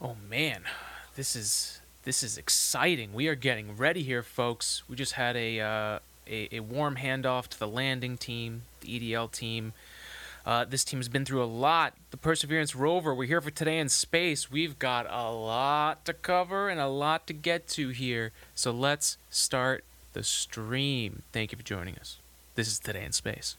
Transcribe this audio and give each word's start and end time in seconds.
Oh 0.00 0.16
man, 0.28 0.64
this 1.14 1.34
is 1.34 1.80
this 2.02 2.22
is 2.22 2.36
exciting. 2.36 3.14
We 3.14 3.28
are 3.28 3.34
getting 3.34 3.76
ready 3.76 4.02
here, 4.02 4.22
folks. 4.22 4.82
We 4.88 4.96
just 4.96 5.12
had 5.12 5.36
a 5.36 5.60
uh, 5.60 5.98
a, 6.26 6.56
a 6.56 6.60
warm 6.60 6.96
handoff 6.96 7.48
to 7.48 7.58
the 7.58 7.68
landing 7.68 8.18
team, 8.18 8.62
the 8.80 8.88
EDL 8.88 9.32
team. 9.32 9.72
Uh, 10.44 10.64
this 10.64 10.84
team's 10.84 11.08
been 11.08 11.24
through 11.24 11.42
a 11.42 11.46
lot. 11.46 11.94
The 12.10 12.18
Perseverance 12.18 12.76
rover. 12.76 13.14
We're 13.14 13.26
here 13.26 13.40
for 13.40 13.50
today 13.50 13.78
in 13.78 13.88
space. 13.88 14.50
We've 14.50 14.78
got 14.78 15.06
a 15.10 15.30
lot 15.30 16.04
to 16.04 16.12
cover 16.12 16.68
and 16.68 16.78
a 16.78 16.86
lot 16.86 17.26
to 17.28 17.32
get 17.32 17.66
to 17.68 17.88
here. 17.88 18.32
So 18.54 18.70
let's 18.70 19.18
start 19.30 19.82
the 20.12 20.22
stream. 20.22 21.22
Thank 21.32 21.52
you 21.52 21.58
for 21.58 21.64
joining 21.64 21.96
us. 21.96 22.18
This 22.54 22.68
is 22.68 22.78
today 22.78 23.04
in 23.04 23.12
space. 23.12 23.56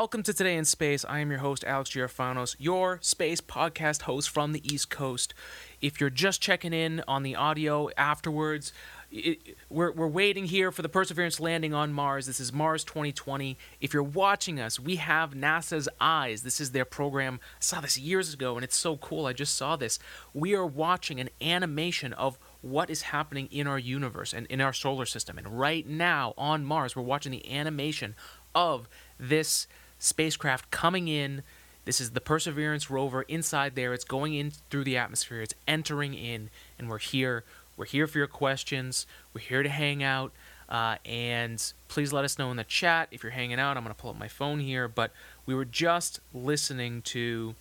Welcome 0.00 0.22
to 0.22 0.32
Today 0.32 0.56
in 0.56 0.64
Space. 0.64 1.04
I 1.06 1.18
am 1.18 1.28
your 1.28 1.40
host, 1.40 1.62
Alex 1.62 1.90
Girofanos, 1.90 2.56
your 2.58 2.98
space 3.02 3.42
podcast 3.42 4.00
host 4.00 4.30
from 4.30 4.52
the 4.52 4.74
East 4.74 4.88
Coast. 4.88 5.34
If 5.82 6.00
you're 6.00 6.08
just 6.08 6.40
checking 6.40 6.72
in 6.72 7.02
on 7.06 7.22
the 7.22 7.36
audio 7.36 7.90
afterwards, 7.98 8.72
it, 9.10 9.58
we're, 9.68 9.92
we're 9.92 10.08
waiting 10.08 10.46
here 10.46 10.72
for 10.72 10.80
the 10.80 10.88
Perseverance 10.88 11.38
landing 11.38 11.74
on 11.74 11.92
Mars. 11.92 12.24
This 12.24 12.40
is 12.40 12.50
Mars 12.50 12.82
2020. 12.82 13.58
If 13.82 13.92
you're 13.92 14.02
watching 14.02 14.58
us, 14.58 14.80
we 14.80 14.96
have 14.96 15.34
NASA's 15.34 15.86
Eyes. 16.00 16.44
This 16.44 16.62
is 16.62 16.70
their 16.70 16.86
program. 16.86 17.38
I 17.42 17.56
saw 17.58 17.82
this 17.82 17.98
years 17.98 18.32
ago, 18.32 18.54
and 18.54 18.64
it's 18.64 18.78
so 18.78 18.96
cool. 18.96 19.26
I 19.26 19.34
just 19.34 19.54
saw 19.54 19.76
this. 19.76 19.98
We 20.32 20.54
are 20.54 20.64
watching 20.64 21.20
an 21.20 21.28
animation 21.42 22.14
of 22.14 22.38
what 22.62 22.88
is 22.88 23.02
happening 23.02 23.48
in 23.50 23.66
our 23.66 23.78
universe 23.78 24.32
and 24.32 24.46
in 24.46 24.62
our 24.62 24.72
solar 24.72 25.04
system. 25.04 25.36
And 25.36 25.60
right 25.60 25.86
now 25.86 26.32
on 26.38 26.64
Mars, 26.64 26.96
we're 26.96 27.02
watching 27.02 27.32
the 27.32 27.52
animation 27.52 28.14
of 28.54 28.88
this 29.18 29.66
spacecraft 30.00 30.72
coming 30.72 31.06
in. 31.06 31.44
This 31.84 32.00
is 32.00 32.10
the 32.10 32.20
Perseverance 32.20 32.90
rover 32.90 33.22
inside 33.22 33.76
there. 33.76 33.94
It's 33.94 34.04
going 34.04 34.34
in 34.34 34.50
through 34.70 34.84
the 34.84 34.96
atmosphere. 34.96 35.40
It's 35.42 35.54
entering 35.68 36.14
in, 36.14 36.50
and 36.78 36.88
we're 36.88 36.98
here. 36.98 37.44
We're 37.76 37.86
here 37.86 38.08
for 38.08 38.18
your 38.18 38.26
questions. 38.26 39.06
We're 39.32 39.40
here 39.42 39.62
to 39.62 39.68
hang 39.68 40.02
out. 40.02 40.32
Uh, 40.68 40.96
and 41.04 41.72
please 41.88 42.12
let 42.12 42.24
us 42.24 42.38
know 42.38 42.50
in 42.50 42.56
the 42.56 42.64
chat 42.64 43.08
if 43.10 43.22
you're 43.22 43.32
hanging 43.32 43.58
out. 43.58 43.76
I'm 43.76 43.82
going 43.82 43.94
to 43.94 44.00
pull 44.00 44.10
up 44.10 44.18
my 44.18 44.28
phone 44.28 44.60
here. 44.60 44.86
But 44.86 45.12
we 45.46 45.54
were 45.54 45.64
just 45.64 46.20
listening 46.34 47.02
to 47.02 47.54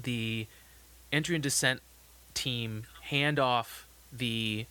the 0.00 0.46
entry 1.12 1.34
and 1.34 1.42
descent 1.42 1.80
team 2.34 2.84
hand 3.02 3.38
off 3.38 3.86
the 4.12 4.66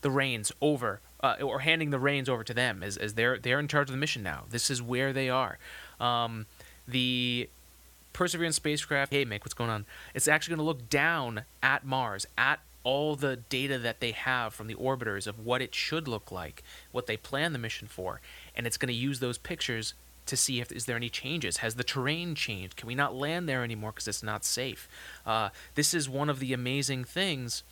the 0.00 0.10
reins 0.10 0.50
over 0.60 1.00
uh, 1.22 1.36
or 1.40 1.60
handing 1.60 1.90
the 1.90 1.98
reins 1.98 2.28
over 2.28 2.42
to 2.42 2.54
them 2.54 2.82
as, 2.82 2.96
as 2.96 3.14
they're 3.14 3.38
they're 3.38 3.60
in 3.60 3.68
charge 3.68 3.88
of 3.88 3.92
the 3.92 3.98
mission 3.98 4.22
now. 4.22 4.44
This 4.50 4.70
is 4.70 4.82
where 4.82 5.12
they 5.12 5.28
are. 5.28 5.58
Um, 6.02 6.46
the 6.86 7.48
Perseverance 8.12 8.56
spacecraft. 8.56 9.12
Hey, 9.12 9.24
Mick, 9.24 9.40
what's 9.40 9.54
going 9.54 9.70
on? 9.70 9.86
It's 10.14 10.28
actually 10.28 10.56
going 10.56 10.64
to 10.64 10.64
look 10.64 10.90
down 10.90 11.44
at 11.62 11.84
Mars 11.84 12.26
at 12.36 12.60
all 12.84 13.14
the 13.16 13.36
data 13.36 13.78
that 13.78 14.00
they 14.00 14.10
have 14.10 14.52
from 14.52 14.66
the 14.66 14.74
orbiters 14.74 15.26
of 15.26 15.44
what 15.44 15.62
it 15.62 15.74
should 15.74 16.08
look 16.08 16.32
like, 16.32 16.62
what 16.90 17.06
they 17.06 17.16
plan 17.16 17.52
the 17.52 17.58
mission 17.58 17.86
for, 17.86 18.20
and 18.56 18.66
it's 18.66 18.76
going 18.76 18.88
to 18.88 18.94
use 18.94 19.20
those 19.20 19.38
pictures 19.38 19.94
to 20.26 20.36
see 20.36 20.60
if 20.60 20.70
is 20.70 20.86
there 20.86 20.96
any 20.96 21.08
changes. 21.08 21.58
Has 21.58 21.76
the 21.76 21.84
terrain 21.84 22.34
changed? 22.34 22.76
Can 22.76 22.86
we 22.86 22.94
not 22.94 23.14
land 23.14 23.48
there 23.48 23.64
anymore 23.64 23.92
because 23.92 24.08
it's 24.08 24.22
not 24.22 24.44
safe? 24.44 24.88
Uh, 25.24 25.50
this 25.74 25.94
is 25.94 26.08
one 26.08 26.28
of 26.28 26.38
the 26.38 26.52
amazing 26.52 27.04
things 27.04 27.62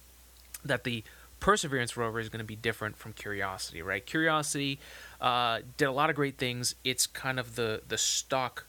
that 0.65 0.85
the 0.85 1.03
Perseverance 1.41 1.97
rover 1.97 2.21
is 2.21 2.29
going 2.29 2.41
to 2.41 2.45
be 2.45 2.57
different 2.57 2.97
from 2.97 3.15
Curiosity, 3.15 3.83
right? 3.83 4.05
Curiosity 4.05 4.79
uh, 5.21 5.61
did 5.77 5.87
a 5.87 5.93
lot 5.93 6.11
of 6.11 6.17
great 6.17 6.37
things. 6.37 6.75
It's 6.85 7.07
kind 7.07 7.41
of 7.41 7.57
the 7.57 7.83
the 7.89 7.99
stock 7.99 8.67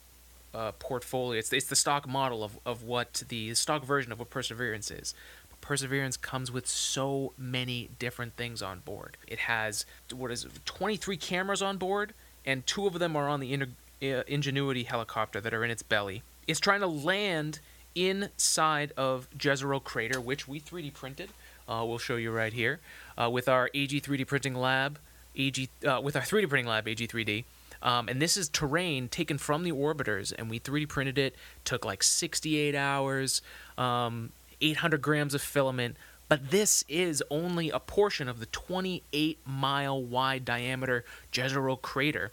uh, 0.53 0.71
portfolio. 0.73 1.37
It's 1.37 1.51
it's 1.51 1.67
the 1.67 1.75
stock 1.75 2.07
model 2.07 2.43
of, 2.43 2.57
of 2.65 2.83
what 2.83 3.23
the 3.27 3.53
stock 3.55 3.83
version 3.83 4.11
of 4.11 4.19
what 4.19 4.29
Perseverance 4.29 4.89
is. 4.89 5.13
But 5.49 5.61
Perseverance 5.61 6.15
comes 6.15 6.51
with 6.51 6.65
so 6.65 7.33
many 7.37 7.89
different 7.99 8.35
things 8.37 8.61
on 8.61 8.79
board. 8.79 9.17
It 9.27 9.39
has 9.39 9.85
what 10.13 10.31
is 10.31 10.45
it, 10.45 10.65
23 10.65 11.17
cameras 11.17 11.61
on 11.61 11.77
board, 11.77 12.13
and 12.45 12.65
two 12.65 12.87
of 12.87 12.97
them 12.99 13.15
are 13.17 13.27
on 13.27 13.41
the 13.41 13.53
uh, 13.53 14.23
Ingenuity 14.27 14.83
helicopter 14.83 15.41
that 15.41 15.53
are 15.53 15.63
in 15.63 15.71
its 15.71 15.83
belly. 15.83 16.23
It's 16.47 16.59
trying 16.59 16.81
to 16.81 16.87
land 16.87 17.59
inside 17.93 18.93
of 18.95 19.27
Jezero 19.37 19.83
crater, 19.83 20.21
which 20.21 20.47
we 20.47 20.59
3D 20.59 20.93
printed 20.93 21.29
we'll 21.67 21.97
show 21.97 22.15
you 22.15 22.31
right 22.31 22.53
here 22.53 22.79
uh, 23.17 23.29
with 23.29 23.47
our 23.47 23.69
AG 23.73 24.01
3D 24.01 24.27
printing 24.27 24.55
lab, 24.55 24.99
AG 25.35 25.69
uh, 25.85 26.01
with 26.03 26.15
our 26.15 26.21
3D 26.21 26.49
printing 26.49 26.67
lab 26.67 26.87
AG 26.87 27.07
3D. 27.07 27.45
Um, 27.83 28.07
and 28.09 28.21
this 28.21 28.37
is 28.37 28.47
terrain 28.49 29.07
taken 29.07 29.37
from 29.37 29.63
the 29.63 29.71
orbiters, 29.71 30.33
and 30.37 30.49
we 30.49 30.59
3D 30.59 30.87
printed 30.87 31.17
it. 31.17 31.35
Took 31.65 31.83
like 31.83 32.03
68 32.03 32.75
hours, 32.75 33.41
um, 33.77 34.31
800 34.61 35.01
grams 35.01 35.33
of 35.33 35.41
filament. 35.41 35.97
But 36.29 36.51
this 36.51 36.85
is 36.87 37.21
only 37.29 37.69
a 37.69 37.79
portion 37.79 38.29
of 38.29 38.39
the 38.39 38.45
28 38.47 39.39
mile 39.45 40.01
wide 40.01 40.45
diameter 40.45 41.03
Jezero 41.33 41.81
crater 41.81 42.31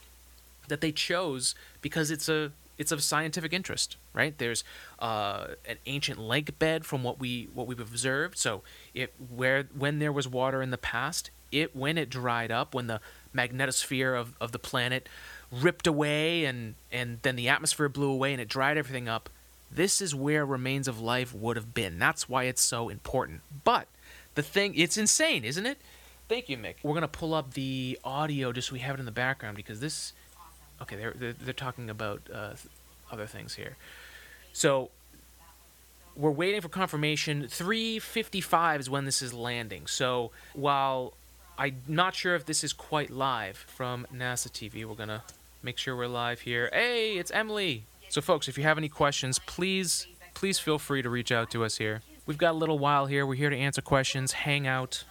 that 0.68 0.80
they 0.80 0.92
chose 0.92 1.54
because 1.80 2.10
it's 2.10 2.28
a 2.28 2.52
it's 2.78 2.92
of 2.92 3.02
scientific 3.02 3.52
interest, 3.52 3.96
right? 4.14 4.36
There's 4.38 4.64
uh, 5.00 5.48
an 5.66 5.76
ancient 5.86 6.18
lake 6.18 6.58
bed 6.58 6.86
from 6.86 7.02
what 7.02 7.18
we 7.18 7.48
what 7.52 7.66
we've 7.66 7.80
observed. 7.80 8.38
So 8.38 8.62
it 8.94 9.12
where 9.34 9.64
when 9.76 9.98
there 9.98 10.12
was 10.12 10.28
water 10.28 10.62
in 10.62 10.70
the 10.70 10.78
past, 10.78 11.30
it 11.50 11.74
when 11.74 11.98
it 11.98 12.08
dried 12.08 12.50
up, 12.50 12.74
when 12.74 12.86
the 12.86 13.00
magnetosphere 13.34 14.18
of, 14.18 14.34
of 14.40 14.52
the 14.52 14.58
planet 14.58 15.08
ripped 15.50 15.86
away 15.86 16.44
and 16.44 16.76
and 16.92 17.18
then 17.22 17.36
the 17.36 17.48
atmosphere 17.48 17.88
blew 17.88 18.10
away 18.10 18.32
and 18.32 18.40
it 18.40 18.48
dried 18.48 18.78
everything 18.78 19.08
up. 19.08 19.28
This 19.70 20.00
is 20.00 20.14
where 20.14 20.46
remains 20.46 20.88
of 20.88 20.98
life 21.00 21.34
would 21.34 21.56
have 21.56 21.74
been. 21.74 21.98
That's 21.98 22.28
why 22.28 22.44
it's 22.44 22.62
so 22.62 22.88
important. 22.88 23.42
But 23.64 23.86
the 24.34 24.42
thing, 24.42 24.74
it's 24.76 24.96
insane, 24.96 25.44
isn't 25.44 25.66
it? 25.66 25.78
Thank 26.28 26.48
you, 26.48 26.56
Mick. 26.56 26.76
We're 26.82 26.94
gonna 26.94 27.08
pull 27.08 27.34
up 27.34 27.54
the 27.54 27.98
audio 28.04 28.52
just 28.52 28.68
so 28.68 28.74
we 28.74 28.78
have 28.80 28.96
it 28.96 29.00
in 29.00 29.06
the 29.06 29.12
background 29.12 29.56
because 29.56 29.80
this 29.80 30.12
okay, 30.82 30.96
they're 30.96 31.12
they're, 31.12 31.32
they're 31.32 31.52
talking 31.54 31.90
about 31.90 32.22
uh, 32.32 32.52
other 33.10 33.26
things 33.26 33.54
here. 33.54 33.76
So 34.52 34.90
we're 36.16 36.30
waiting 36.30 36.60
for 36.60 36.68
confirmation. 36.68 37.44
3:55 37.44 38.80
is 38.80 38.90
when 38.90 39.04
this 39.04 39.22
is 39.22 39.32
landing. 39.32 39.86
So 39.86 40.30
while 40.54 41.14
I'm 41.56 41.82
not 41.86 42.14
sure 42.14 42.34
if 42.34 42.44
this 42.44 42.64
is 42.64 42.72
quite 42.72 43.10
live 43.10 43.56
from 43.56 44.06
NASA 44.14 44.48
TV, 44.48 44.84
we're 44.84 44.94
gonna 44.94 45.22
make 45.62 45.78
sure 45.78 45.96
we're 45.96 46.06
live 46.08 46.40
here. 46.40 46.70
Hey, 46.72 47.18
it's 47.18 47.30
Emily. 47.30 47.84
So 48.08 48.20
folks, 48.20 48.48
if 48.48 48.56
you 48.56 48.64
have 48.64 48.78
any 48.78 48.88
questions, 48.88 49.38
please 49.38 50.06
please 50.34 50.58
feel 50.58 50.78
free 50.78 51.02
to 51.02 51.10
reach 51.10 51.32
out 51.32 51.50
to 51.50 51.64
us 51.64 51.78
here. 51.78 52.02
We've 52.26 52.38
got 52.38 52.52
a 52.52 52.58
little 52.58 52.78
while 52.78 53.06
here. 53.06 53.26
We're 53.26 53.34
here 53.34 53.50
to 53.50 53.56
answer 53.56 53.80
questions, 53.80 54.32
hang 54.32 54.66
out. 54.66 55.04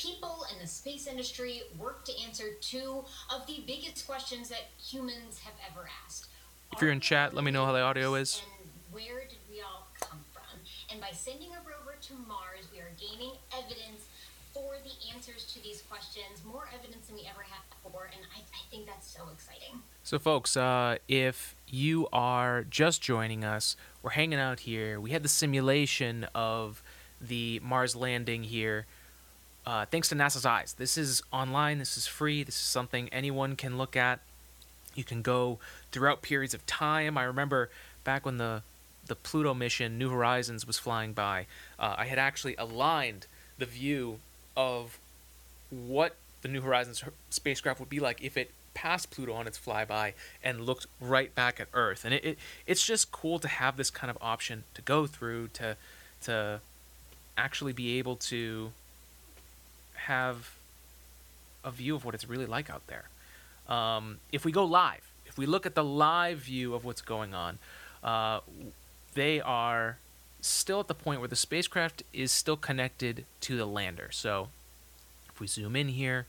People 0.00 0.46
in 0.52 0.58
the 0.60 0.66
space 0.66 1.06
industry 1.06 1.62
work 1.78 2.04
to 2.06 2.12
answer 2.26 2.44
two 2.60 3.04
of 3.34 3.46
the 3.46 3.62
biggest 3.66 4.06
questions 4.06 4.48
that 4.48 4.68
humans 4.82 5.40
have 5.40 5.54
ever 5.70 5.88
asked. 6.04 6.26
If 6.72 6.80
you're 6.80 6.92
in 6.92 7.00
chat, 7.00 7.34
let 7.34 7.44
me 7.44 7.50
know 7.50 7.66
how 7.66 7.72
the 7.72 7.80
audio 7.80 8.14
is. 8.14 8.42
And 8.62 8.70
where 8.92 9.20
did 9.20 9.38
we 9.50 9.60
all 9.60 9.88
come 10.00 10.20
from? 10.32 10.58
And 10.90 11.00
by 11.00 11.10
sending 11.12 11.48
a 11.48 11.58
rover 11.58 11.96
to 12.00 12.12
Mars, 12.26 12.66
we 12.72 12.80
are 12.80 12.92
gaining 12.98 13.32
evidence 13.56 14.06
for 14.54 14.74
the 14.82 15.14
answers 15.14 15.44
to 15.52 15.62
these 15.62 15.82
questions, 15.82 16.44
more 16.44 16.68
evidence 16.74 17.06
than 17.06 17.16
we 17.16 17.22
ever 17.22 17.42
had 17.42 17.60
before, 17.82 18.10
and 18.12 18.22
I, 18.36 18.40
I 18.40 18.70
think 18.70 18.86
that's 18.86 19.06
so 19.06 19.22
exciting. 19.32 19.80
So, 20.02 20.18
folks, 20.18 20.56
uh, 20.56 20.96
if 21.08 21.54
you 21.68 22.08
are 22.12 22.64
just 22.64 23.00
joining 23.00 23.44
us, 23.44 23.76
we're 24.02 24.10
hanging 24.10 24.40
out 24.40 24.60
here. 24.60 24.98
We 25.00 25.10
had 25.10 25.22
the 25.22 25.28
simulation 25.28 26.26
of 26.34 26.82
the 27.20 27.60
Mars 27.62 27.94
landing 27.94 28.42
here 28.42 28.86
uh, 29.70 29.86
thanks 29.86 30.08
to 30.08 30.16
NASA's 30.16 30.44
Eyes. 30.44 30.72
This 30.72 30.98
is 30.98 31.22
online, 31.32 31.78
this 31.78 31.96
is 31.96 32.04
free, 32.04 32.42
this 32.42 32.56
is 32.56 32.62
something 32.62 33.08
anyone 33.12 33.54
can 33.54 33.78
look 33.78 33.96
at. 33.96 34.18
You 34.96 35.04
can 35.04 35.22
go 35.22 35.60
throughout 35.92 36.22
periods 36.22 36.54
of 36.54 36.66
time. 36.66 37.16
I 37.16 37.22
remember 37.22 37.70
back 38.02 38.26
when 38.26 38.38
the 38.38 38.62
the 39.06 39.14
Pluto 39.14 39.54
mission, 39.54 39.96
New 39.96 40.10
Horizons, 40.10 40.66
was 40.66 40.76
flying 40.76 41.12
by, 41.12 41.46
uh, 41.78 41.94
I 41.96 42.06
had 42.06 42.18
actually 42.18 42.56
aligned 42.56 43.26
the 43.58 43.64
view 43.66 44.18
of 44.56 44.98
what 45.70 46.16
the 46.42 46.48
New 46.48 46.62
Horizons 46.62 47.04
spacecraft 47.30 47.78
would 47.78 47.88
be 47.88 48.00
like 48.00 48.24
if 48.24 48.36
it 48.36 48.50
passed 48.74 49.12
Pluto 49.12 49.34
on 49.34 49.46
its 49.46 49.58
flyby 49.58 50.14
and 50.42 50.66
looked 50.66 50.88
right 51.00 51.32
back 51.36 51.60
at 51.60 51.68
Earth. 51.74 52.04
And 52.04 52.12
it, 52.12 52.24
it 52.24 52.38
it's 52.66 52.84
just 52.84 53.12
cool 53.12 53.38
to 53.38 53.46
have 53.46 53.76
this 53.76 53.90
kind 53.90 54.10
of 54.10 54.18
option 54.20 54.64
to 54.74 54.82
go 54.82 55.06
through 55.06 55.48
to 55.54 55.76
to 56.22 56.60
actually 57.38 57.72
be 57.72 57.98
able 57.98 58.16
to 58.16 58.72
have 60.10 60.56
a 61.64 61.70
view 61.70 61.94
of 61.94 62.04
what 62.04 62.14
it's 62.16 62.28
really 62.28 62.46
like 62.46 62.68
out 62.68 62.82
there. 62.88 63.04
Um, 63.68 64.18
if 64.32 64.44
we 64.44 64.50
go 64.50 64.64
live, 64.64 65.08
if 65.24 65.38
we 65.38 65.46
look 65.46 65.66
at 65.66 65.76
the 65.76 65.84
live 65.84 66.38
view 66.38 66.74
of 66.74 66.84
what's 66.84 67.00
going 67.00 67.32
on, 67.32 67.58
uh, 68.02 68.40
they 69.14 69.40
are 69.40 69.98
still 70.40 70.80
at 70.80 70.88
the 70.88 70.94
point 70.94 71.20
where 71.20 71.28
the 71.28 71.36
spacecraft 71.36 72.02
is 72.12 72.32
still 72.32 72.56
connected 72.56 73.24
to 73.42 73.56
the 73.56 73.66
lander. 73.66 74.08
So 74.10 74.48
if 75.28 75.38
we 75.38 75.46
zoom 75.46 75.76
in 75.76 75.88
here, 75.88 76.26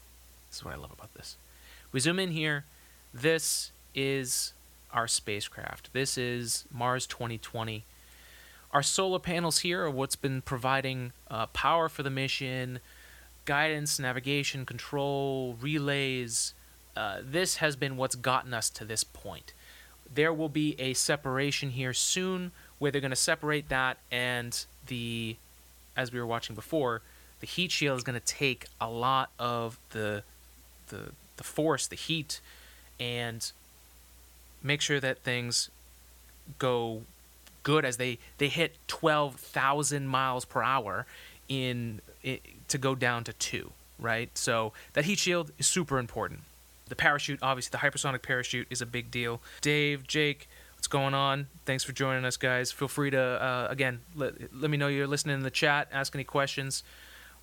this 0.50 0.57
is 0.57 0.66
what 0.66 0.75
I 0.75 0.78
love 0.78 0.92
about 0.92 1.13
this. 1.16 1.38
We 1.92 2.00
zoom 2.00 2.19
in 2.19 2.31
here, 2.31 2.66
this 3.12 3.72
is 3.95 4.54
our 4.94 5.07
spacecraft. 5.07 5.92
This 5.92 6.19
is 6.19 6.66
Mars 6.72 7.07
2020. 7.07 7.83
Our 8.74 8.83
solar 8.83 9.19
panels 9.19 9.60
here 9.60 9.86
are 9.86 9.89
what's 9.89 10.16
been 10.16 10.42
providing 10.42 11.13
uh, 11.30 11.48
power 11.48 11.89
for 11.89 12.04
the 12.04 12.10
mission, 12.10 12.80
guidance, 13.51 14.00
navigation, 14.00 14.65
control, 14.65 15.57
relays. 15.59 16.53
Uh, 16.95 17.18
this 17.21 17.57
has 17.57 17.75
been 17.75 17.98
what's 17.98 18.15
gotten 18.15 18.53
us 18.53 18.69
to 18.69 18.86
this 18.86 19.03
point. 19.03 19.51
There 20.15 20.31
will 20.31 20.48
be 20.48 20.74
a 20.80 20.94
separation 20.94 21.71
here 21.71 21.92
soon 21.92 22.53
where 22.80 22.92
they're 22.92 23.01
going 23.01 23.09
to 23.12 23.18
separate 23.18 23.68
that 23.68 23.98
and 24.09 24.65
the, 24.88 25.36
as 25.98 26.13
we 26.13 26.19
were 26.21 26.25
watching 26.25 26.56
before, 26.56 27.01
the 27.42 27.45
heat 27.45 27.71
shield 27.71 27.98
is 27.98 28.06
going 28.06 28.18
to 28.18 28.25
take 28.25 28.68
a 28.80 28.89
lot 28.89 29.31
of 29.38 29.77
the, 29.89 30.24
the, 30.88 31.12
the 31.36 31.44
force, 31.44 31.88
the 31.88 31.97
heat, 31.97 32.39
and 33.01 33.51
make 34.63 34.80
sure 34.80 35.01
that 35.01 35.18
things 35.24 35.69
go 36.57 37.01
good 37.63 37.83
as 37.83 37.97
they 37.97 38.18
they 38.38 38.47
hit 38.47 38.77
12,000 38.88 40.07
miles 40.07 40.45
per 40.45 40.63
hour 40.63 41.06
in, 41.50 42.00
in 42.23 42.39
to 42.68 42.77
go 42.77 42.95
down 42.95 43.23
to 43.25 43.33
2, 43.33 43.71
right? 44.00 44.35
So 44.38 44.73
that 44.94 45.06
heat 45.06 45.19
shield 45.19 45.51
is 45.57 45.68
super 45.68 46.00
important. 46.00 46.41
The 46.88 46.95
parachute, 46.95 47.39
obviously 47.41 47.71
the 47.71 47.85
hypersonic 47.85 48.21
parachute 48.21 48.68
is 48.69 48.81
a 48.81 48.85
big 48.85 49.12
deal. 49.12 49.41
Dave, 49.62 50.07
Jake, 50.07 50.50
what's 50.75 50.88
going 50.88 51.13
on? 51.13 51.47
Thanks 51.65 51.83
for 51.83 51.94
joining 51.94 52.25
us 52.25 52.38
guys. 52.38 52.71
Feel 52.71 52.88
free 52.88 53.12
to 53.12 53.19
uh, 53.19 53.68
again 53.69 54.01
let, 54.15 54.53
let 54.53 54.69
me 54.69 54.77
know 54.77 54.88
you're 54.88 55.07
listening 55.07 55.35
in 55.35 55.44
the 55.44 55.51
chat, 55.51 55.88
ask 55.91 56.15
any 56.15 56.23
questions. 56.23 56.83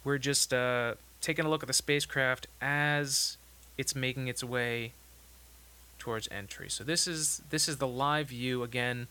We're 0.04 0.18
just 0.18 0.52
uh, 0.52 0.94
taking 1.20 1.44
a 1.44 1.50
look 1.50 1.62
at 1.62 1.66
the 1.66 1.72
spacecraft 1.72 2.46
as 2.60 3.36
it's 3.76 3.94
making 3.94 4.28
its 4.28 4.44
way 4.44 4.92
towards 5.98 6.28
entry. 6.30 6.68
So 6.68 6.84
this 6.84 7.06
is 7.06 7.42
this 7.50 7.68
is 7.68 7.78
the 7.78 7.88
live 7.88 8.28
view 8.28 8.62
again 8.62 9.08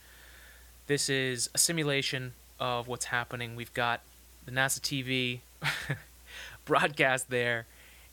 this 0.88 1.10
is 1.10 1.50
a 1.54 1.58
simulation 1.58 2.34
of 2.60 2.88
what's 2.88 3.06
happening. 3.06 3.56
We've 3.56 3.74
got 3.74 4.02
the 4.46 4.52
NASA 4.52 4.80
TV 4.80 5.42
broadcast 6.66 7.30
there, 7.30 7.66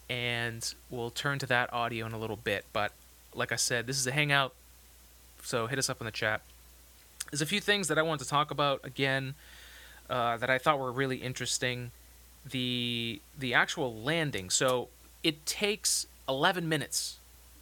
and 0.08 0.74
we'll 0.90 1.10
turn 1.10 1.38
to 1.40 1.46
that 1.46 1.72
audio 1.72 2.06
in 2.06 2.12
a 2.12 2.18
little 2.18 2.36
bit. 2.36 2.64
But 2.72 2.92
like 3.34 3.52
I 3.52 3.56
said, 3.56 3.86
this 3.86 3.98
is 3.98 4.06
a 4.06 4.12
hangout, 4.12 4.54
so 5.42 5.66
hit 5.66 5.78
us 5.78 5.88
up 5.90 6.00
in 6.00 6.04
the 6.04 6.12
chat. 6.12 6.40
There's 7.30 7.42
a 7.42 7.46
few 7.46 7.60
things 7.60 7.88
that 7.88 7.98
I 7.98 8.02
want 8.02 8.20
to 8.20 8.28
talk 8.28 8.50
about 8.50 8.80
again 8.84 9.34
uh, 10.08 10.36
that 10.36 10.50
I 10.50 10.58
thought 10.58 10.78
were 10.78 10.92
really 10.92 11.16
interesting. 11.16 11.90
The 12.48 13.20
the 13.38 13.54
actual 13.54 13.94
landing. 13.94 14.50
So 14.50 14.88
it 15.22 15.46
takes 15.46 16.06
11 16.28 16.68
minutes 16.68 17.18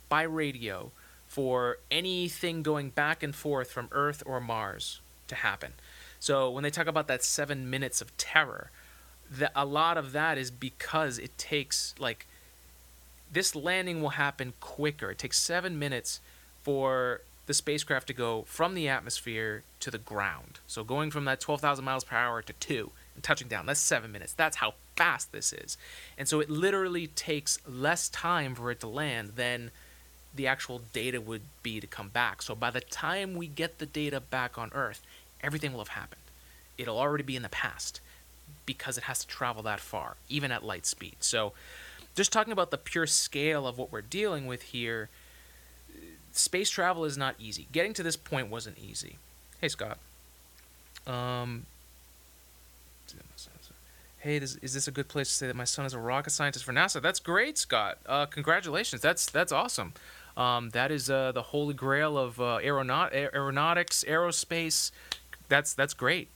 by 0.09 0.23
radio 0.23 0.91
for 1.29 1.79
anything 1.91 2.63
going 2.63 2.91
back 2.91 3.23
and 3.23 3.35
forth 3.35 3.71
from 3.71 3.89
Earth 3.93 4.23
or 4.27 4.41
Mars 4.41 5.01
to 5.29 5.35
happen. 5.37 5.73
So 6.21 6.51
when 6.51 6.63
they 6.63 6.71
talk 6.71 6.87
about 6.87 7.07
that 7.07 7.25
seven 7.25 7.71
minutes 7.71 8.01
of 8.01 8.15
terror, 8.17 8.71
a 9.55 9.65
lot 9.65 9.97
of 9.97 10.13
that 10.13 10.39
is 10.39 10.51
because 10.51 11.19
it 11.19 11.37
takes 11.39 11.95
like 11.99 12.27
this 13.33 13.55
landing 13.55 14.03
will 14.03 14.11
happen 14.11 14.53
quicker. 14.61 15.11
It 15.11 15.19
takes 15.19 15.39
seven 15.39 15.79
minutes 15.79 16.21
for 16.63 17.23
the 17.47 17.55
spacecraft 17.55 18.07
to 18.07 18.13
go 18.13 18.43
from 18.43 18.75
the 18.75 18.89
atmosphere 18.89 19.63
to 19.81 19.91
the 19.91 19.99
ground. 19.99 20.61
So 20.67 20.85
going 20.85 21.11
from 21.11 21.25
that 21.25 21.41
12,000 21.41 21.85
miles 21.85 22.05
per 22.05 22.17
hour 22.17 22.43
to 22.43 22.53
two 22.55 22.93
and 23.15 23.25
touching 23.25 23.49
down, 23.49 23.67
that's 23.67 23.81
seven 23.81 24.13
minutes. 24.13 24.33
That's 24.33 24.57
how 24.57 24.75
fast 24.97 25.33
this 25.33 25.53
is. 25.53 25.77
And 26.17 26.29
so 26.29 26.41
it 26.41 26.51
literally 26.51 27.09
takes 27.09 27.59
less 27.67 28.09
time 28.09 28.55
for 28.55 28.71
it 28.71 28.81
to 28.81 28.87
land 28.87 29.33
than 29.37 29.71
the 30.35 30.47
actual 30.47 30.81
data 30.93 31.21
would 31.21 31.43
be 31.63 31.81
to 31.81 31.87
come 31.87 32.09
back. 32.09 32.43
So 32.43 32.55
by 32.55 32.71
the 32.71 32.81
time 32.81 33.35
we 33.35 33.47
get 33.49 33.79
the 33.79 33.87
data 33.87 34.21
back 34.21 34.57
on 34.57 34.71
Earth, 34.73 35.03
everything 35.43 35.73
will 35.73 35.81
have 35.81 35.89
happened. 35.89 36.21
It'll 36.79 36.99
already 36.99 37.25
be 37.25 37.37
in 37.37 37.43
the 37.43 37.49
past 37.49 38.01
because 38.67 38.97
it 38.99 39.05
has 39.05 39.21
to 39.21 39.27
travel 39.27 39.63
that 39.63 39.81
far, 39.81 40.17
even 40.29 40.51
at 40.51 40.65
light 40.65 40.87
speed. 40.87 41.17
So 41.21 41.53
just 42.15 42.33
talking 42.33 42.53
about 42.53 42.71
the 42.71 42.79
pure 42.79 43.07
scale 43.07 43.67
of 43.67 43.79
what 43.79 43.91
we're 43.93 44.03
dealing 44.03 44.47
with 44.47 44.63
here, 44.63 45.09
space 46.33 46.71
travel 46.71 47.05
is 47.05 47.17
not 47.17 47.35
easy. 47.39 47.67
Getting 47.73 47.93
to 47.95 48.03
this 48.03 48.17
point 48.17 48.49
wasn't 48.49 48.79
easy. 48.79 49.17
Hey, 49.61 49.69
Scott. 49.69 49.99
Um, 51.07 51.67
hey, 54.19 54.37
is, 54.37 54.57
is 54.57 54.75
this 54.75 54.87
a 54.87 54.91
good 54.91 55.09
place 55.09 55.29
to 55.29 55.35
say 55.35 55.47
that 55.47 55.57
my 55.57 55.65
son 55.65 55.85
is 55.85 55.95
a 55.95 55.99
rocket 55.99 56.31
scientist 56.31 56.65
for 56.65 56.73
NASA? 56.73 57.03
That's 57.03 57.21
great, 57.21 57.59
Scott. 57.59 57.99
Uh, 58.07 58.27
congratulations. 58.27 59.03
That's 59.03 59.27
that's 59.27 59.53
awesome. 59.53 59.95
Um, 60.37 60.71
that 60.71 60.91
is 60.91 61.11
uh, 61.11 61.33
the 61.33 61.43
holy 61.43 61.75
grail 61.75 62.17
of 62.17 62.41
uh, 62.41 62.59
aeronaut- 62.63 63.13
aeronautics, 63.13 64.05
aerospace. 64.09 64.91
That's 65.49 65.75
that's 65.75 65.95
great. 65.95 66.29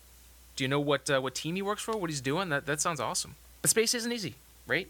Do 0.56 0.64
you 0.64 0.69
know 0.69 0.81
what 0.81 1.08
uh, 1.11 1.20
what 1.20 1.35
team 1.35 1.55
he 1.55 1.62
works 1.62 1.82
for? 1.82 1.97
What 1.97 2.11
he's 2.11 2.20
doing? 2.20 2.49
That 2.49 2.67
that 2.67 2.81
sounds 2.81 2.99
awesome. 2.99 3.37
But 3.62 3.70
space 3.70 3.94
isn't 3.94 4.11
easy, 4.11 4.35
right? 4.67 4.88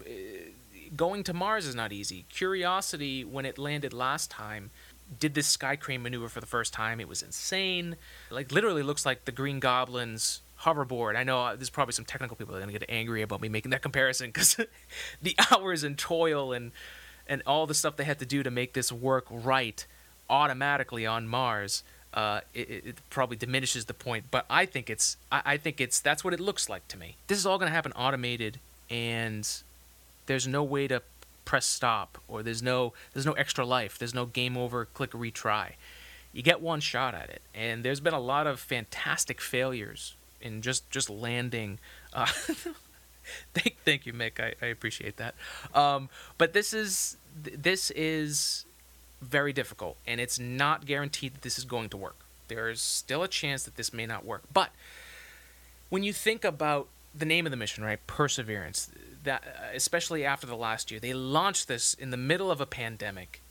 Uh, 0.00 0.10
going 0.96 1.24
to 1.24 1.34
Mars 1.34 1.66
is 1.66 1.74
not 1.74 1.92
easy. 1.92 2.24
Curiosity, 2.28 3.24
when 3.24 3.44
it 3.46 3.58
landed 3.58 3.92
last 3.92 4.30
time, 4.30 4.70
did 5.18 5.34
this 5.34 5.46
sky 5.46 5.76
crane 5.76 6.02
maneuver 6.02 6.28
for 6.28 6.40
the 6.40 6.46
first 6.46 6.72
time. 6.72 7.00
It 7.00 7.08
was 7.08 7.22
insane. 7.22 7.96
Like 8.30 8.52
literally 8.52 8.82
looks 8.82 9.04
like 9.06 9.24
the 9.24 9.32
Green 9.32 9.60
Goblin's 9.60 10.42
hoverboard. 10.62 11.16
I 11.16 11.24
know 11.24 11.40
uh, 11.40 11.56
there's 11.56 11.70
probably 11.70 11.92
some 11.92 12.04
technical 12.04 12.36
people 12.36 12.54
that 12.54 12.58
are 12.58 12.62
gonna 12.62 12.78
get 12.78 12.84
angry 12.88 13.22
about 13.22 13.40
me 13.40 13.48
making 13.48 13.70
that 13.70 13.82
comparison 13.82 14.28
because 14.28 14.56
the 15.22 15.36
hours 15.50 15.82
and 15.82 15.98
toil 15.98 16.52
and 16.52 16.72
and 17.26 17.42
all 17.46 17.66
the 17.66 17.74
stuff 17.74 17.96
they 17.96 18.04
had 18.04 18.18
to 18.18 18.26
do 18.26 18.42
to 18.42 18.50
make 18.50 18.72
this 18.72 18.90
work 18.90 19.26
right 19.30 19.86
automatically 20.28 21.06
on 21.06 21.26
Mars. 21.26 21.82
Uh, 22.12 22.40
it, 22.52 22.70
it, 22.70 22.96
probably 23.08 23.36
diminishes 23.36 23.84
the 23.84 23.94
point, 23.94 24.24
but 24.32 24.44
I 24.50 24.66
think 24.66 24.90
it's 24.90 25.16
I, 25.30 25.42
I 25.44 25.56
think 25.56 25.80
it's 25.80 26.00
that's 26.00 26.24
what 26.24 26.34
it 26.34 26.40
looks 26.40 26.68
like 26.68 26.86
to 26.88 26.98
me. 26.98 27.14
This 27.28 27.38
is 27.38 27.46
all 27.46 27.56
going 27.56 27.68
to 27.68 27.74
happen 27.74 27.92
automated, 27.92 28.58
and 28.90 29.48
there's 30.26 30.48
no 30.48 30.64
way 30.64 30.88
to 30.88 31.02
press 31.44 31.66
stop 31.66 32.18
or 32.28 32.42
there's 32.42 32.62
no 32.62 32.92
there's 33.12 33.26
no 33.26 33.32
extra 33.32 33.64
life. 33.64 33.98
There's 33.98 34.14
no 34.14 34.26
game 34.26 34.56
over, 34.56 34.84
click 34.86 35.12
retry. 35.12 35.72
You 36.32 36.42
get 36.42 36.60
one 36.60 36.80
shot 36.80 37.14
at 37.14 37.28
it, 37.30 37.42
and 37.54 37.84
there's 37.84 38.00
been 38.00 38.14
a 38.14 38.20
lot 38.20 38.46
of 38.46 38.60
fantastic 38.60 39.40
failures 39.40 40.14
in 40.40 40.62
just 40.62 40.88
just 40.90 41.10
landing. 41.10 41.78
Uh, 42.12 42.26
thank, 43.54 43.76
thank 43.84 44.06
you, 44.06 44.12
Mick. 44.12 44.40
I, 44.40 44.54
I 44.64 44.68
appreciate 44.68 45.16
that. 45.16 45.34
Um, 45.74 46.08
but 46.38 46.52
this 46.52 46.72
is 46.72 47.16
this 47.42 47.90
is 47.92 48.64
very 49.20 49.52
difficult, 49.52 49.96
and 50.06 50.20
it's 50.20 50.38
not 50.38 50.86
guaranteed 50.86 51.34
that 51.34 51.42
this 51.42 51.58
is 51.58 51.64
going 51.64 51.88
to 51.90 51.96
work. 51.96 52.16
There's 52.48 52.80
still 52.80 53.22
a 53.22 53.28
chance 53.28 53.62
that 53.64 53.76
this 53.76 53.92
may 53.92 54.06
not 54.06 54.24
work. 54.24 54.42
But 54.52 54.70
when 55.88 56.02
you 56.02 56.12
think 56.12 56.44
about 56.44 56.88
the 57.14 57.24
name 57.24 57.46
of 57.46 57.50
the 57.50 57.56
mission, 57.56 57.84
right, 57.84 58.04
Perseverance, 58.06 58.90
that 59.24 59.44
especially 59.74 60.24
after 60.24 60.46
the 60.46 60.56
last 60.56 60.90
year, 60.90 61.00
they 61.00 61.12
launched 61.12 61.68
this 61.68 61.94
in 61.94 62.10
the 62.10 62.16
middle 62.16 62.50
of 62.50 62.60
a 62.60 62.66
pandemic. 62.66 63.42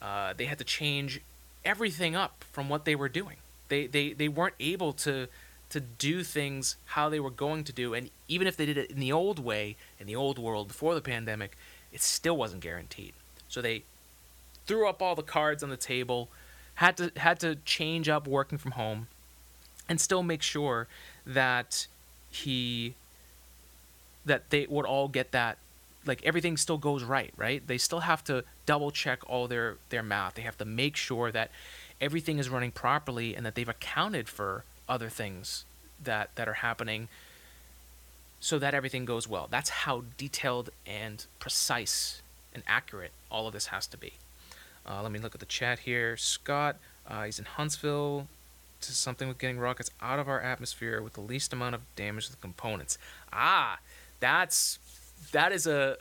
Uh, 0.00 0.34
they 0.36 0.44
had 0.44 0.58
to 0.58 0.64
change 0.64 1.20
everything 1.64 2.14
up 2.14 2.44
from 2.52 2.68
what 2.68 2.84
they 2.84 2.94
were 2.94 3.08
doing. 3.08 3.36
They 3.68 3.86
they 3.86 4.12
they 4.12 4.28
weren't 4.28 4.56
able 4.60 4.92
to 4.92 5.28
to 5.70 5.80
do 5.80 6.22
things 6.22 6.76
how 6.84 7.08
they 7.08 7.18
were 7.18 7.30
going 7.30 7.64
to 7.64 7.72
do, 7.72 7.94
and 7.94 8.10
even 8.28 8.46
if 8.46 8.56
they 8.56 8.66
did 8.66 8.76
it 8.76 8.90
in 8.90 9.00
the 9.00 9.12
old 9.12 9.38
way, 9.38 9.76
in 9.98 10.06
the 10.06 10.14
old 10.14 10.38
world 10.38 10.68
before 10.68 10.94
the 10.94 11.00
pandemic, 11.00 11.56
it 11.92 12.02
still 12.02 12.36
wasn't 12.36 12.62
guaranteed. 12.62 13.14
So 13.48 13.62
they 13.62 13.84
threw 14.66 14.88
up 14.88 15.02
all 15.02 15.14
the 15.14 15.22
cards 15.22 15.62
on 15.62 15.70
the 15.70 15.76
table, 15.76 16.28
had 16.76 16.96
to 16.96 17.12
had 17.16 17.40
to 17.40 17.56
change 17.64 18.08
up 18.08 18.26
working 18.26 18.58
from 18.58 18.72
home, 18.72 19.08
and 19.88 20.00
still 20.00 20.22
make 20.22 20.42
sure 20.42 20.88
that 21.26 21.86
he 22.30 22.94
that 24.24 24.50
they 24.50 24.66
would 24.66 24.86
all 24.86 25.08
get 25.08 25.32
that 25.32 25.58
like 26.06 26.24
everything 26.24 26.56
still 26.56 26.78
goes 26.78 27.02
right, 27.02 27.32
right? 27.36 27.66
They 27.66 27.78
still 27.78 28.00
have 28.00 28.22
to 28.24 28.44
double 28.66 28.90
check 28.90 29.20
all 29.28 29.48
their 29.48 29.76
their 29.90 30.02
math. 30.02 30.34
They 30.34 30.42
have 30.42 30.58
to 30.58 30.64
make 30.64 30.96
sure 30.96 31.30
that 31.32 31.50
everything 32.00 32.38
is 32.38 32.48
running 32.48 32.72
properly 32.72 33.34
and 33.34 33.46
that 33.46 33.54
they've 33.54 33.68
accounted 33.68 34.28
for 34.28 34.64
other 34.88 35.08
things 35.08 35.64
that 36.02 36.30
that 36.34 36.48
are 36.48 36.54
happening 36.54 37.08
so 38.40 38.58
that 38.58 38.74
everything 38.74 39.06
goes 39.06 39.26
well. 39.26 39.48
That's 39.50 39.70
how 39.70 40.04
detailed 40.18 40.70
and 40.86 41.24
precise 41.38 42.20
and 42.52 42.62
accurate 42.66 43.12
all 43.30 43.46
of 43.46 43.54
this 43.54 43.66
has 43.66 43.86
to 43.88 43.96
be. 43.96 44.14
Uh, 44.88 45.02
let 45.02 45.12
me 45.12 45.18
look 45.18 45.34
at 45.34 45.40
the 45.40 45.46
chat 45.46 45.80
here. 45.80 46.16
Scott, 46.16 46.76
uh, 47.08 47.24
he's 47.24 47.38
in 47.38 47.44
Huntsville. 47.44 48.28
To 48.80 48.92
something 48.92 49.28
with 49.28 49.38
getting 49.38 49.58
rockets 49.58 49.90
out 50.02 50.18
of 50.18 50.28
our 50.28 50.42
atmosphere 50.42 51.00
with 51.00 51.14
the 51.14 51.22
least 51.22 51.54
amount 51.54 51.74
of 51.74 51.80
damage 51.96 52.26
to 52.26 52.32
the 52.32 52.36
components. 52.36 52.98
Ah, 53.32 53.78
that's 54.20 54.78
that 55.32 55.52
is 55.52 55.66
a 55.66 55.96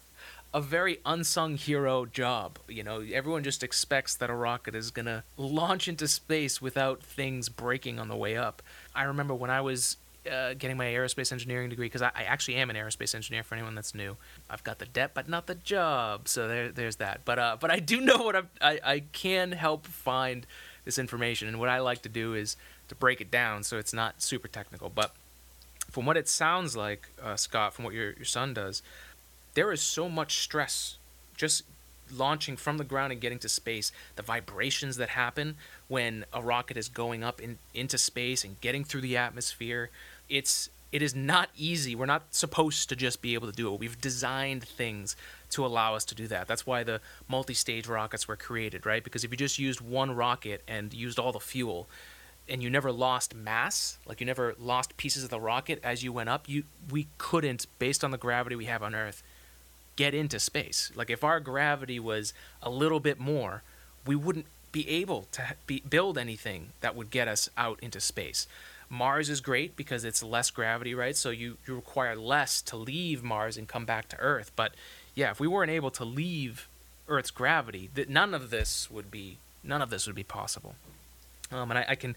a 0.54 0.60
very 0.62 0.98
unsung 1.04 1.56
hero 1.56 2.06
job. 2.06 2.58
You 2.68 2.84
know, 2.84 3.04
everyone 3.12 3.42
just 3.42 3.62
expects 3.62 4.14
that 4.14 4.30
a 4.30 4.34
rocket 4.34 4.74
is 4.74 4.90
gonna 4.90 5.24
launch 5.36 5.88
into 5.88 6.08
space 6.08 6.62
without 6.62 7.02
things 7.02 7.50
breaking 7.50 7.98
on 7.98 8.08
the 8.08 8.16
way 8.16 8.34
up. 8.36 8.62
I 8.94 9.02
remember 9.04 9.34
when 9.34 9.50
I 9.50 9.60
was 9.60 9.98
uh, 10.30 10.54
getting 10.54 10.76
my 10.76 10.86
aerospace 10.86 11.32
engineering 11.32 11.68
degree 11.68 11.86
because 11.86 12.02
I, 12.02 12.10
I, 12.14 12.22
actually 12.24 12.56
am 12.56 12.70
an 12.70 12.76
aerospace 12.76 13.14
engineer 13.14 13.42
for 13.42 13.54
anyone 13.54 13.74
that's 13.74 13.94
new. 13.94 14.16
I've 14.48 14.62
got 14.62 14.78
the 14.78 14.86
debt, 14.86 15.12
but 15.14 15.28
not 15.28 15.46
the 15.46 15.56
job. 15.56 16.28
So 16.28 16.46
there, 16.46 16.70
there's 16.70 16.96
that. 16.96 17.22
But 17.24 17.38
uh, 17.38 17.56
but 17.58 17.70
I 17.70 17.78
do 17.78 18.00
know 18.00 18.18
what 18.18 18.36
I'm, 18.36 18.48
I 18.60 18.80
I 18.84 19.00
can 19.12 19.52
help 19.52 19.86
find 19.86 20.46
this 20.84 20.98
information, 20.98 21.48
and 21.48 21.58
what 21.58 21.68
I 21.68 21.80
like 21.80 22.02
to 22.02 22.08
do 22.08 22.34
is 22.34 22.56
to 22.88 22.94
break 22.94 23.20
it 23.20 23.30
down 23.30 23.62
so 23.64 23.78
it's 23.78 23.92
not 23.92 24.22
super 24.22 24.48
technical. 24.48 24.90
But 24.90 25.12
from 25.90 26.06
what 26.06 26.16
it 26.16 26.28
sounds 26.28 26.76
like, 26.76 27.08
uh, 27.22 27.36
Scott, 27.36 27.74
from 27.74 27.84
what 27.84 27.94
your 27.94 28.12
your 28.12 28.24
son 28.24 28.54
does, 28.54 28.82
there 29.54 29.72
is 29.72 29.82
so 29.82 30.08
much 30.08 30.38
stress 30.38 30.98
just 31.36 31.64
launching 32.12 32.56
from 32.56 32.78
the 32.78 32.84
ground 32.84 33.12
and 33.12 33.20
getting 33.20 33.38
to 33.40 33.48
space, 33.48 33.92
the 34.16 34.22
vibrations 34.22 34.96
that 34.96 35.10
happen 35.10 35.56
when 35.88 36.24
a 36.32 36.42
rocket 36.42 36.76
is 36.76 36.88
going 36.88 37.24
up 37.24 37.40
in, 37.40 37.58
into 37.74 37.98
space 37.98 38.44
and 38.44 38.60
getting 38.60 38.84
through 38.84 39.00
the 39.00 39.16
atmosphere, 39.16 39.90
it's 40.28 40.70
it 40.92 41.00
is 41.00 41.14
not 41.14 41.48
easy. 41.56 41.94
We're 41.94 42.04
not 42.04 42.34
supposed 42.34 42.90
to 42.90 42.96
just 42.96 43.22
be 43.22 43.32
able 43.32 43.46
to 43.50 43.56
do 43.56 43.72
it. 43.72 43.80
We've 43.80 43.98
designed 43.98 44.62
things 44.64 45.16
to 45.50 45.64
allow 45.64 45.94
us 45.94 46.04
to 46.06 46.14
do 46.14 46.26
that. 46.28 46.46
That's 46.46 46.66
why 46.66 46.82
the 46.82 47.00
multi-stage 47.28 47.88
rockets 47.88 48.28
were 48.28 48.36
created, 48.36 48.84
right? 48.84 49.02
Because 49.02 49.24
if 49.24 49.30
you 49.30 49.38
just 49.38 49.58
used 49.58 49.80
one 49.80 50.14
rocket 50.14 50.62
and 50.68 50.92
used 50.92 51.18
all 51.18 51.32
the 51.32 51.40
fuel 51.40 51.88
and 52.46 52.62
you 52.62 52.68
never 52.68 52.92
lost 52.92 53.34
mass, 53.34 53.96
like 54.06 54.20
you 54.20 54.26
never 54.26 54.54
lost 54.58 54.98
pieces 54.98 55.24
of 55.24 55.30
the 55.30 55.40
rocket 55.40 55.80
as 55.82 56.04
you 56.04 56.12
went 56.12 56.28
up, 56.28 56.46
you 56.46 56.64
we 56.90 57.06
couldn't 57.16 57.66
based 57.78 58.04
on 58.04 58.10
the 58.10 58.18
gravity 58.18 58.54
we 58.54 58.66
have 58.66 58.82
on 58.82 58.94
Earth 58.94 59.22
get 59.96 60.14
into 60.14 60.38
space. 60.38 60.92
Like 60.94 61.10
if 61.10 61.24
our 61.24 61.40
gravity 61.40 61.98
was 61.98 62.34
a 62.62 62.70
little 62.70 63.00
bit 63.00 63.18
more, 63.18 63.62
we 64.06 64.16
wouldn't 64.16 64.46
be 64.72 64.88
able 64.88 65.26
to 65.32 65.54
be, 65.66 65.82
build 65.88 66.18
anything 66.18 66.72
that 66.80 66.96
would 66.96 67.10
get 67.10 67.28
us 67.28 67.48
out 67.56 67.78
into 67.82 68.00
space. 68.00 68.46
Mars 68.92 69.30
is 69.30 69.40
great 69.40 69.74
because 69.74 70.04
it's 70.04 70.22
less 70.22 70.50
gravity, 70.50 70.94
right? 70.94 71.16
So 71.16 71.30
you, 71.30 71.56
you 71.66 71.74
require 71.74 72.14
less 72.14 72.60
to 72.60 72.76
leave 72.76 73.22
Mars 73.22 73.56
and 73.56 73.66
come 73.66 73.86
back 73.86 74.06
to 74.10 74.18
Earth. 74.18 74.52
But 74.54 74.74
yeah, 75.14 75.30
if 75.30 75.40
we 75.40 75.48
weren't 75.48 75.70
able 75.70 75.90
to 75.92 76.04
leave 76.04 76.68
Earth's 77.08 77.30
gravity, 77.30 77.88
that 77.94 78.10
none 78.10 78.34
of 78.34 78.50
this 78.50 78.90
would 78.90 79.10
be 79.10 79.38
none 79.64 79.80
of 79.80 79.88
this 79.88 80.06
would 80.06 80.14
be 80.14 80.22
possible. 80.22 80.74
Um, 81.50 81.70
and 81.70 81.78
I, 81.78 81.86
I, 81.88 81.94
can 81.94 82.16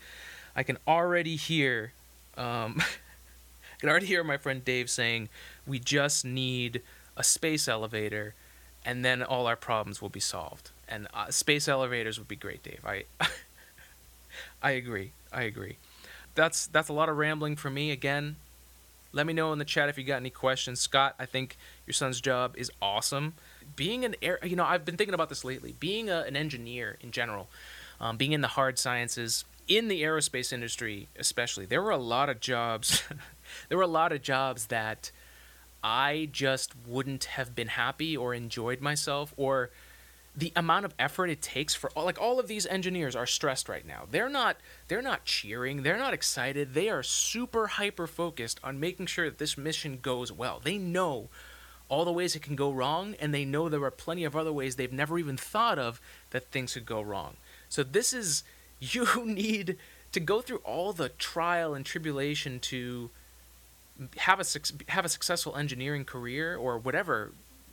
I 0.53 0.63
can 0.63 0.77
already 0.85 1.37
hear 1.37 1.93
um, 2.35 2.81
I 2.81 3.79
can 3.79 3.87
already 3.87 4.07
hear 4.07 4.21
my 4.25 4.35
friend 4.35 4.63
Dave 4.63 4.89
saying 4.89 5.29
we 5.65 5.79
just 5.79 6.25
need 6.25 6.81
a 7.15 7.23
space 7.23 7.69
elevator, 7.69 8.33
and 8.83 9.05
then 9.05 9.23
all 9.23 9.47
our 9.47 9.55
problems 9.55 10.01
will 10.01 10.09
be 10.09 10.19
solved. 10.19 10.71
And 10.89 11.07
uh, 11.13 11.31
space 11.31 11.69
elevators 11.69 12.19
would 12.19 12.27
be 12.27 12.35
great, 12.35 12.63
Dave. 12.63 12.81
I 12.85 13.05
I 14.61 14.71
agree. 14.71 15.13
I 15.31 15.43
agree. 15.43 15.77
That's 16.35 16.67
that's 16.67 16.89
a 16.89 16.93
lot 16.93 17.09
of 17.09 17.17
rambling 17.17 17.55
for 17.55 17.69
me. 17.69 17.91
Again, 17.91 18.35
let 19.11 19.25
me 19.25 19.33
know 19.33 19.53
in 19.53 19.59
the 19.59 19.65
chat 19.65 19.89
if 19.89 19.97
you 19.97 20.03
got 20.03 20.17
any 20.17 20.29
questions. 20.29 20.81
Scott, 20.81 21.15
I 21.17 21.25
think 21.25 21.57
your 21.87 21.93
son's 21.93 22.19
job 22.19 22.55
is 22.57 22.69
awesome. 22.81 23.33
Being 23.75 24.05
an 24.05 24.15
air, 24.21 24.39
you 24.43 24.55
know, 24.55 24.65
I've 24.65 24.85
been 24.85 24.97
thinking 24.97 25.13
about 25.13 25.29
this 25.29 25.45
lately. 25.45 25.73
Being 25.79 26.09
a, 26.09 26.19
an 26.21 26.35
engineer 26.35 26.97
in 27.01 27.11
general, 27.11 27.47
um, 27.99 28.17
being 28.17 28.33
in 28.33 28.41
the 28.41 28.49
hard 28.49 28.77
sciences, 28.77 29.45
in 29.67 29.87
the 29.87 30.03
aerospace 30.03 30.51
industry 30.51 31.07
especially, 31.17 31.65
there 31.65 31.81
were 31.81 31.91
a 31.91 31.97
lot 31.97 32.29
of 32.29 32.39
jobs. 32.39 33.03
there 33.69 33.77
were 33.77 33.83
a 33.83 33.87
lot 33.87 34.11
of 34.11 34.21
jobs 34.21 34.67
that 34.67 35.11
I 35.81 36.29
just 36.31 36.73
wouldn't 36.85 37.25
have 37.25 37.55
been 37.55 37.69
happy 37.69 38.17
or 38.17 38.33
enjoyed 38.33 38.81
myself 38.81 39.33
or 39.37 39.69
the 40.37 40.51
amount 40.55 40.85
of 40.85 40.93
effort 40.99 41.29
it 41.29 41.41
takes 41.41 41.73
for 41.73 41.89
all 41.91 42.05
like 42.05 42.19
all 42.19 42.39
of 42.39 42.47
these 42.47 42.65
engineers 42.65 43.15
are 43.15 43.25
stressed 43.25 43.69
right 43.69 43.87
now. 43.87 44.03
They're 44.09 44.29
not 44.29 44.57
they're 44.87 45.01
not 45.01 45.25
cheering, 45.25 45.83
they're 45.83 45.97
not 45.97 46.13
excited. 46.13 46.73
They 46.73 46.89
are 46.89 47.03
super 47.03 47.67
hyper 47.67 48.07
focused 48.07 48.59
on 48.63 48.79
making 48.79 49.05
sure 49.07 49.25
that 49.25 49.37
this 49.37 49.57
mission 49.57 49.99
goes 50.01 50.31
well. 50.31 50.59
They 50.63 50.77
know 50.77 51.29
all 51.87 52.03
the 52.03 52.11
ways 52.11 52.35
it 52.35 52.41
can 52.41 52.55
go 52.55 52.71
wrong 52.71 53.15
and 53.19 53.33
they 53.33 53.45
know 53.45 53.69
there 53.69 53.83
are 53.83 53.91
plenty 53.91 54.25
of 54.25 54.35
other 54.35 54.51
ways 54.51 54.75
they've 54.75 54.91
never 54.91 55.17
even 55.17 55.37
thought 55.37 55.79
of 55.79 56.01
that 56.31 56.51
things 56.51 56.73
could 56.73 56.85
go 56.85 57.01
wrong. 57.01 57.37
So 57.69 57.83
this 57.83 58.11
is 58.11 58.43
you 58.79 59.07
need 59.25 59.77
to 60.11 60.19
go 60.19 60.41
through 60.41 60.59
all 60.59 60.91
the 60.91 61.09
trial 61.09 61.73
and 61.73 61.85
tribulation 61.85 62.59
to 62.59 63.09
have 64.17 64.41
a 64.41 64.45
have 64.91 65.05
a 65.05 65.09
successful 65.09 65.55
engineering 65.55 66.03
career 66.03 66.57
or 66.57 66.77
whatever 66.77 67.31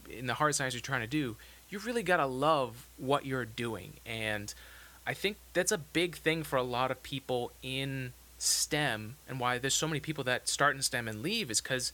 in 0.09 0.26
the 0.26 0.35
hard 0.35 0.54
science 0.54 0.75
you're 0.75 0.81
trying 0.81 1.00
to 1.00 1.07
do, 1.07 1.37
you 1.73 1.79
really 1.79 2.02
got 2.02 2.19
to 2.19 2.26
love 2.26 2.88
what 2.97 3.26
you're 3.26 3.45
doing. 3.45 3.95
And 4.05 4.52
I 5.07 5.14
think 5.14 5.38
that's 5.52 5.73
a 5.73 5.79
big 5.79 6.17
thing 6.17 6.43
for 6.43 6.57
a 6.57 6.62
lot 6.62 6.91
of 6.91 7.02
people 7.02 7.52
in 7.62 8.12
STEM 8.38 9.17
and 9.29 9.41
why 9.41 9.59
there's 9.59 9.75
so 9.75 9.88
many 9.88 10.00
people 10.00 10.25
that 10.25 10.49
start 10.49 10.76
in 10.76 10.83
STEM 10.83 11.09
and 11.09 11.23
leave 11.23 11.50
is 11.50 11.61
because 11.61 11.93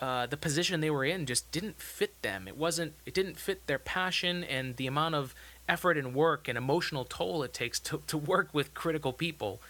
uh, 0.00 0.26
the 0.26 0.36
position 0.36 0.80
they 0.80 0.90
were 0.90 1.04
in 1.04 1.24
just 1.24 1.50
didn't 1.52 1.80
fit 1.80 2.20
them. 2.22 2.48
It 2.48 2.56
wasn't. 2.56 2.94
It 3.06 3.14
didn't 3.14 3.38
fit 3.38 3.66
their 3.66 3.78
passion 3.78 4.44
and 4.44 4.76
the 4.76 4.86
amount 4.86 5.14
of 5.14 5.34
effort 5.68 5.96
and 5.96 6.14
work 6.14 6.48
and 6.48 6.58
emotional 6.58 7.04
toll 7.04 7.42
it 7.42 7.54
takes 7.54 7.80
to, 7.80 8.02
to 8.08 8.18
work 8.18 8.48
with 8.52 8.74
critical 8.74 9.12
people 9.12 9.60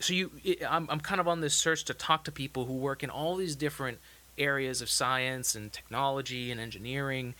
so 0.00 0.12
you, 0.12 0.30
I'm, 0.68 0.88
I'm 0.90 1.00
kind 1.00 1.20
of 1.20 1.28
on 1.28 1.40
this 1.40 1.54
search 1.54 1.84
to 1.84 1.94
talk 1.94 2.24
to 2.24 2.32
people 2.32 2.64
who 2.66 2.74
work 2.74 3.02
in 3.02 3.10
all 3.10 3.36
these 3.36 3.56
different 3.56 3.98
areas 4.38 4.80
of 4.80 4.90
science 4.90 5.54
and 5.54 5.72
technology 5.72 6.50
and 6.50 6.60
engineering, 6.60 7.34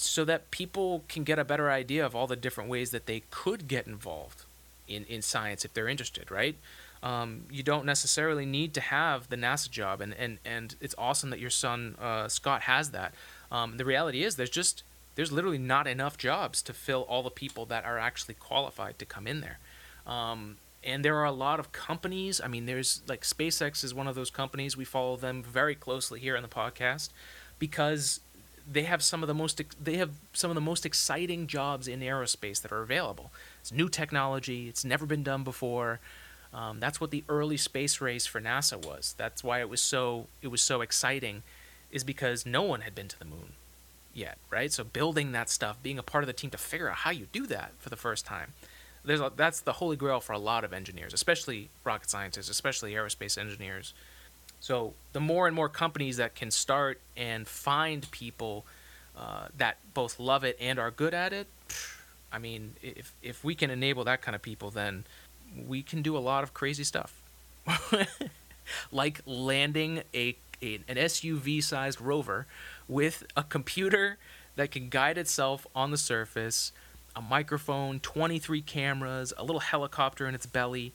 so 0.00 0.24
that 0.24 0.50
people 0.50 1.04
can 1.08 1.24
get 1.24 1.38
a 1.38 1.44
better 1.44 1.70
idea 1.70 2.04
of 2.04 2.14
all 2.14 2.26
the 2.26 2.36
different 2.36 2.70
ways 2.70 2.90
that 2.90 3.06
they 3.06 3.22
could 3.30 3.68
get 3.68 3.86
involved 3.86 4.44
in, 4.86 5.04
in 5.04 5.22
science 5.22 5.64
if 5.64 5.74
they're 5.74 5.88
interested, 5.88 6.30
right? 6.30 6.56
Um, 7.02 7.44
you 7.50 7.62
don't 7.62 7.84
necessarily 7.84 8.44
need 8.44 8.74
to 8.74 8.80
have 8.80 9.28
the 9.28 9.36
NASA 9.36 9.70
job, 9.70 10.00
and, 10.00 10.14
and, 10.14 10.38
and 10.44 10.74
it's 10.80 10.94
awesome 10.98 11.30
that 11.30 11.38
your 11.38 11.50
son 11.50 11.94
uh, 12.00 12.28
Scott 12.28 12.62
has 12.62 12.90
that. 12.90 13.14
Um, 13.52 13.76
the 13.76 13.84
reality 13.84 14.24
is, 14.24 14.36
there's 14.36 14.50
just 14.50 14.82
there's 15.14 15.32
literally 15.32 15.58
not 15.58 15.86
enough 15.86 16.16
jobs 16.16 16.62
to 16.62 16.72
fill 16.72 17.02
all 17.02 17.22
the 17.24 17.30
people 17.30 17.66
that 17.66 17.84
are 17.84 17.98
actually 17.98 18.34
qualified 18.34 18.98
to 19.00 19.04
come 19.04 19.26
in 19.26 19.40
there. 19.40 19.58
Um, 20.06 20.58
and 20.84 21.04
there 21.04 21.16
are 21.16 21.24
a 21.24 21.32
lot 21.32 21.58
of 21.58 21.72
companies. 21.72 22.40
I 22.40 22.46
mean, 22.46 22.66
there's 22.66 23.02
like 23.08 23.22
SpaceX 23.22 23.82
is 23.82 23.92
one 23.92 24.06
of 24.06 24.14
those 24.14 24.30
companies. 24.30 24.76
We 24.76 24.84
follow 24.84 25.16
them 25.16 25.42
very 25.42 25.74
closely 25.74 26.20
here 26.20 26.36
on 26.36 26.42
the 26.42 26.48
podcast 26.48 27.10
because 27.58 28.20
they 28.70 28.82
have 28.82 29.02
some 29.02 29.22
of 29.22 29.26
the 29.26 29.34
most 29.34 29.60
they 29.82 29.96
have 29.96 30.10
some 30.32 30.50
of 30.50 30.54
the 30.54 30.60
most 30.60 30.84
exciting 30.84 31.46
jobs 31.46 31.88
in 31.88 32.00
aerospace 32.00 32.60
that 32.62 32.72
are 32.72 32.82
available. 32.82 33.30
It's 33.60 33.72
new 33.72 33.88
technology. 33.88 34.68
It's 34.68 34.84
never 34.84 35.06
been 35.06 35.22
done 35.22 35.44
before. 35.44 36.00
Um, 36.52 36.80
that's 36.80 37.00
what 37.00 37.10
the 37.10 37.24
early 37.28 37.56
space 37.56 38.00
race 38.00 38.26
for 38.26 38.40
NASA 38.40 38.82
was. 38.82 39.14
That's 39.18 39.44
why 39.44 39.60
it 39.60 39.68
was 39.68 39.80
so 39.82 40.26
it 40.42 40.48
was 40.48 40.62
so 40.62 40.80
exciting, 40.80 41.42
is 41.90 42.04
because 42.04 42.46
no 42.46 42.62
one 42.62 42.82
had 42.82 42.94
been 42.94 43.08
to 43.08 43.18
the 43.18 43.24
moon 43.24 43.52
yet, 44.14 44.38
right? 44.50 44.72
So 44.72 44.84
building 44.84 45.32
that 45.32 45.50
stuff, 45.50 45.76
being 45.82 45.98
a 45.98 46.02
part 46.02 46.24
of 46.24 46.26
the 46.26 46.32
team 46.32 46.50
to 46.50 46.58
figure 46.58 46.88
out 46.88 46.96
how 46.96 47.10
you 47.10 47.26
do 47.32 47.46
that 47.46 47.72
for 47.78 47.90
the 47.90 47.96
first 47.96 48.26
time 48.26 48.54
there's 49.04 49.20
a, 49.20 49.32
that's 49.34 49.60
the 49.60 49.74
holy 49.74 49.96
grail 49.96 50.20
for 50.20 50.32
a 50.32 50.38
lot 50.38 50.64
of 50.64 50.72
engineers, 50.72 51.12
especially 51.14 51.70
rocket 51.84 52.10
scientists, 52.10 52.48
especially 52.48 52.92
aerospace 52.92 53.38
engineers. 53.38 53.94
So 54.60 54.94
the 55.12 55.20
more 55.20 55.46
and 55.46 55.54
more 55.54 55.68
companies 55.68 56.16
that 56.16 56.34
can 56.34 56.50
start 56.50 57.00
and 57.16 57.46
find 57.46 58.10
people 58.10 58.66
uh, 59.16 59.48
that 59.56 59.78
both 59.94 60.18
love 60.18 60.44
it 60.44 60.56
and 60.60 60.78
are 60.78 60.90
good 60.90 61.14
at 61.14 61.32
it, 61.32 61.46
I 62.32 62.38
mean, 62.38 62.74
if 62.82 63.14
if 63.22 63.42
we 63.42 63.54
can 63.54 63.70
enable 63.70 64.04
that 64.04 64.20
kind 64.20 64.34
of 64.34 64.42
people, 64.42 64.70
then 64.70 65.04
we 65.66 65.82
can 65.82 66.02
do 66.02 66.16
a 66.16 66.18
lot 66.18 66.44
of 66.44 66.52
crazy 66.52 66.84
stuff, 66.84 67.22
like 68.92 69.20
landing 69.24 70.02
a, 70.12 70.36
a 70.62 70.74
an 70.88 70.96
SUV-sized 70.96 72.00
rover 72.00 72.46
with 72.86 73.24
a 73.36 73.42
computer 73.42 74.18
that 74.56 74.70
can 74.70 74.88
guide 74.88 75.16
itself 75.16 75.66
on 75.74 75.90
the 75.90 75.96
surface 75.96 76.72
a 77.18 77.20
microphone, 77.20 77.98
23 77.98 78.62
cameras, 78.62 79.32
a 79.36 79.42
little 79.42 79.60
helicopter 79.60 80.28
in 80.28 80.36
its 80.36 80.46
belly, 80.46 80.92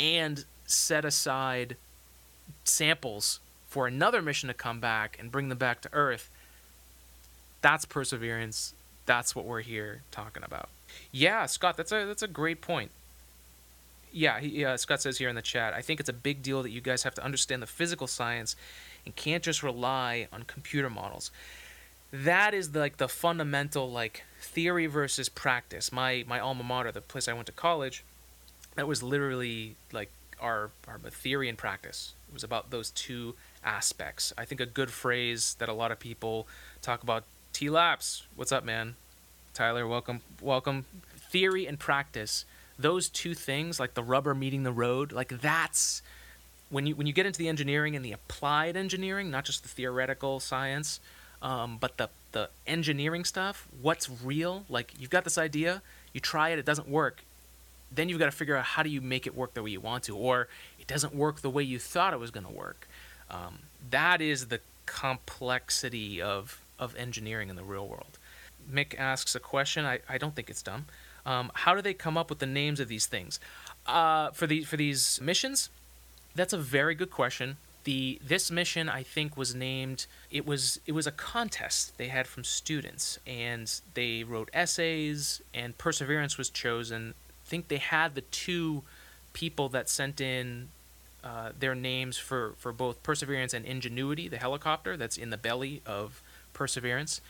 and 0.00 0.44
set 0.66 1.04
aside 1.04 1.76
samples 2.64 3.40
for 3.68 3.86
another 3.86 4.22
mission 4.22 4.46
to 4.48 4.54
come 4.54 4.80
back 4.80 5.16
and 5.18 5.32
bring 5.32 5.48
them 5.48 5.58
back 5.58 5.80
to 5.82 5.88
Earth. 5.92 6.30
That's 7.60 7.84
perseverance. 7.84 8.74
That's 9.06 9.34
what 9.34 9.44
we're 9.44 9.62
here 9.62 10.02
talking 10.10 10.42
about. 10.44 10.68
Yeah, 11.12 11.46
Scott, 11.46 11.76
that's 11.76 11.92
a 11.92 12.04
that's 12.06 12.22
a 12.22 12.28
great 12.28 12.60
point. 12.60 12.90
Yeah, 14.12 14.38
he, 14.38 14.64
uh, 14.64 14.76
Scott 14.76 15.02
says 15.02 15.18
here 15.18 15.28
in 15.28 15.34
the 15.34 15.42
chat, 15.42 15.74
I 15.74 15.82
think 15.82 15.98
it's 15.98 16.08
a 16.08 16.12
big 16.12 16.40
deal 16.40 16.62
that 16.62 16.70
you 16.70 16.80
guys 16.80 17.02
have 17.02 17.16
to 17.16 17.24
understand 17.24 17.60
the 17.60 17.66
physical 17.66 18.06
science 18.06 18.54
and 19.04 19.16
can't 19.16 19.42
just 19.42 19.62
rely 19.62 20.28
on 20.32 20.44
computer 20.44 20.88
models. 20.88 21.32
That 22.12 22.54
is 22.54 22.70
the, 22.70 22.78
like 22.78 22.98
the 22.98 23.08
fundamental 23.08 23.90
like 23.90 24.22
theory 24.40 24.86
versus 24.86 25.28
practice. 25.28 25.90
My 25.90 26.24
my 26.28 26.38
alma 26.38 26.62
mater, 26.62 26.92
the 26.92 27.00
place 27.00 27.26
I 27.26 27.32
went 27.32 27.46
to 27.46 27.52
college, 27.52 28.04
that 28.76 28.86
was 28.86 29.02
literally 29.02 29.74
like 29.90 30.10
our 30.40 30.70
our 30.86 30.98
theory 31.10 31.48
and 31.48 31.58
practice. 31.58 32.14
It 32.34 32.42
was 32.42 32.42
about 32.42 32.70
those 32.70 32.90
two 32.90 33.36
aspects. 33.64 34.32
I 34.36 34.44
think 34.44 34.60
a 34.60 34.66
good 34.66 34.90
phrase 34.90 35.54
that 35.60 35.68
a 35.68 35.72
lot 35.72 35.92
of 35.92 36.00
people 36.00 36.48
talk 36.82 37.04
about 37.04 37.22
T 37.52 37.70
Laps. 37.70 38.26
What's 38.34 38.50
up, 38.50 38.64
man? 38.64 38.96
Tyler, 39.54 39.86
welcome 39.86 40.20
welcome. 40.42 40.84
Theory 41.30 41.64
and 41.64 41.78
practice. 41.78 42.44
Those 42.76 43.08
two 43.08 43.34
things, 43.34 43.78
like 43.78 43.94
the 43.94 44.02
rubber 44.02 44.34
meeting 44.34 44.64
the 44.64 44.72
road, 44.72 45.12
like 45.12 45.40
that's 45.40 46.02
when 46.70 46.88
you 46.88 46.96
when 46.96 47.06
you 47.06 47.12
get 47.12 47.24
into 47.24 47.38
the 47.38 47.48
engineering 47.48 47.94
and 47.94 48.04
the 48.04 48.10
applied 48.10 48.76
engineering, 48.76 49.30
not 49.30 49.44
just 49.44 49.62
the 49.62 49.68
theoretical 49.68 50.40
science, 50.40 50.98
um, 51.40 51.78
but 51.78 51.98
the 51.98 52.08
the 52.32 52.48
engineering 52.66 53.24
stuff. 53.24 53.68
What's 53.80 54.10
real? 54.10 54.64
Like 54.68 54.92
you've 54.98 55.10
got 55.10 55.22
this 55.22 55.38
idea, 55.38 55.82
you 56.12 56.18
try 56.18 56.48
it, 56.48 56.58
it 56.58 56.64
doesn't 56.64 56.88
work. 56.88 57.22
Then 57.92 58.08
you've 58.08 58.18
got 58.18 58.26
to 58.26 58.32
figure 58.32 58.56
out 58.56 58.64
how 58.64 58.82
do 58.82 58.88
you 58.88 59.00
make 59.00 59.24
it 59.24 59.36
work 59.36 59.54
the 59.54 59.62
way 59.62 59.70
you 59.70 59.80
want 59.80 60.02
to, 60.04 60.16
or 60.16 60.48
it 60.84 60.92
doesn't 60.92 61.14
work 61.14 61.40
the 61.40 61.50
way 61.50 61.62
you 61.62 61.78
thought 61.78 62.12
it 62.12 62.20
was 62.20 62.30
going 62.30 62.46
to 62.46 62.52
work. 62.52 62.86
Um, 63.30 63.60
that 63.90 64.20
is 64.20 64.46
the 64.46 64.60
complexity 64.86 66.20
of 66.20 66.60
of 66.78 66.94
engineering 66.96 67.48
in 67.48 67.56
the 67.56 67.62
real 67.62 67.86
world. 67.86 68.18
Mick 68.70 68.98
asks 68.98 69.34
a 69.34 69.40
question. 69.40 69.84
I, 69.84 70.00
I 70.08 70.18
don't 70.18 70.34
think 70.34 70.50
it's 70.50 70.62
dumb. 70.62 70.86
Um, 71.24 71.52
how 71.54 71.74
do 71.74 71.80
they 71.80 71.94
come 71.94 72.18
up 72.18 72.28
with 72.28 72.40
the 72.40 72.46
names 72.46 72.80
of 72.80 72.88
these 72.88 73.06
things? 73.06 73.40
Uh, 73.86 74.30
for 74.30 74.46
the 74.46 74.64
for 74.64 74.76
these 74.76 75.20
missions, 75.22 75.70
that's 76.34 76.52
a 76.52 76.58
very 76.58 76.94
good 76.94 77.10
question. 77.10 77.56
The 77.84 78.20
this 78.26 78.50
mission 78.50 78.88
I 78.88 79.02
think 79.02 79.36
was 79.36 79.54
named 79.54 80.06
it 80.30 80.46
was 80.46 80.80
it 80.86 80.92
was 80.92 81.06
a 81.06 81.12
contest 81.12 81.96
they 81.96 82.08
had 82.08 82.26
from 82.26 82.44
students 82.44 83.18
and 83.26 83.72
they 83.94 84.24
wrote 84.24 84.50
essays 84.52 85.40
and 85.54 85.78
Perseverance 85.78 86.36
was 86.36 86.50
chosen. 86.50 87.14
I 87.30 87.48
think 87.48 87.68
they 87.68 87.78
had 87.78 88.14
the 88.14 88.22
two 88.22 88.82
people 89.34 89.68
that 89.68 89.90
sent 89.90 90.20
in 90.20 90.68
uh, 91.22 91.50
their 91.58 91.74
names 91.74 92.16
for, 92.16 92.54
for 92.56 92.72
both 92.72 93.02
Perseverance 93.02 93.52
and 93.52 93.66
Ingenuity, 93.66 94.28
the 94.28 94.38
helicopter 94.38 94.96
that's 94.96 95.18
in 95.18 95.28
the 95.30 95.36
belly 95.36 95.82
of 95.84 96.22
Perseverance. 96.54 97.20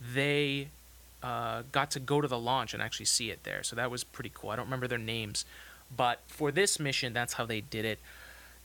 They 0.00 0.68
uh, 1.22 1.62
got 1.70 1.90
to 1.92 2.00
go 2.00 2.20
to 2.20 2.28
the 2.28 2.38
launch 2.38 2.74
and 2.74 2.82
actually 2.82 3.06
see 3.06 3.30
it 3.30 3.44
there. 3.44 3.62
So 3.62 3.76
that 3.76 3.90
was 3.90 4.02
pretty 4.02 4.32
cool. 4.34 4.50
I 4.50 4.56
don't 4.56 4.66
remember 4.66 4.88
their 4.88 4.98
names, 4.98 5.44
but 5.94 6.20
for 6.26 6.50
this 6.50 6.80
mission, 6.80 7.12
that's 7.12 7.34
how 7.34 7.46
they 7.46 7.60
did 7.60 7.84
it. 7.84 7.98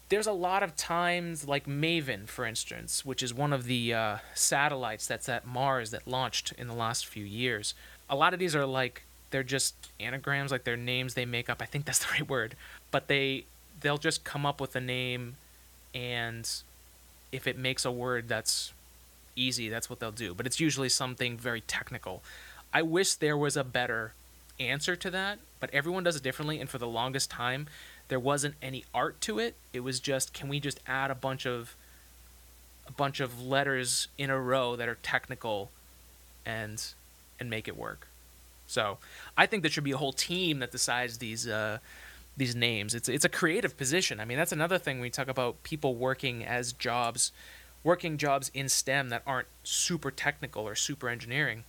There's 0.10 0.28
a 0.28 0.34
lot 0.34 0.62
of 0.62 0.76
times, 0.76 1.48
like 1.48 1.66
Maven, 1.66 2.28
for 2.28 2.46
instance, 2.46 3.04
which 3.04 3.24
is 3.24 3.34
one 3.34 3.52
of 3.52 3.66
the 3.66 3.94
uh, 3.94 4.18
satellites 4.36 5.08
that's 5.08 5.28
at 5.28 5.48
Mars 5.48 5.90
that 5.92 6.08
launched 6.08 6.54
in 6.60 6.68
the 6.68 6.76
last 6.76 7.08
few 7.08 7.26
years. 7.26 7.74
A 8.08 8.16
lot 8.16 8.34
of 8.34 8.40
these 8.40 8.56
are 8.56 8.68
like 8.68 9.02
they're 9.36 9.44
just 9.44 9.76
anagrams, 10.00 10.50
like 10.50 10.64
they're 10.64 10.78
names 10.78 11.14
they 11.14 11.26
make 11.26 11.50
up. 11.50 11.62
I 11.62 11.66
think 11.66 11.84
that's 11.84 12.00
the 12.00 12.08
right 12.12 12.30
word, 12.30 12.56
but 12.90 13.10
they 13.10 13.44
they'll 13.82 13.98
just 13.98 14.24
come 14.24 14.46
up 14.46 14.62
with 14.62 14.78
a 14.78 14.80
name, 14.80 15.36
and 15.94 16.50
if 17.34 17.46
it 17.46 17.58
makes 17.58 17.84
a 17.84 17.92
word 17.92 18.30
that's 18.30 18.72
easy, 19.36 19.68
that's 19.68 19.90
what 19.90 20.00
they'll 20.00 20.14
do. 20.14 20.34
But 20.34 20.46
it's 20.46 20.62
usually 20.62 20.88
something 20.88 21.38
very 21.38 21.60
technical. 21.60 22.24
I 22.74 22.82
wish 22.82 23.16
there 23.16 23.36
was 23.38 23.58
a 23.58 23.66
better 23.66 24.14
answer 24.58 24.96
to 24.96 25.12
that, 25.12 25.40
but 25.60 25.70
everyone 25.74 26.06
does 26.06 26.16
it 26.16 26.24
differently. 26.24 26.62
And 26.62 26.70
for 26.70 26.78
the 26.78 26.88
longest 26.88 27.30
time, 27.30 27.68
there 28.08 28.22
wasn't 28.22 28.56
any 28.62 28.86
art 28.94 29.20
to 29.22 29.38
it. 29.40 29.56
It 29.74 29.82
was 29.82 30.00
just, 30.00 30.32
can 30.32 30.48
we 30.48 30.62
just 30.62 30.80
add 30.88 31.12
a 31.12 31.16
bunch 31.16 31.46
of 31.46 31.76
a 32.88 32.94
bunch 32.94 33.20
of 33.20 33.46
letters 33.46 34.08
in 34.18 34.30
a 34.30 34.40
row 34.40 34.78
that 34.78 34.88
are 34.88 34.96
technical, 34.96 35.72
and 36.46 36.82
and 37.38 37.50
make 37.50 37.68
it 37.68 37.76
work. 37.76 38.08
So 38.68 38.98
I 39.38 39.46
think 39.46 39.64
there 39.64 39.72
should 39.72 39.84
be 39.84 39.92
a 39.92 39.98
whole 39.98 40.14
team 40.14 40.60
that 40.60 40.72
decides 40.72 41.18
these 41.18 41.48
uh, 41.48 41.80
these 42.38 42.56
names. 42.56 42.96
It's 42.96 43.10
it's 43.10 43.26
a 43.26 43.30
creative 43.30 43.78
position. 43.78 44.20
I 44.20 44.26
mean, 44.26 44.38
that's 44.38 44.52
another 44.52 44.78
thing 44.78 45.00
we 45.00 45.10
talk 45.10 45.28
about 45.28 45.64
people 45.64 45.96
working 45.96 46.44
as 46.44 46.74
jobs, 46.74 47.32
working 47.84 48.18
jobs 48.18 48.52
in 48.54 48.70
STEM 48.70 49.10
that 49.10 49.22
aren't 49.26 49.48
super 49.64 50.12
technical 50.12 50.68
or 50.68 50.76
super 50.76 51.10
engineering 51.10 51.64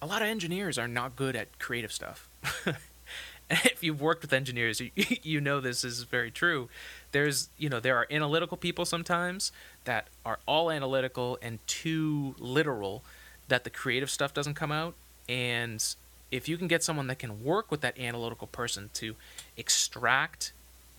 a 0.00 0.06
lot 0.06 0.22
of 0.22 0.28
engineers 0.28 0.78
are 0.78 0.88
not 0.88 1.16
good 1.16 1.34
at 1.36 1.58
creative 1.58 1.92
stuff. 1.92 2.28
if 3.50 3.82
you've 3.82 4.00
worked 4.00 4.22
with 4.22 4.32
engineers, 4.32 4.80
you, 4.80 4.90
you 5.22 5.40
know 5.40 5.60
this 5.60 5.84
is 5.84 6.04
very 6.04 6.30
true. 6.30 6.68
There's, 7.12 7.48
you 7.58 7.68
know, 7.68 7.80
there 7.80 7.96
are 7.96 8.06
analytical 8.10 8.56
people 8.56 8.84
sometimes 8.84 9.50
that 9.84 10.08
are 10.24 10.38
all 10.46 10.70
analytical 10.70 11.38
and 11.42 11.58
too 11.66 12.34
literal 12.38 13.02
that 13.48 13.64
the 13.64 13.70
creative 13.70 14.10
stuff 14.10 14.32
doesn't 14.34 14.54
come 14.54 14.70
out. 14.72 14.94
And 15.28 15.84
if 16.30 16.48
you 16.48 16.56
can 16.56 16.68
get 16.68 16.82
someone 16.82 17.06
that 17.08 17.18
can 17.18 17.44
work 17.44 17.70
with 17.70 17.80
that 17.82 17.98
analytical 17.98 18.46
person 18.46 18.90
to 18.94 19.16
extract 19.56 20.52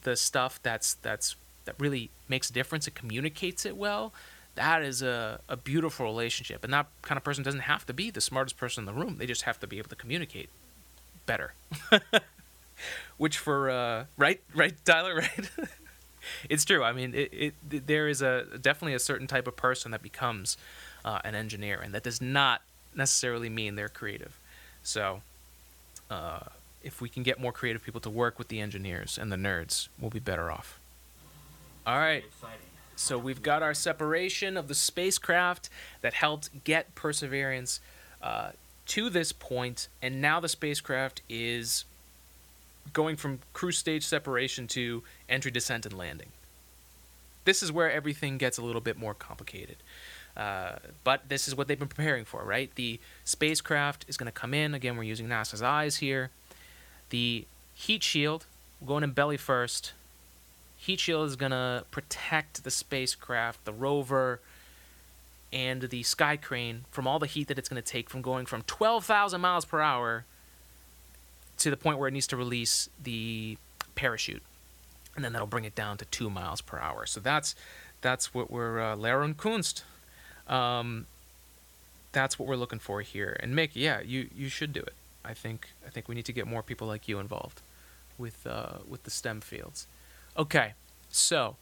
the 0.04 0.16
stuff 0.16 0.60
that's 0.64 0.94
that's 0.96 1.36
that 1.66 1.76
really 1.78 2.10
makes 2.28 2.50
a 2.50 2.54
difference 2.54 2.88
and 2.88 2.96
communicates 2.96 3.66
it 3.66 3.76
well, 3.76 4.14
that 4.56 4.82
is 4.82 5.02
a, 5.02 5.40
a 5.48 5.56
beautiful 5.56 6.06
relationship. 6.06 6.64
And 6.64 6.74
that 6.74 6.88
kind 7.02 7.18
of 7.18 7.24
person 7.24 7.44
doesn't 7.44 7.62
have 7.62 7.86
to 7.86 7.94
be 7.94 8.10
the 8.10 8.22
smartest 8.22 8.58
person 8.58 8.82
in 8.82 8.86
the 8.86 9.00
room. 9.00 9.18
They 9.18 9.26
just 9.26 9.44
have 9.44 9.60
to 9.60 9.68
be 9.68 9.78
able 9.78 9.90
to 9.90 9.96
communicate 9.96 10.50
better. 11.26 11.54
Which 13.18 13.38
for 13.38 13.70
uh, 13.70 14.06
right, 14.18 14.42
right, 14.56 14.74
Tyler, 14.86 15.16
right? 15.18 15.50
it's 16.50 16.66
true. 16.66 16.84
I 16.84 16.94
mean, 16.94 17.14
it, 17.14 17.54
it 17.70 17.88
there 17.88 18.08
is 18.08 18.22
a 18.22 18.46
definitely 18.62 18.94
a 18.94 19.00
certain 19.00 19.28
type 19.28 19.48
of 19.48 19.56
person 19.56 19.92
that 19.92 20.02
becomes 20.02 20.58
uh, 21.04 21.20
an 21.24 21.36
engineer, 21.36 21.80
and 21.80 21.94
that 21.94 22.04
does 22.04 22.22
not 22.22 22.62
necessarily 22.96 23.50
mean 23.50 23.76
they're 23.76 23.90
creative. 23.90 24.38
So, 24.84 25.22
uh, 26.10 26.40
if 26.84 27.02
we 27.02 27.10
can 27.10 27.24
get 27.24 27.40
more 27.40 27.52
creative 27.52 27.84
people 27.84 28.02
to 28.02 28.10
work 28.10 28.40
with 28.40 28.48
the 28.48 28.60
engineers 28.60 29.18
and 29.18 29.32
the 29.32 29.36
nerds, 29.36 29.90
we'll 30.00 30.10
be 30.10 30.20
better 30.20 30.50
off. 30.50 30.80
All 31.86 31.98
right. 31.98 32.24
So 32.96 33.18
we've 33.18 33.42
got 33.42 33.64
our 33.64 33.74
separation 33.74 34.58
of 34.58 34.68
the 34.68 34.76
spacecraft 34.76 35.70
that 36.02 36.14
helped 36.14 36.64
get 36.64 36.94
Perseverance 36.96 37.80
uh, 38.22 38.52
to 38.88 39.10
this 39.10 39.32
point, 39.32 39.88
and 40.02 40.22
now 40.22 40.40
the 40.40 40.50
spacecraft 40.50 41.22
is 41.30 41.86
going 42.92 43.16
from 43.16 43.40
cruise 43.54 43.78
stage 43.78 44.06
separation 44.06 44.68
to 44.68 45.04
entry, 45.30 45.52
descent, 45.52 45.86
and 45.86 45.98
landing. 45.98 46.30
This 47.46 47.64
is 47.64 47.72
where 47.72 47.92
everything 47.92 48.38
gets 48.38 48.58
a 48.58 48.62
little 48.62 48.82
bit 48.82 48.98
more 48.98 49.14
complicated. 49.14 49.78
Uh, 50.40 50.78
but 51.04 51.28
this 51.28 51.50
is 51.50 51.56
what 51.56 51.68
they've 51.68 51.78
been 51.78 51.90
preparing 51.90 52.24
for, 52.24 52.46
right? 52.46 52.74
The 52.76 52.98
spacecraft 53.26 54.06
is 54.08 54.16
going 54.16 54.28
to 54.28 54.32
come 54.32 54.54
in. 54.54 54.74
Again, 54.74 54.96
we're 54.96 55.04
using 55.04 55.28
NASA's 55.28 55.62
eyes 55.62 55.98
here. 55.98 56.30
The 57.10 57.46
heat 57.76 58.04
shield, 58.04 58.46
going 58.86 59.04
in 59.04 59.12
belly 59.12 59.36
first, 59.36 59.92
heat 60.78 61.02
shield 61.02 61.28
is 61.28 61.36
going 61.36 61.52
to 61.52 61.84
protect 61.92 62.64
the 62.64 62.72
spacecraft, 62.72 63.66
the 63.66 63.74
rover, 63.74 64.40
and 65.52 65.82
the 65.82 66.04
sky 66.04 66.38
crane 66.38 66.86
from 66.90 67.06
all 67.06 67.20
the 67.20 67.28
heat 67.28 67.50
that 67.50 67.60
it's 67.60 67.68
going 67.68 67.82
to 67.82 67.88
take 67.88 68.10
from 68.10 68.22
going 68.22 68.46
from 68.46 68.62
12,000 68.62 69.42
miles 69.42 69.66
per 69.66 69.82
hour 69.82 70.24
to 71.58 71.70
the 71.70 71.76
point 71.76 72.00
where 72.00 72.08
it 72.08 72.12
needs 72.12 72.28
to 72.28 72.38
release 72.38 72.88
the 73.04 73.58
parachute. 73.96 74.44
And 75.18 75.26
then 75.26 75.34
that'll 75.34 75.48
bring 75.48 75.66
it 75.66 75.76
down 75.76 75.98
to 75.98 76.06
2 76.06 76.30
miles 76.30 76.62
per 76.62 76.80
hour. 76.80 77.06
So 77.06 77.20
that's 77.20 77.56
that's 78.00 78.34
what 78.34 78.50
we're 78.50 78.80
uh, 78.80 78.96
Kunst. 78.96 79.84
Um, 80.50 81.06
that's 82.12 82.40
what 82.40 82.48
we're 82.48 82.56
looking 82.56 82.80
for 82.80 83.02
here. 83.02 83.38
And 83.40 83.54
Mick, 83.54 83.70
yeah, 83.74 84.02
you 84.02 84.30
you 84.36 84.50
should 84.50 84.74
do 84.74 84.82
it. 84.82 84.94
I 85.24 85.34
think 85.34 85.70
I 85.86 85.90
think 85.90 86.08
we 86.08 86.16
need 86.16 86.26
to 86.26 86.34
get 86.34 86.48
more 86.48 86.64
people 86.64 86.88
like 86.88 87.08
you 87.08 87.20
involved 87.20 87.62
with 88.18 88.46
uh, 88.48 88.80
with 88.88 89.04
the 89.04 89.12
STEM 89.12 89.42
fields. 89.42 89.88
Okay, 90.38 90.74
so 91.10 91.56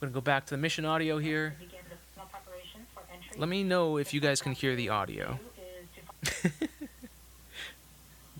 I'm 0.00 0.08
gonna 0.08 0.12
go 0.12 0.20
back 0.20 0.46
to 0.46 0.50
the 0.50 0.58
mission 0.58 0.84
audio 0.84 1.18
here. 1.18 1.56
Let 3.36 3.48
me 3.48 3.62
know 3.62 3.98
if 3.98 4.12
you 4.14 4.20
guys 4.20 4.40
can 4.40 4.52
hear 4.52 4.74
the 4.74 4.88
audio. 4.88 5.38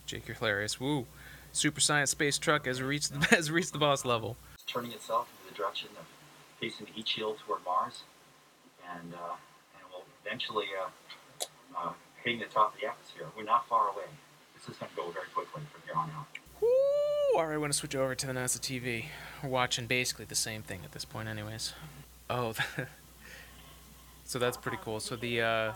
Jake, 0.06 0.26
you're 0.26 0.36
hilarious. 0.36 0.80
Woo! 0.80 1.06
Super 1.52 1.80
science 1.80 2.10
space 2.10 2.38
truck 2.38 2.66
has 2.66 2.80
reached 2.82 3.12
the, 3.12 3.26
has 3.36 3.50
reached 3.50 3.72
the 3.72 3.78
boss 3.78 4.04
level. 4.04 4.36
It's 4.54 4.64
turning 4.64 4.92
itself 4.92 5.28
in 5.42 5.52
the 5.52 5.56
direction 5.56 5.88
of 5.98 6.06
facing 6.60 6.86
the 6.86 6.92
heat 6.92 7.08
shield 7.08 7.38
toward 7.46 7.64
Mars, 7.64 8.02
and 8.96 9.14
uh, 9.14 9.36
and 9.74 9.84
will 9.92 10.04
eventually 10.24 10.66
uh, 10.80 10.88
uh, 11.76 11.92
hitting 12.22 12.40
the 12.40 12.46
top 12.46 12.74
of 12.74 12.80
the 12.80 12.86
atmosphere. 12.86 13.26
We're 13.36 13.44
not 13.44 13.68
far 13.68 13.88
away. 13.88 14.08
This 14.54 14.68
is 14.68 14.76
going 14.76 14.90
to 14.90 14.96
go 14.96 15.10
very 15.10 15.26
quickly 15.34 15.62
from 15.72 15.82
here 15.84 15.96
on 15.96 16.10
out. 16.10 16.26
Woo! 16.60 16.68
Alright, 17.34 17.50
we're 17.50 17.58
going 17.58 17.70
to 17.70 17.76
switch 17.76 17.94
over 17.94 18.14
to 18.14 18.26
the 18.26 18.32
NASA 18.32 18.58
TV. 18.58 19.06
We're 19.42 19.50
watching 19.50 19.86
basically 19.86 20.24
the 20.24 20.34
same 20.34 20.62
thing 20.62 20.80
at 20.84 20.92
this 20.92 21.04
point, 21.04 21.28
anyways. 21.28 21.74
Oh, 22.28 22.54
so 24.24 24.38
that's 24.38 24.56
pretty 24.56 24.78
cool. 24.82 24.98
So 24.98 25.14
the, 25.14 25.40
uh, 25.40 25.72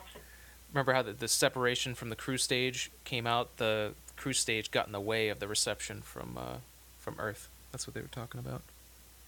remember 0.72 0.92
how 0.92 1.02
the, 1.02 1.12
the 1.12 1.28
separation 1.28 1.94
from 1.94 2.08
the 2.08 2.16
cruise 2.16 2.42
stage 2.42 2.90
came 3.04 3.26
out? 3.26 3.56
The 3.58 3.92
cruise 4.16 4.38
stage 4.38 4.70
got 4.70 4.86
in 4.86 4.92
the 4.92 5.00
way 5.00 5.28
of 5.28 5.38
the 5.38 5.46
reception 5.46 6.02
from, 6.02 6.36
uh, 6.36 6.56
from 6.98 7.14
Earth. 7.18 7.48
That's 7.70 7.86
what 7.86 7.94
they 7.94 8.00
were 8.00 8.08
talking 8.08 8.40
about. 8.40 8.62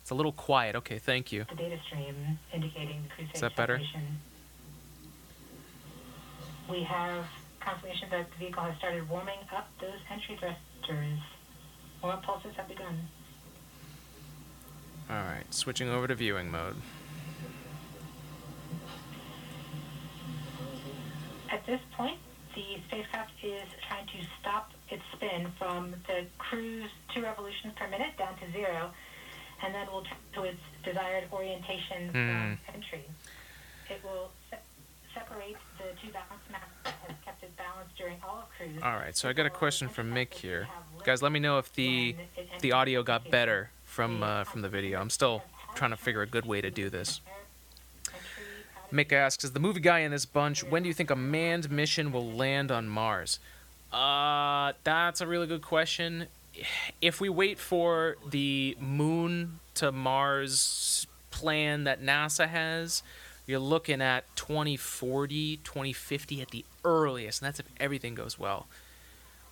It's 0.05 0.11
a 0.11 0.15
little 0.15 0.33
quiet. 0.33 0.77
Okay, 0.77 0.99
thank 0.99 1.33
you. 1.33 1.47
The 1.49 1.57
data 1.57 1.79
stream 1.87 2.39
indicating 2.53 3.05
the 3.05 3.09
cruise 3.09 3.29
stage 3.31 3.37
Is 3.37 3.41
that 3.41 3.57
better? 3.57 3.79
separation. 3.79 4.19
We 6.69 6.83
have 6.83 7.25
confirmation 7.59 8.09
that 8.11 8.31
the 8.31 8.37
vehicle 8.37 8.65
has 8.65 8.77
started 8.77 9.09
warming 9.09 9.39
up 9.57 9.67
those 9.81 9.97
entry 10.13 10.37
thrusters. 10.39 11.19
Warm-up 12.03 12.23
pulses 12.23 12.53
have 12.59 12.69
begun. 12.69 13.09
All 15.09 15.17
right, 15.17 15.45
switching 15.49 15.89
over 15.89 16.07
to 16.07 16.15
viewing 16.15 16.51
mode. 16.51 16.77
At 21.51 21.65
this 21.65 21.81
point, 21.97 22.19
the 22.55 22.77
spacecraft 22.89 23.33
is 23.43 23.63
trying 23.89 24.07
to 24.09 24.19
stop 24.39 24.71
its 24.91 25.03
spin 25.15 25.51
from 25.59 25.95
the 26.07 26.27
cruise 26.37 26.91
two 27.15 27.23
revolutions 27.23 27.73
per 27.77 27.89
minute 27.89 28.19
down 28.19 28.37
to 28.37 28.53
zero, 28.53 28.91
and 29.63 29.75
then 29.75 29.87
will 29.93 30.03
turn 30.03 30.19
to 30.35 30.43
its 30.45 30.59
desired 30.85 31.25
orientation 31.33 32.11
from 32.11 32.59
entry. 32.75 33.05
It 33.91 34.01
will 34.03 34.31
se- 34.51 34.59
separate 35.15 35.57
the 35.79 35.85
two 36.01 36.13
balance 36.13 36.43
masses 36.51 36.69
that 36.85 36.95
has 37.07 37.17
kept 37.25 37.43
it 37.43 37.57
balanced 37.57 37.97
during 37.97 38.17
all 38.27 38.39
of 38.39 38.49
cruise. 38.57 38.83
All 38.83 38.95
right, 38.97 39.17
so 39.17 39.29
I 39.29 39.33
got 39.33 39.47
a 39.47 39.51
question 39.51 39.89
from 39.89 40.13
Mick 40.13 40.33
here. 40.35 40.67
Guys, 41.05 41.23
let 41.23 41.33
me 41.33 41.39
know 41.41 41.59
if 41.59 41.73
the 41.75 42.17
the 42.61 42.73
audio 42.73 43.03
got 43.03 43.31
better 43.31 43.71
from 43.85 44.23
uh, 44.23 44.45
from 44.45 44.63
the 44.63 44.69
video. 44.69 45.01
I'm 45.01 45.11
still 45.11 45.43
trying 45.75 45.91
to 45.91 45.97
figure 45.97 46.23
a 46.23 46.27
good 46.27 46.47
way 46.47 46.61
to 46.61 46.71
do 46.71 46.89
this. 46.91 47.21
Mick 48.93 49.13
asks, 49.13 49.45
"As 49.45 49.53
the 49.53 49.61
movie 49.61 49.81
guy 49.81 50.01
in 50.01 50.11
this 50.11 50.25
bunch, 50.25 50.63
when 50.63 50.83
do 50.83 50.89
you 50.89 50.95
think 50.95 51.11
a 51.11 51.17
manned 51.17 51.71
mission 51.71 52.13
will 52.13 52.31
land 52.33 52.71
on 52.71 52.89
Mars?" 52.89 53.39
Uh, 53.93 54.73
that's 54.83 55.21
a 55.21 55.27
really 55.27 55.47
good 55.47 55.63
question. 55.63 56.27
If 57.01 57.21
we 57.21 57.29
wait 57.29 57.59
for 57.59 58.17
the 58.29 58.77
moon 58.81 59.61
to 59.75 59.93
Mars 59.93 61.07
plan 61.31 61.85
that 61.85 62.03
NASA 62.03 62.49
has, 62.49 63.03
you're 63.47 63.59
looking 63.59 64.01
at 64.01 64.25
2040, 64.37 65.59
2050 65.59 66.41
at 66.41 66.49
the 66.51 66.65
earliest, 66.85 67.43
and 67.43 67.49
that's 67.49 67.61
if 67.61 67.67
everything 67.79 68.15
goes 68.15 68.39
well. 68.39 68.67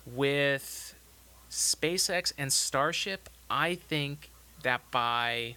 With 0.05 0.95
SpaceX 1.51 2.33
and 2.37 2.51
Starship, 2.51 3.29
I 3.49 3.75
think 3.75 4.29
that 4.63 4.81
by 4.91 5.55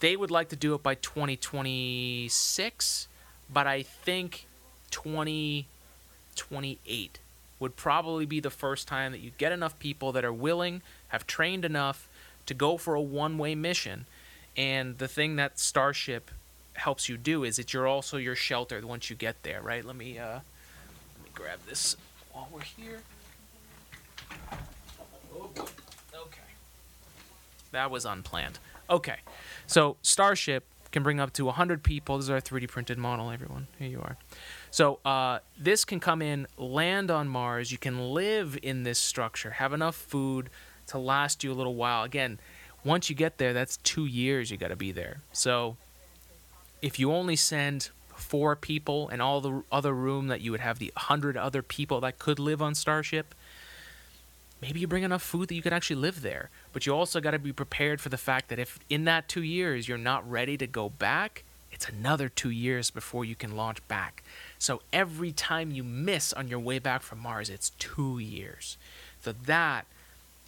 they 0.00 0.16
would 0.16 0.30
like 0.30 0.48
to 0.50 0.56
do 0.56 0.74
it 0.74 0.82
by 0.82 0.94
2026, 0.94 3.08
but 3.52 3.66
I 3.66 3.82
think 3.82 4.46
2028 4.90 7.18
would 7.60 7.76
probably 7.76 8.26
be 8.26 8.40
the 8.40 8.50
first 8.50 8.88
time 8.88 9.12
that 9.12 9.20
you 9.20 9.30
get 9.38 9.52
enough 9.52 9.78
people 9.78 10.10
that 10.12 10.24
are 10.24 10.32
willing, 10.32 10.82
have 11.08 11.26
trained 11.26 11.64
enough 11.64 12.08
to 12.46 12.54
go 12.54 12.76
for 12.76 12.94
a 12.94 13.00
one-way 13.00 13.54
mission. 13.54 14.06
And 14.56 14.98
the 14.98 15.06
thing 15.06 15.36
that 15.36 15.58
Starship 15.58 16.30
helps 16.74 17.08
you 17.08 17.16
do 17.16 17.44
is 17.44 17.56
that 17.56 17.72
you're 17.72 17.86
also 17.86 18.16
your 18.16 18.34
shelter 18.34 18.84
once 18.84 19.10
you 19.10 19.16
get 19.16 19.42
there, 19.42 19.60
right? 19.60 19.84
Let 19.84 19.96
me 19.96 20.18
uh 20.18 20.40
let 20.40 21.24
me 21.24 21.30
grab 21.34 21.60
this 21.68 21.96
while 22.32 22.48
we're 22.52 22.62
here. 22.62 23.00
Okay. 26.14 26.40
That 27.72 27.90
was 27.90 28.04
unplanned. 28.04 28.58
Okay. 28.88 29.18
So 29.66 29.96
Starship 30.02 30.64
can 30.90 31.02
bring 31.02 31.20
up 31.20 31.32
to 31.34 31.44
100 31.44 31.82
people. 31.82 32.16
This 32.16 32.24
is 32.24 32.30
our 32.30 32.40
3D 32.40 32.68
printed 32.68 32.98
model, 32.98 33.30
everyone. 33.30 33.68
Here 33.78 33.88
you 33.88 34.00
are. 34.00 34.16
So 34.70 35.00
uh, 35.04 35.40
this 35.58 35.84
can 35.84 36.00
come 36.00 36.22
in, 36.22 36.46
land 36.56 37.10
on 37.10 37.28
Mars. 37.28 37.72
You 37.72 37.78
can 37.78 38.12
live 38.12 38.58
in 38.62 38.84
this 38.84 38.98
structure, 38.98 39.50
have 39.50 39.72
enough 39.72 39.96
food 39.96 40.48
to 40.88 40.98
last 40.98 41.42
you 41.42 41.52
a 41.52 41.54
little 41.54 41.74
while. 41.74 42.04
Again, 42.04 42.38
once 42.84 43.10
you 43.10 43.16
get 43.16 43.38
there, 43.38 43.52
that's 43.52 43.78
two 43.78 44.06
years 44.06 44.50
you 44.50 44.56
got 44.56 44.68
to 44.68 44.76
be 44.76 44.92
there. 44.92 45.20
So 45.32 45.76
if 46.80 46.98
you 46.98 47.12
only 47.12 47.36
send 47.36 47.90
four 48.14 48.54
people 48.54 49.08
and 49.08 49.20
all 49.20 49.40
the 49.40 49.62
other 49.72 49.92
room 49.92 50.28
that 50.28 50.40
you 50.40 50.50
would 50.50 50.60
have 50.60 50.78
the 50.78 50.92
100 50.94 51.36
other 51.36 51.62
people 51.62 52.00
that 52.00 52.18
could 52.18 52.38
live 52.38 52.62
on 52.62 52.74
Starship, 52.74 53.34
maybe 54.62 54.80
you 54.80 54.86
bring 54.86 55.02
enough 55.02 55.22
food 55.22 55.48
that 55.48 55.54
you 55.54 55.62
could 55.62 55.72
actually 55.72 55.96
live 55.96 56.22
there. 56.22 56.50
But 56.72 56.86
you 56.86 56.94
also 56.94 57.20
got 57.20 57.32
to 57.32 57.38
be 57.38 57.52
prepared 57.52 58.00
for 58.00 58.08
the 58.08 58.18
fact 58.18 58.48
that 58.48 58.58
if 58.58 58.78
in 58.88 59.04
that 59.04 59.28
two 59.28 59.42
years 59.42 59.88
you're 59.88 59.98
not 59.98 60.28
ready 60.30 60.56
to 60.58 60.66
go 60.66 60.88
back, 60.88 61.44
it's 61.72 61.88
another 61.88 62.28
two 62.28 62.50
years 62.50 62.90
before 62.90 63.24
you 63.24 63.34
can 63.34 63.56
launch 63.56 63.86
back. 63.88 64.22
So 64.60 64.82
every 64.92 65.32
time 65.32 65.72
you 65.72 65.82
miss 65.82 66.34
on 66.34 66.46
your 66.46 66.58
way 66.58 66.78
back 66.78 67.00
from 67.00 67.18
Mars, 67.20 67.48
it's 67.48 67.70
two 67.78 68.18
years. 68.18 68.76
So 69.22 69.32
that 69.46 69.86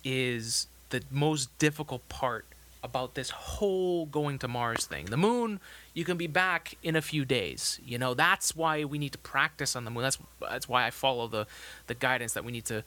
is 0.05 0.66
the 0.90 1.03
most 1.11 1.59
difficult 1.59 2.07
part 2.11 2.44
about 2.85 3.14
this 3.14 3.31
whole 3.31 4.05
going 4.05 4.38
to 4.40 4.48
Mars 4.48 4.85
thing. 4.85 5.07
The 5.07 5.16
moon, 5.16 5.61
you 5.94 6.05
can 6.05 6.18
be 6.18 6.27
back 6.27 6.77
in 6.83 6.94
a 6.94 7.01
few 7.01 7.25
days. 7.25 7.81
You 7.87 7.96
know, 7.96 8.12
that's 8.12 8.55
why 8.55 8.85
we 8.85 8.98
need 8.98 9.12
to 9.12 9.18
practice 9.18 9.75
on 9.75 9.87
the 9.87 9.90
moon. 9.90 10.03
That's 10.03 10.18
that's 10.40 10.68
why 10.68 10.87
I 10.87 10.90
follow 10.90 11.27
the 11.27 11.46
the 11.87 11.94
guidance 11.94 12.35
that 12.35 12.44
we 12.44 12.53
need 12.53 12.66
to 12.66 12.85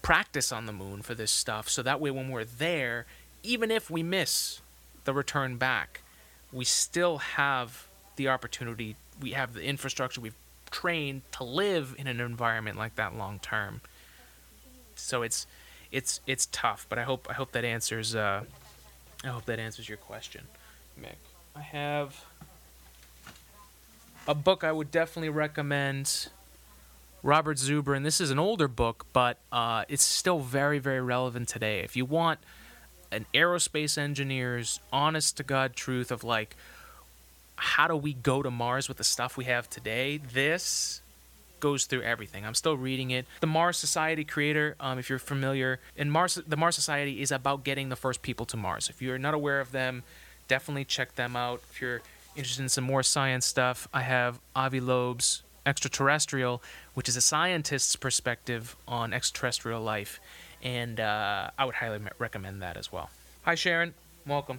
practice 0.00 0.52
on 0.52 0.64
the 0.64 0.72
moon 0.72 1.02
for 1.02 1.14
this 1.14 1.30
stuff 1.30 1.68
so 1.68 1.82
that 1.82 2.00
way 2.00 2.10
when 2.10 2.30
we're 2.30 2.44
there, 2.44 3.04
even 3.42 3.70
if 3.70 3.90
we 3.90 4.02
miss 4.02 4.62
the 5.04 5.12
return 5.12 5.58
back, 5.58 6.00
we 6.50 6.64
still 6.64 7.18
have 7.18 7.86
the 8.16 8.28
opportunity, 8.28 8.96
we 9.20 9.32
have 9.32 9.52
the 9.52 9.62
infrastructure, 9.62 10.20
we've 10.20 10.34
trained 10.72 11.22
to 11.32 11.44
live 11.44 11.94
in 11.98 12.08
an 12.08 12.18
environment 12.18 12.76
like 12.76 12.96
that 12.96 13.16
long 13.16 13.38
term. 13.38 13.80
So 14.96 15.22
it's 15.22 15.46
it's 15.92 16.20
it's 16.26 16.46
tough, 16.50 16.86
but 16.88 16.98
I 16.98 17.04
hope 17.04 17.28
I 17.30 17.34
hope 17.34 17.52
that 17.52 17.64
answers 17.64 18.16
uh 18.16 18.42
I 19.22 19.28
hope 19.28 19.44
that 19.44 19.60
answers 19.60 19.88
your 19.88 19.98
question, 19.98 20.42
Mick. 21.00 21.14
I 21.54 21.60
have 21.60 22.24
a 24.26 24.34
book 24.34 24.64
I 24.64 24.72
would 24.72 24.90
definitely 24.90 25.28
recommend. 25.28 26.28
Robert 27.24 27.56
Zubrin, 27.56 27.98
and 27.98 28.06
this 28.06 28.20
is 28.20 28.32
an 28.32 28.40
older 28.40 28.66
book, 28.66 29.06
but 29.12 29.38
uh, 29.52 29.84
it's 29.88 30.02
still 30.02 30.40
very, 30.40 30.80
very 30.80 31.00
relevant 31.00 31.48
today. 31.48 31.78
If 31.78 31.94
you 31.94 32.04
want 32.04 32.40
an 33.12 33.26
aerospace 33.32 33.96
engineer's 33.96 34.80
honest 34.92 35.36
to 35.36 35.44
God 35.44 35.76
truth 35.76 36.10
of 36.10 36.24
like, 36.24 36.56
how 37.56 37.86
do 37.86 37.96
we 37.96 38.12
go 38.12 38.42
to 38.42 38.50
Mars 38.50 38.88
with 38.88 38.96
the 38.96 39.04
stuff 39.04 39.36
we 39.36 39.44
have 39.44 39.68
today? 39.70 40.18
This 40.18 41.00
goes 41.60 41.84
through 41.84 42.02
everything. 42.02 42.44
I'm 42.44 42.54
still 42.54 42.76
reading 42.76 43.12
it. 43.12 43.24
The 43.40 43.46
Mars 43.46 43.76
Society 43.76 44.24
creator, 44.24 44.74
um, 44.80 44.98
if 44.98 45.08
you're 45.08 45.20
familiar, 45.20 45.78
in 45.96 46.10
Mars, 46.10 46.34
the 46.46 46.56
Mars 46.56 46.74
Society 46.74 47.22
is 47.22 47.30
about 47.30 47.62
getting 47.62 47.88
the 47.88 47.96
first 47.96 48.20
people 48.20 48.44
to 48.46 48.56
Mars. 48.56 48.88
If 48.88 49.00
you're 49.00 49.18
not 49.18 49.32
aware 49.32 49.60
of 49.60 49.70
them, 49.70 50.02
definitely 50.48 50.84
check 50.84 51.14
them 51.14 51.36
out. 51.36 51.62
If 51.70 51.80
you're 51.80 52.02
interested 52.34 52.62
in 52.62 52.68
some 52.68 52.84
more 52.84 53.02
science 53.02 53.46
stuff, 53.46 53.86
I 53.94 54.02
have 54.02 54.40
Avi 54.56 54.80
Loeb's 54.80 55.42
Extraterrestrial, 55.64 56.60
which 56.94 57.08
is 57.08 57.16
a 57.16 57.20
scientist's 57.20 57.94
perspective 57.94 58.74
on 58.88 59.12
extraterrestrial 59.12 59.80
life, 59.80 60.18
and 60.60 60.98
uh, 60.98 61.50
I 61.56 61.64
would 61.64 61.76
highly 61.76 62.00
recommend 62.18 62.62
that 62.62 62.76
as 62.76 62.90
well. 62.90 63.10
Hi, 63.44 63.54
Sharon. 63.54 63.94
Welcome. 64.26 64.58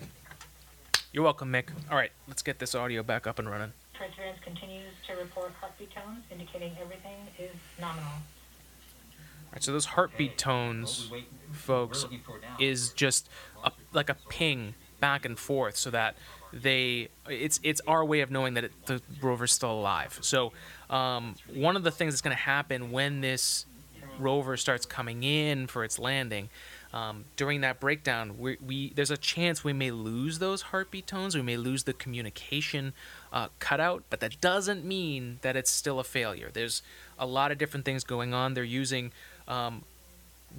You're 1.13 1.23
welcome, 1.23 1.51
Mick. 1.51 1.65
All 1.91 1.95
right, 1.95 2.11
let's 2.27 2.41
get 2.41 2.57
this 2.57 2.73
audio 2.73 3.03
back 3.03 3.27
up 3.27 3.37
and 3.37 3.47
running. 3.47 3.71
Perseverance 3.93 4.39
continues 4.43 4.93
to 5.07 5.13
report 5.13 5.51
heartbeat 5.61 5.91
tones 5.93 6.23
indicating 6.31 6.75
everything 6.81 7.27
is 7.37 7.51
nominal. 7.79 8.07
All 8.07 9.53
right, 9.53 9.61
so 9.61 9.71
those 9.71 9.85
heartbeat 9.85 10.39
tones, 10.39 11.11
folks, 11.51 11.99
we're 11.99 12.09
looking 12.09 12.19
for 12.25 12.39
now 12.41 12.55
is 12.59 12.89
just 12.93 13.29
a, 13.63 13.71
like 13.93 14.09
a 14.09 14.15
ping 14.27 14.73
back 14.99 15.23
and 15.23 15.37
forth, 15.37 15.77
so 15.77 15.91
that 15.91 16.15
they 16.51 17.09
it's 17.29 17.59
it's 17.61 17.81
our 17.85 18.03
way 18.03 18.21
of 18.21 18.31
knowing 18.31 18.55
that 18.55 18.63
it, 18.63 18.71
the 18.87 18.99
rover's 19.21 19.51
still 19.51 19.71
alive. 19.71 20.17
So 20.21 20.51
um, 20.89 21.35
one 21.53 21.75
of 21.75 21.83
the 21.83 21.91
things 21.91 22.15
that's 22.15 22.21
going 22.21 22.35
to 22.35 22.41
happen 22.41 22.91
when 22.91 23.21
this 23.21 23.67
rover 24.17 24.57
starts 24.57 24.87
coming 24.87 25.21
in 25.21 25.67
for 25.67 25.83
its 25.83 25.99
landing. 25.99 26.49
Um, 26.93 27.25
during 27.35 27.61
that 27.61 27.79
breakdown, 27.79 28.37
we, 28.37 28.57
we 28.63 28.93
there's 28.93 29.09
a 29.09 29.17
chance 29.17 29.63
we 29.63 29.73
may 29.73 29.89
lose 29.89 30.37
those 30.37 30.61
heartbeat 30.61 31.07
tones. 31.07 31.35
We 31.35 31.41
may 31.41 31.57
lose 31.57 31.83
the 31.83 31.93
communication 31.93 32.93
uh, 33.31 33.47
cutout, 33.59 34.03
but 34.11 34.19
that 34.19 34.39
doesn't 34.39 34.85
mean 34.85 35.39
that 35.41 35.55
it's 35.55 35.71
still 35.71 35.99
a 35.99 36.03
failure. 36.03 36.49
There's 36.53 36.83
a 37.17 37.25
lot 37.25 37.51
of 37.51 37.57
different 37.57 37.83
things 37.83 38.03
going 38.03 38.33
on. 38.35 38.53
They're 38.53 38.63
using 38.63 39.11
um, 39.47 39.81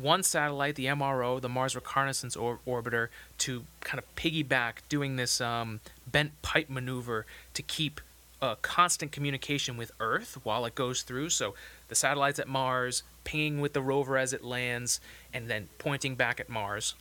one 0.01 0.25
satellite, 0.25 0.75
the 0.75 0.87
MRO, 0.87 1.41
the 1.41 1.49
Mars 1.49 1.75
Reconnaissance 1.75 2.37
or- 2.37 2.59
Orbiter, 2.67 3.09
to 3.39 3.65
kind 3.81 3.99
of 3.99 4.15
piggyback 4.17 4.75
doing 4.89 5.17
this 5.17 5.41
um, 5.41 5.81
bent 6.11 6.41
pipe 6.43 6.69
maneuver 6.69 7.27
to 7.55 7.63
keep 7.63 8.01
uh, 8.43 8.57
constant 8.61 9.13
communication 9.13 9.77
with 9.77 9.93
Earth 10.01 10.39
while 10.43 10.67
it 10.67 10.75
goes 10.75 11.03
through. 11.03 11.31
So 11.31 11.55
the 11.89 11.95
satellite's 11.95 12.39
at 12.39 12.49
Mars, 12.49 13.03
pinging 13.25 13.61
with 13.61 13.73
the 13.73 13.81
rover 13.81 14.19
as 14.19 14.33
it 14.33 14.45
lands, 14.45 15.01
and 15.35 15.51
then 15.51 15.69
pointing 15.77 16.15
back 16.15 16.41
at 16.41 16.49
Mars. 16.49 16.95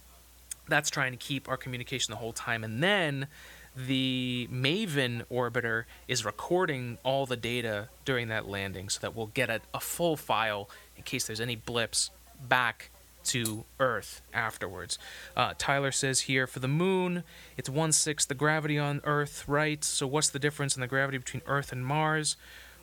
That's 0.67 0.89
trying 0.89 1.12
to 1.12 1.17
keep 1.17 1.48
our 1.48 1.58
communication 1.58 2.12
the 2.12 2.17
whole 2.17 2.34
time. 2.34 2.63
And 2.63 2.84
then 2.84 3.28
the 3.76 4.50
Maven 4.52 5.24
orbiter 5.32 5.86
is 6.08 6.26
recording 6.26 6.98
all 7.04 7.26
the 7.26 7.38
data 7.38 7.89
during 8.06 8.28
that 8.28 8.48
landing 8.48 8.89
so 8.89 9.00
that 9.02 9.15
we'll 9.15 9.28
get 9.28 9.50
a, 9.50 9.62
a 9.74 9.80
full 9.80 10.17
file 10.17 10.69
in 10.98 11.04
case 11.04 11.26
there's 11.26 11.41
any 11.41 11.56
blips 11.56 12.12
back 12.48 12.89
to 13.26 13.63
Earth 13.80 14.22
afterwards. 14.34 15.00
Uh, 15.36 15.54
Tyler 15.58 15.91
says 15.91 16.22
here 16.22 16.46
for 16.46 16.60
the 16.60 16.67
moon, 16.67 17.24
it's 17.58 17.69
one 17.69 17.91
sixth 17.91 18.28
the 18.28 18.36
gravity 18.36 18.78
on 18.78 19.02
Earth, 19.06 19.46
right? 19.48 19.84
So 19.84 20.06
what's 20.06 20.30
the 20.30 20.39
difference 20.39 20.76
in 20.76 20.82
the 20.82 20.88
gravity 20.88 21.17
between 21.17 21.41
Earth 21.48 21.72
and 21.72 21.86
Mars? 21.86 22.36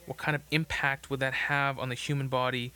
What 0.07 0.17
kind 0.17 0.35
of 0.35 0.41
impact 0.49 1.09
would 1.09 1.19
that 1.19 1.33
have 1.33 1.77
on 1.77 1.89
the 1.89 1.95
human 1.95 2.27
body 2.27 2.73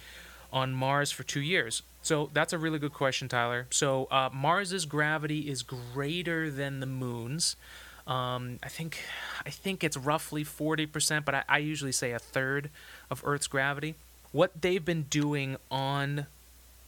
on 0.54 0.74
Mars 0.74 1.12
for 1.12 1.24
two 1.24 1.42
years? 1.42 1.82
So 2.06 2.30
that's 2.34 2.54
a 2.54 2.60
really 2.60 2.78
good 2.78 2.94
question, 2.94 3.28
Tyler. 3.28 3.66
So 3.72 4.08
uh, 4.12 4.30
Mars's 4.32 4.86
gravity 4.86 5.50
is 5.50 5.64
greater 5.64 6.52
than 6.52 6.80
the 6.80 6.86
moon's. 6.86 7.56
Um, 8.06 8.60
I 8.62 8.70
think 8.70 9.00
I 9.44 9.50
think 9.50 9.84
it's 9.84 9.98
roughly 9.98 10.44
forty 10.44 10.86
percent, 10.86 11.26
but 11.26 11.34
I, 11.34 11.44
I 11.50 11.58
usually 11.58 11.92
say 11.92 12.12
a 12.12 12.20
third 12.20 12.70
of 13.10 13.24
Earth's 13.26 13.48
gravity. 13.48 13.96
What 14.32 14.62
they've 14.62 14.86
been 14.86 15.08
doing 15.10 15.58
on 15.72 16.28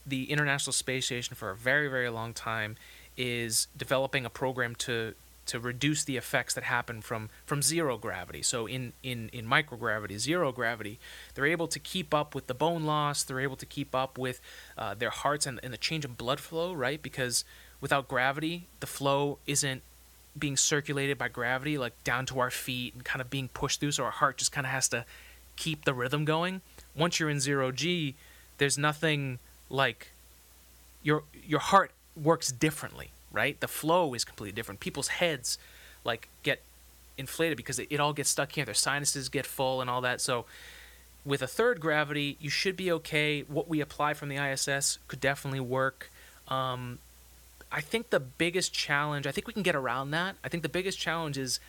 the 0.06 0.30
International 0.30 0.72
Space 0.72 1.06
Station 1.06 1.34
for 1.34 1.50
a 1.50 1.56
very 1.56 1.88
very 1.88 2.10
long 2.10 2.32
time 2.32 2.76
is 3.16 3.66
developing 3.76 4.24
a 4.24 4.30
program 4.30 4.76
to 4.76 5.14
to 5.48 5.58
reduce 5.58 6.04
the 6.04 6.16
effects 6.16 6.54
that 6.54 6.64
happen 6.64 7.00
from 7.00 7.30
from 7.44 7.62
zero 7.62 7.98
gravity. 7.98 8.42
So 8.42 8.66
in 8.66 8.92
in 9.02 9.28
in 9.32 9.46
microgravity, 9.46 10.18
zero 10.18 10.52
gravity, 10.52 10.98
they're 11.34 11.46
able 11.46 11.68
to 11.68 11.78
keep 11.78 12.14
up 12.14 12.34
with 12.34 12.46
the 12.46 12.54
bone 12.54 12.84
loss. 12.84 13.22
They're 13.22 13.40
able 13.40 13.56
to 13.56 13.66
keep 13.66 13.94
up 13.94 14.16
with 14.16 14.40
uh, 14.76 14.94
their 14.94 15.10
hearts 15.10 15.46
and, 15.46 15.58
and 15.62 15.72
the 15.72 15.78
change 15.78 16.04
in 16.04 16.12
blood 16.12 16.40
flow, 16.40 16.72
right? 16.72 17.02
Because 17.02 17.44
without 17.80 18.08
gravity, 18.08 18.66
the 18.80 18.86
flow 18.86 19.38
isn't 19.46 19.82
being 20.38 20.56
circulated 20.56 21.18
by 21.18 21.28
gravity 21.28 21.76
like 21.76 22.04
down 22.04 22.24
to 22.26 22.38
our 22.38 22.50
feet 22.50 22.94
and 22.94 23.04
kind 23.04 23.20
of 23.20 23.28
being 23.28 23.48
pushed 23.48 23.80
through 23.80 23.90
so 23.90 24.04
our 24.04 24.10
heart 24.10 24.36
just 24.36 24.52
kind 24.52 24.66
of 24.66 24.70
has 24.70 24.88
to 24.88 25.04
keep 25.56 25.84
the 25.84 25.92
rhythm 25.92 26.24
going 26.24 26.60
once 26.94 27.18
you're 27.18 27.30
in 27.30 27.40
zero 27.40 27.72
g 27.72 28.14
there's 28.58 28.78
nothing 28.78 29.40
like 29.68 30.12
your 31.02 31.24
your 31.44 31.58
heart 31.58 31.90
works 32.14 32.52
differently 32.52 33.10
right? 33.32 33.58
The 33.60 33.68
flow 33.68 34.14
is 34.14 34.24
completely 34.24 34.52
different. 34.52 34.80
People's 34.80 35.08
heads 35.08 35.58
like 36.04 36.28
get 36.42 36.62
inflated 37.16 37.56
because 37.56 37.78
it, 37.78 37.88
it 37.90 38.00
all 38.00 38.12
gets 38.12 38.30
stuck 38.30 38.52
here. 38.52 38.64
Their 38.64 38.74
sinuses 38.74 39.28
get 39.28 39.46
full 39.46 39.80
and 39.80 39.90
all 39.90 40.00
that. 40.02 40.20
So 40.20 40.46
with 41.24 41.42
a 41.42 41.46
third 41.46 41.80
gravity 41.80 42.36
you 42.40 42.50
should 42.50 42.76
be 42.76 42.90
okay. 42.92 43.42
What 43.42 43.68
we 43.68 43.80
apply 43.80 44.14
from 44.14 44.28
the 44.28 44.36
iss 44.36 44.98
could 45.08 45.20
definitely 45.20 45.60
work. 45.60 46.10
Um, 46.48 46.98
I 47.70 47.80
think 47.82 48.10
the 48.10 48.20
biggest 48.20 48.72
challenge, 48.72 49.26
I 49.26 49.32
think 49.32 49.46
we 49.46 49.52
can 49.52 49.62
get 49.62 49.74
around 49.76 50.10
that. 50.12 50.36
I 50.42 50.48
think 50.48 50.62
the 50.62 50.68
biggest 50.70 50.98
challenge 50.98 51.36
is 51.36 51.60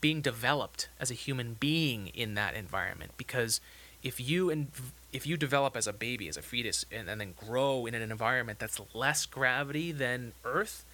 being 0.00 0.20
developed 0.20 0.88
as 1.00 1.10
a 1.10 1.14
human 1.14 1.54
being 1.54 2.08
in 2.08 2.34
that 2.34 2.54
environment 2.54 3.12
because 3.16 3.60
if 4.02 4.20
you 4.20 4.50
and 4.50 4.68
if 5.14 5.26
you 5.26 5.36
develop 5.38 5.76
as 5.76 5.86
a 5.86 5.92
baby 5.92 6.28
as 6.28 6.36
a 6.36 6.42
fetus 6.42 6.84
and, 6.92 7.08
and 7.08 7.20
then 7.20 7.32
grow 7.36 7.86
in 7.86 7.94
an 7.94 8.02
environment 8.02 8.58
that's 8.58 8.78
less 8.92 9.24
gravity 9.24 9.92
than 9.92 10.32
earth 10.44 10.84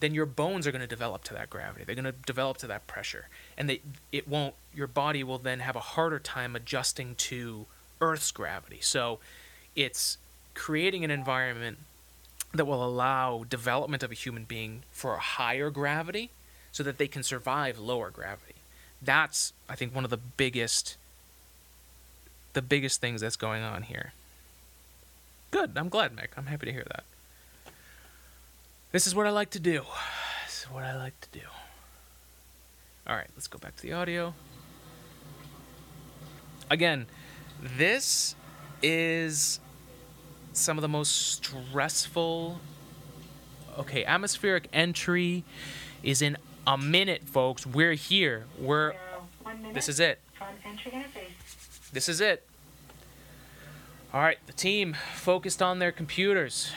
then 0.00 0.14
your 0.14 0.26
bones 0.26 0.66
are 0.66 0.72
going 0.72 0.82
to 0.82 0.86
develop 0.86 1.24
to 1.24 1.34
that 1.34 1.48
gravity. 1.48 1.84
They're 1.84 1.94
going 1.94 2.04
to 2.04 2.12
develop 2.12 2.58
to 2.58 2.66
that 2.66 2.86
pressure. 2.86 3.28
And 3.56 3.68
they 3.68 3.80
it 4.12 4.28
won't 4.28 4.54
your 4.74 4.86
body 4.86 5.24
will 5.24 5.38
then 5.38 5.60
have 5.60 5.76
a 5.76 5.80
harder 5.80 6.18
time 6.18 6.54
adjusting 6.54 7.14
to 7.16 7.66
earth's 8.00 8.30
gravity. 8.30 8.78
So 8.80 9.18
it's 9.74 10.18
creating 10.54 11.04
an 11.04 11.10
environment 11.10 11.78
that 12.52 12.66
will 12.66 12.84
allow 12.84 13.44
development 13.48 14.02
of 14.02 14.10
a 14.10 14.14
human 14.14 14.44
being 14.44 14.82
for 14.90 15.14
a 15.14 15.20
higher 15.20 15.70
gravity 15.70 16.30
so 16.72 16.82
that 16.82 16.98
they 16.98 17.08
can 17.08 17.22
survive 17.22 17.78
lower 17.78 18.10
gravity. 18.10 18.54
That's 19.00 19.54
I 19.68 19.76
think 19.76 19.94
one 19.94 20.04
of 20.04 20.10
the 20.10 20.18
biggest 20.18 20.96
the 22.56 22.62
biggest 22.62 23.02
things 23.02 23.20
that's 23.20 23.36
going 23.36 23.62
on 23.62 23.82
here. 23.82 24.14
Good. 25.50 25.72
I'm 25.76 25.90
glad, 25.90 26.16
Mick. 26.16 26.28
I'm 26.38 26.46
happy 26.46 26.64
to 26.64 26.72
hear 26.72 26.86
that. 26.88 27.04
This 28.92 29.06
is 29.06 29.14
what 29.14 29.26
I 29.26 29.30
like 29.30 29.50
to 29.50 29.60
do. 29.60 29.82
This 30.46 30.62
is 30.62 30.70
what 30.70 30.82
I 30.82 30.96
like 30.96 31.20
to 31.20 31.28
do. 31.38 31.44
All 33.06 33.14
right, 33.14 33.28
let's 33.36 33.46
go 33.46 33.58
back 33.58 33.76
to 33.76 33.82
the 33.82 33.92
audio. 33.92 34.32
Again, 36.70 37.04
this 37.60 38.34
is 38.82 39.60
some 40.54 40.78
of 40.78 40.82
the 40.82 40.88
most 40.88 41.10
stressful. 41.10 42.58
Okay, 43.78 44.02
atmospheric 44.02 44.68
entry 44.72 45.44
is 46.02 46.22
in 46.22 46.38
a 46.66 46.78
minute, 46.78 47.22
folks. 47.24 47.66
We're 47.66 47.92
here. 47.92 48.46
We're. 48.58 48.94
This 49.74 49.90
is 49.90 50.00
it. 50.00 50.20
This 51.92 52.08
is 52.08 52.20
it. 52.20 52.44
All 54.12 54.20
right, 54.20 54.38
the 54.46 54.52
team 54.52 54.96
focused 55.14 55.62
on 55.62 55.78
their 55.78 55.92
computers. 55.92 56.72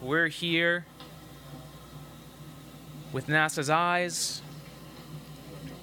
We're 0.00 0.28
here 0.28 0.84
with 3.12 3.28
NASA's 3.28 3.70
eyes 3.70 4.42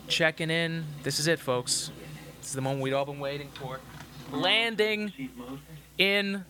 checking 0.07 0.49
in. 0.49 0.85
This 1.03 1.19
is 1.19 1.27
it, 1.27 1.39
folks. 1.39 1.91
This 2.39 2.49
is 2.49 2.53
the 2.53 2.61
moment 2.61 2.81
we'd 2.81 2.93
all 2.93 3.05
been 3.05 3.19
waiting 3.19 3.49
for. 3.55 3.79
Landing 4.31 5.11
in 5.97 6.45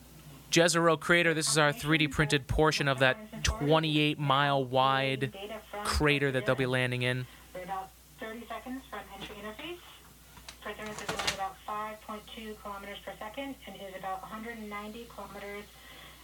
Jezero 0.51 0.99
crater. 0.99 1.33
This 1.33 1.49
is 1.49 1.57
our 1.57 1.71
3D 1.71 2.11
printed 2.11 2.47
portion 2.47 2.87
of 2.87 2.99
that 2.99 3.43
28 3.43 4.19
mile 4.19 4.63
wide 4.63 5.33
crater 5.83 6.31
that 6.31 6.45
they'll 6.45 6.55
be 6.55 6.65
landing 6.65 7.03
in. 7.03 7.25
We're 7.53 7.63
about 7.63 7.89
30 8.19 8.45
seconds 8.47 8.81
from 8.89 8.99
entry 9.15 9.35
interface. 9.43 11.32
Perseverance 11.73 11.97
is 12.37 12.37
going 12.37 12.43
about 12.43 12.53
5.2 12.53 12.61
kilometers 12.61 12.97
per 13.05 13.13
second 13.19 13.55
and 13.65 13.75
is 13.75 13.95
about 13.97 14.21
190 14.21 15.07
kilometers 15.15 15.63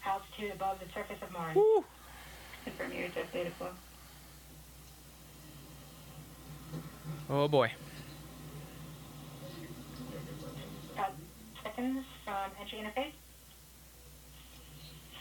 altitude 0.06 0.52
above 0.54 0.80
the 0.80 0.86
surface 0.94 1.18
of 1.22 1.32
Mars. 1.32 1.56
Woo. 1.56 1.84
Confirm 2.64 2.94
your 2.94 3.08
jet 3.10 3.32
data 3.34 3.50
flow. 3.58 3.70
Oh 7.30 7.48
boy. 7.48 7.72
About 10.94 11.14
seconds 11.64 12.06
from 12.24 12.52
entry 12.60 12.80
interface. 12.80 13.14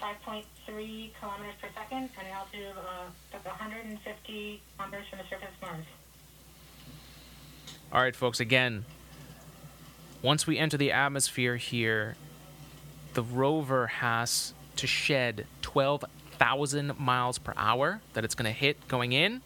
5.3 0.00 1.10
kilometers 1.20 1.54
per 1.60 1.68
second 1.74 2.08
and 2.18 2.26
an 2.26 2.32
altitude 2.32 2.70
of 2.70 2.76
uh, 2.76 3.36
about 3.40 3.58
150 3.58 4.62
kilometers 4.76 5.08
from 5.08 5.18
the 5.18 5.24
surface 5.24 5.48
of 5.60 5.68
Mars. 5.68 5.84
All 7.92 8.02
right, 8.02 8.14
folks, 8.14 8.38
again, 8.38 8.84
once 10.22 10.46
we 10.46 10.58
enter 10.58 10.76
the 10.76 10.92
atmosphere 10.92 11.56
here, 11.56 12.16
the 13.14 13.22
rover 13.22 13.86
has 13.86 14.52
to 14.76 14.86
shed 14.86 15.46
12,000 15.62 16.98
miles 16.98 17.38
per 17.38 17.52
hour 17.56 18.00
that 18.14 18.24
it's 18.24 18.34
going 18.34 18.52
to 18.52 18.58
hit 18.58 18.88
going 18.88 19.12
in, 19.12 19.40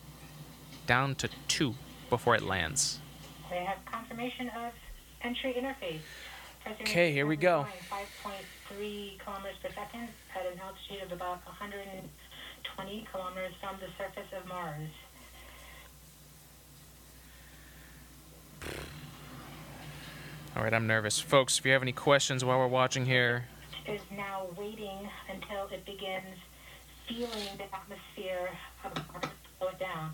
down 0.87 1.15
to 1.15 1.29
two 1.49 1.75
before 2.11 2.35
it 2.35 2.43
lands. 2.43 3.01
We 3.51 3.59
have 3.59 3.79
confirmation 3.85 4.51
of 4.51 4.73
entry 5.23 5.55
interface. 5.55 6.01
Okay, 6.83 7.13
here 7.13 7.27
we 7.27 7.37
go. 7.37 7.67
5.3 7.91 9.19
kilometers 9.19 9.57
per 9.63 9.69
second 9.71 10.09
at 10.35 10.47
an 10.47 10.61
altitude 10.61 11.03
of 11.03 11.13
about 11.13 11.45
120 11.47 13.07
kilometers 13.13 13.53
from 13.61 13.77
the 13.81 13.89
surface 13.99 14.31
of 14.37 14.47
Mars. 14.49 14.89
All 20.55 20.63
right, 20.63 20.75
I'm 20.75 20.87
nervous. 20.87 21.19
Folks, 21.19 21.59
if 21.59 21.65
you 21.65 21.73
have 21.73 21.81
any 21.81 21.93
questions 21.93 22.45
while 22.45 22.59
we're 22.59 22.67
watching 22.67 23.07
here, 23.07 23.45
Is 23.87 24.03
now 24.15 24.47
waiting 24.57 25.09
until 25.31 25.67
it 25.73 25.85
begins 25.87 26.37
feeling 27.09 27.49
the 27.57 27.65
atmosphere 27.75 28.51
of 28.85 28.93
slow 29.59 29.69
it 29.69 29.79
down. 29.81 30.13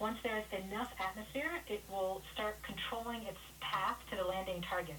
Once 0.00 0.18
there's 0.22 0.44
enough 0.66 0.90
atmosphere, 0.98 1.60
it 1.68 1.82
will 1.90 2.22
start 2.32 2.56
controlling 2.62 3.22
its 3.24 3.38
path 3.60 3.98
to 4.10 4.16
the 4.16 4.24
landing 4.24 4.62
target. 4.62 4.96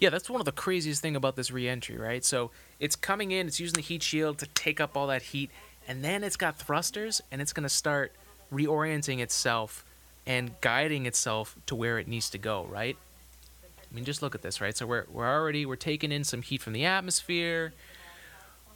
Yeah, 0.00 0.10
that's 0.10 0.28
one 0.28 0.40
of 0.40 0.44
the 0.44 0.52
craziest 0.52 1.00
thing 1.00 1.16
about 1.16 1.36
this 1.36 1.50
reentry, 1.50 1.96
right? 1.96 2.24
So 2.24 2.50
it's 2.80 2.96
coming 2.96 3.30
in, 3.30 3.46
it's 3.46 3.60
using 3.60 3.76
the 3.76 3.82
heat 3.82 4.02
shield 4.02 4.38
to 4.38 4.46
take 4.48 4.80
up 4.80 4.96
all 4.96 5.06
that 5.06 5.22
heat, 5.22 5.50
and 5.88 6.04
then 6.04 6.22
it's 6.22 6.36
got 6.36 6.58
thrusters, 6.58 7.22
and 7.30 7.40
it's 7.40 7.52
gonna 7.52 7.68
start 7.68 8.12
reorienting 8.52 9.20
itself 9.20 9.84
and 10.26 10.60
guiding 10.60 11.06
itself 11.06 11.56
to 11.66 11.74
where 11.74 11.98
it 11.98 12.08
needs 12.08 12.28
to 12.30 12.38
go, 12.38 12.64
right? 12.64 12.96
I 13.90 13.94
mean, 13.94 14.04
just 14.04 14.22
look 14.22 14.34
at 14.34 14.42
this, 14.42 14.60
right? 14.60 14.76
So 14.76 14.86
we're 14.86 15.06
we're 15.12 15.28
already 15.28 15.64
we're 15.64 15.76
taking 15.76 16.12
in 16.12 16.24
some 16.24 16.42
heat 16.42 16.60
from 16.62 16.72
the 16.72 16.84
atmosphere. 16.84 17.72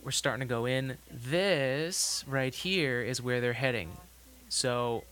We're 0.02 0.12
starting 0.12 0.40
to 0.40 0.46
go 0.46 0.64
in. 0.64 0.96
This 1.10 2.24
right 2.26 2.54
here 2.54 3.02
is 3.02 3.20
where 3.20 3.40
they're 3.40 3.52
heading. 3.52 3.90
So 4.48 5.04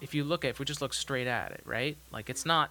if 0.00 0.14
you 0.14 0.24
look 0.24 0.44
at 0.44 0.50
if 0.50 0.58
we 0.58 0.64
just 0.64 0.80
look 0.80 0.94
straight 0.94 1.26
at 1.26 1.52
it, 1.52 1.60
right? 1.64 1.96
Like 2.10 2.30
it's 2.30 2.46
not 2.46 2.70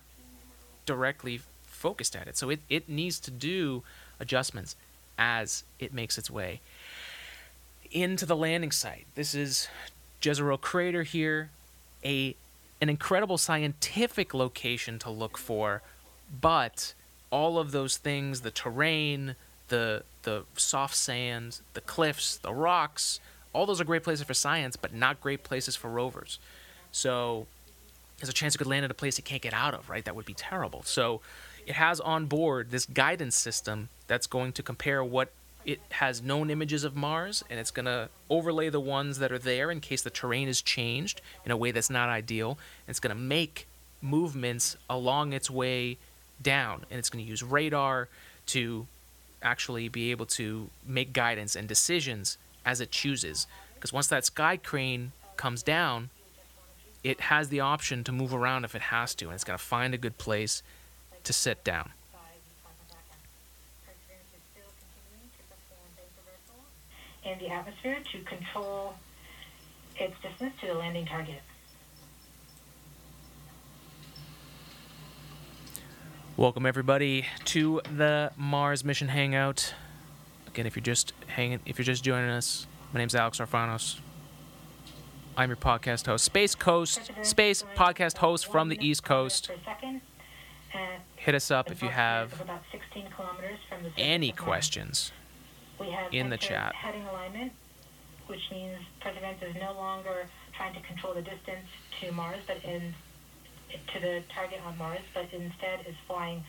directly 0.86 1.42
focused 1.66 2.16
at 2.16 2.28
it. 2.28 2.38
So 2.38 2.50
it, 2.50 2.60
it 2.70 2.90
needs 2.90 3.20
to 3.22 3.32
do 3.32 3.84
adjustments 4.20 4.76
as 5.18 5.64
it 5.80 5.94
makes 5.94 6.18
its 6.18 6.30
way 6.30 6.60
into 7.92 8.26
the 8.26 8.36
landing 8.36 8.72
site. 8.72 9.06
This 9.16 9.34
is 9.34 9.68
Jezero 10.22 10.60
Crater 10.60 11.04
here, 11.04 11.50
a 12.04 12.36
an 12.82 12.90
incredible 12.90 13.38
scientific 13.38 14.34
location 14.34 15.00
to 15.00 15.10
look 15.10 15.38
for, 15.38 15.82
but 16.42 16.94
all 17.32 17.58
of 17.58 17.72
those 17.72 17.98
things, 17.98 18.42
the 18.42 18.52
terrain, 18.52 19.36
the 19.70 20.04
the 20.24 20.44
soft 20.56 20.96
sand, 20.96 21.62
the 21.74 21.82
cliffs, 21.82 22.38
the 22.38 22.54
rocks. 22.54 23.20
All 23.54 23.66
those 23.66 23.80
are 23.80 23.86
great 23.86 24.04
places 24.04 24.26
for 24.26 24.34
science, 24.34 24.76
but 24.76 24.94
not 24.94 25.22
great 25.22 25.44
places 25.44 25.76
for 25.76 25.90
rovers. 25.90 26.38
So 26.92 27.48
there's 28.20 28.30
a 28.30 28.34
chance 28.34 28.56
it 28.56 28.58
could 28.58 28.68
land 28.68 28.86
at 28.86 28.92
a 28.92 28.96
place 28.96 29.18
it 29.18 29.26
can't 29.26 29.42
get 29.42 29.54
out 29.54 29.74
of, 29.74 29.90
right? 29.90 30.04
That 30.04 30.16
would 30.16 30.26
be 30.26 30.34
terrible. 30.34 30.84
So 30.84 31.22
it 31.66 31.76
has 31.76 32.00
on 32.00 32.26
board 32.26 32.72
this 32.72 32.86
guidance 32.86 33.36
system 33.36 33.90
that's 34.08 34.28
going 34.28 34.52
to 34.54 34.64
compare 34.64 35.04
what 35.04 35.32
it 35.68 35.82
has 35.92 36.22
known 36.24 36.50
images 36.50 36.86
of 36.86 36.96
Mars 36.96 37.44
and 37.50 37.60
it's 37.60 37.72
going 37.72 37.86
to 37.86 38.08
overlay 38.30 38.70
the 38.70 38.80
ones 38.80 39.20
that 39.20 39.34
are 39.34 39.38
there 39.38 39.70
in 39.70 39.82
case 39.82 40.02
the 40.02 40.10
terrain 40.10 40.48
is 40.48 40.62
changed 40.62 41.20
in 41.46 41.52
a 41.52 41.58
way 41.58 41.72
that's 41.72 41.90
not 41.90 42.08
ideal. 42.08 42.52
And 42.52 42.92
it's 42.92 43.02
going 43.02 43.16
to 43.16 43.22
make 43.22 43.68
movements 44.02 44.78
along 44.90 45.34
its 45.34 45.52
way 45.52 45.98
down 46.42 46.86
and 46.90 46.98
it's 46.98 47.10
going 47.10 47.24
to 47.24 47.30
use 47.30 47.44
radar 47.44 48.08
to 48.48 48.88
actually 49.44 49.90
be 49.90 50.10
able 50.12 50.26
to 50.26 50.70
make 50.86 51.12
guidance 51.12 51.54
and 51.54 51.68
decisions 51.68 52.38
as 52.66 52.80
it 52.80 52.90
chooses. 52.90 53.46
Because 53.76 53.92
once 53.92 54.08
that 54.08 54.24
sky 54.24 54.56
crane 54.56 55.12
comes 55.36 55.64
down, 55.64 56.12
it 57.04 57.20
has 57.20 57.50
the 57.50 57.60
option 57.60 58.06
to 58.06 58.14
move 58.14 58.34
around 58.34 58.64
if 58.64 58.74
it 58.74 58.84
has 58.84 59.14
to, 59.16 59.26
and 59.26 59.34
it's 59.34 59.44
going 59.44 59.58
to 59.60 59.64
find 59.64 59.94
a 59.94 59.98
good 59.98 60.18
place 60.18 60.64
to 61.26 61.34
sit 61.34 61.64
down. 61.66 61.92
In 67.28 67.38
the 67.40 67.50
atmosphere 67.50 67.98
to 68.12 68.20
control 68.20 68.94
its 69.98 70.14
distance 70.22 70.54
to 70.62 70.68
the 70.68 70.74
landing 70.74 71.06
target. 71.06 71.42
Welcome 76.38 76.66
everybody 76.66 77.26
to 77.46 77.82
the 77.96 78.32
Mars 78.38 78.86
Mission 78.86 79.10
Hangout. 79.10 79.74
Again, 80.48 80.68
if 80.68 80.76
you're 80.76 80.84
just 80.84 81.14
hanging, 81.28 81.60
if 81.66 81.78
you're 81.78 81.84
just 81.84 82.04
joining 82.04 82.30
us, 82.30 82.66
my 82.94 83.00
name's 83.00 83.16
Alex 83.16 83.40
Arfanos. 83.40 84.00
I'm 85.36 85.50
your 85.50 85.58
podcast 85.58 86.06
host, 86.06 86.24
Space 86.24 86.56
Coast, 86.56 87.12
Space 87.24 87.64
podcast 87.76 88.18
host 88.18 88.48
from 88.48 88.70
the 88.70 88.78
East 88.80 89.04
Coast. 89.04 89.52
Hit 91.16 91.36
us 91.36 91.52
up 91.52 91.72
if 91.72 91.82
you 91.82 91.90
have 91.90 92.42
any 93.98 94.32
questions 94.32 95.12
in 96.12 96.30
the 96.30 96.38
chat. 96.38 96.74
Heading 96.76 97.06
alignment, 97.08 97.52
which 98.28 98.42
means 98.52 98.78
Perseverance 99.02 99.42
is 99.42 99.56
no 99.56 99.74
longer 99.74 100.28
trying 100.56 100.74
to 100.74 100.82
control 100.82 101.14
the 101.14 101.22
distance 101.22 101.68
to 102.02 102.12
Mars, 102.12 102.40
but 102.48 102.64
in 102.64 102.94
to 103.94 104.00
the 104.00 104.24
target 104.34 104.60
on 104.66 104.78
Mars, 104.78 105.02
but 105.14 105.26
instead 105.34 105.82
is 105.88 105.96
flying 106.08 106.44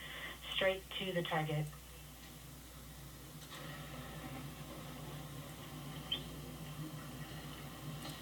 straight 0.55 0.83
to 0.99 1.13
the 1.13 1.23
target. 1.23 1.67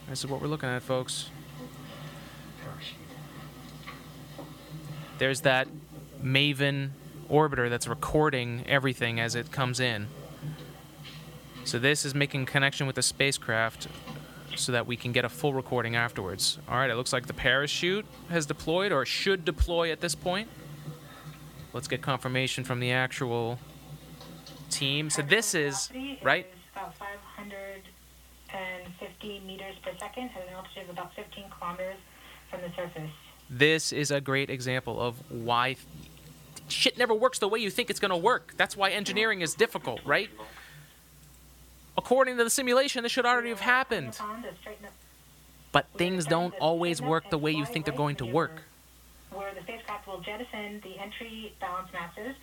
This 0.08 0.20
is 0.20 0.30
what 0.30 0.40
we're 0.40 0.46
looking 0.48 0.68
at, 0.68 0.82
folks. 0.82 1.30
There's 5.18 5.40
that 5.42 5.68
Maven 6.22 6.90
orbiter 7.30 7.68
that's 7.70 7.88
recording 7.88 8.64
everything 8.66 9.18
as 9.18 9.34
it 9.34 9.50
comes 9.50 9.80
in. 9.80 10.08
So 11.66 11.78
this 11.80 12.04
is 12.04 12.14
making 12.14 12.46
connection 12.46 12.86
with 12.86 12.94
the 12.94 13.02
spacecraft 13.02 13.88
so 14.54 14.70
that 14.70 14.86
we 14.86 14.96
can 14.96 15.10
get 15.10 15.24
a 15.24 15.28
full 15.28 15.52
recording 15.52 15.96
afterwards. 15.96 16.60
All 16.68 16.76
right, 16.76 16.88
it 16.88 16.94
looks 16.94 17.12
like 17.12 17.26
the 17.26 17.34
parachute 17.34 18.06
has 18.30 18.46
deployed 18.46 18.92
or 18.92 19.04
should 19.04 19.44
deploy 19.44 19.90
at 19.90 20.00
this 20.00 20.14
point. 20.14 20.48
Let's 21.72 21.88
get 21.88 22.02
confirmation 22.02 22.62
from 22.62 22.78
the 22.78 22.92
actual 22.92 23.58
team. 24.70 25.10
So 25.10 25.22
this 25.22 25.56
is, 25.56 25.90
right? 26.22 26.46
About 26.72 26.96
550 26.98 29.42
meters 29.44 29.74
per 29.82 29.90
second 29.98 30.30
at 30.36 30.46
an 30.46 30.54
altitude 30.54 30.84
of 30.84 30.90
about 30.90 31.16
15 31.16 31.46
kilometers 31.58 31.96
from 32.48 32.60
the 32.60 32.70
surface. 32.76 33.10
This 33.50 33.92
is 33.92 34.12
a 34.12 34.20
great 34.20 34.50
example 34.50 35.00
of 35.00 35.20
why 35.30 35.74
shit 36.68 36.96
never 36.96 37.12
works 37.12 37.40
the 37.40 37.48
way 37.48 37.58
you 37.58 37.70
think 37.70 37.90
it's 37.90 37.98
going 37.98 38.12
to 38.12 38.16
work. 38.16 38.54
That's 38.56 38.76
why 38.76 38.90
engineering 38.90 39.40
is 39.40 39.54
difficult, 39.54 40.00
right? 40.04 40.30
According 41.96 42.36
to 42.36 42.44
the 42.44 42.50
simulation, 42.50 43.02
this 43.02 43.12
should 43.12 43.26
already 43.26 43.48
have 43.48 43.60
happened. 43.60 44.18
But 45.72 45.86
things 45.96 46.24
don't 46.26 46.54
always 46.60 47.00
work 47.02 47.30
the 47.30 47.38
way 47.38 47.52
you 47.52 47.64
think 47.64 47.84
they're 47.84 47.94
going 47.94 48.16
to 48.16 48.26
work. 48.26 48.62
Where 49.32 49.52
the 49.54 49.62
spacecraft 49.62 50.06
will 50.06 50.20
jettison 50.20 50.80
the 50.82 50.98
entry 50.98 51.54
balance 51.60 51.88
masses 51.92 52.36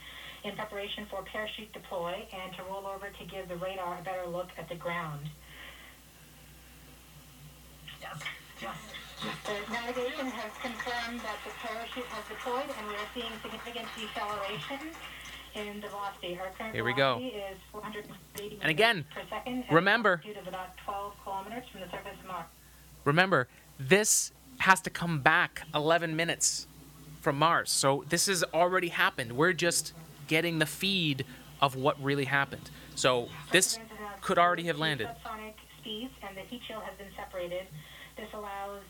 in 0.44 0.56
preparation 0.56 1.06
for 1.10 1.24
parachute 1.24 1.72
deploy 1.72 2.28
and 2.34 2.54
to 2.56 2.64
roll 2.64 2.86
over 2.86 3.08
to 3.08 3.26
give 3.26 3.48
the 3.48 3.56
radar 3.56 3.98
a 4.00 4.04
better 4.04 4.28
look 4.28 4.50
at 4.58 4.68
the 4.70 4.76
ground. 4.76 5.30
Yes, 8.02 8.20
yes. 8.62 8.76
The 9.46 9.72
navigation 9.72 10.28
has 10.28 10.52
confirmed 10.60 11.22
that 11.22 11.40
the 11.48 11.52
parachute 11.64 12.06
has 12.12 12.28
deployed 12.28 12.68
and 12.78 12.88
we 12.88 12.96
are 12.96 13.10
seeing 13.16 13.32
significant 13.42 13.88
deceleration 13.96 14.92
in 15.56 15.82
the 15.82 15.88
velocity. 15.88 16.38
Our 16.40 16.50
current 16.58 16.74
Here 16.76 16.84
we 16.84 16.94
go. 16.94 17.16
velocity 17.16 17.38
is 17.38 17.58
480 17.72 18.60
And 18.62 18.70
again, 18.72 18.96
meters 18.98 19.14
per 19.14 19.22
second 19.30 19.64
at 19.66 19.72
remember- 19.72 20.14
an 20.14 20.20
altitude 20.20 20.38
of 20.42 20.48
about 20.48 20.78
12 20.78 21.14
kilometers 21.24 21.64
from 21.70 21.82
the 21.82 21.90
surface 21.90 22.18
of 22.20 22.26
Mars. 22.28 22.46
Remember, 23.06 23.48
this 23.80 24.32
has 24.60 24.82
to 24.82 24.90
come 24.90 25.20
back 25.20 25.64
11 25.74 26.16
minutes 26.16 26.68
from 27.22 27.38
Mars. 27.38 27.72
So 27.72 28.04
this 28.10 28.28
has 28.28 28.44
already 28.54 28.90
happened. 28.90 29.34
We're 29.34 29.54
just 29.54 29.94
getting 30.28 30.60
the 30.60 30.66
feed 30.66 31.26
of 31.62 31.76
what 31.76 32.02
really 32.02 32.26
happened. 32.26 32.70
So 32.96 33.30
this 33.52 33.78
Perseverance 33.78 34.00
has 34.14 34.24
could 34.24 34.38
already 34.38 34.64
have 34.64 34.78
landed. 34.78 35.08
Subsonic 35.08 35.54
speeds 35.80 36.14
and 36.22 36.36
the 36.38 36.42
heat 36.42 36.62
shield 36.68 36.84
has 36.84 36.98
been 36.98 37.14
separated. 37.16 37.68
This 38.16 38.30
allows 38.34 38.84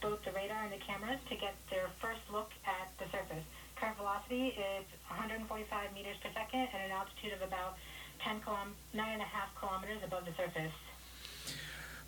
both 0.00 0.22
the 0.24 0.32
radar 0.32 0.62
and 0.64 0.72
the 0.72 0.78
cameras 0.78 1.18
to 1.28 1.36
get 1.36 1.54
their 1.70 1.88
first 2.00 2.20
look 2.32 2.50
at 2.66 2.88
the 2.98 3.04
surface. 3.10 3.44
Current 3.76 3.98
velocity 4.32 4.58
is 4.58 4.84
145 5.08 5.94
meters 5.94 6.16
per 6.22 6.28
second 6.34 6.60
at 6.60 6.86
an 6.86 6.90
altitude 6.90 7.32
of 7.32 7.46
about 7.46 7.76
10 8.24 8.40
kilom- 8.40 8.74
9.5 8.94 9.54
kilometers 9.58 9.98
above 10.04 10.24
the 10.24 10.32
surface. 10.36 10.72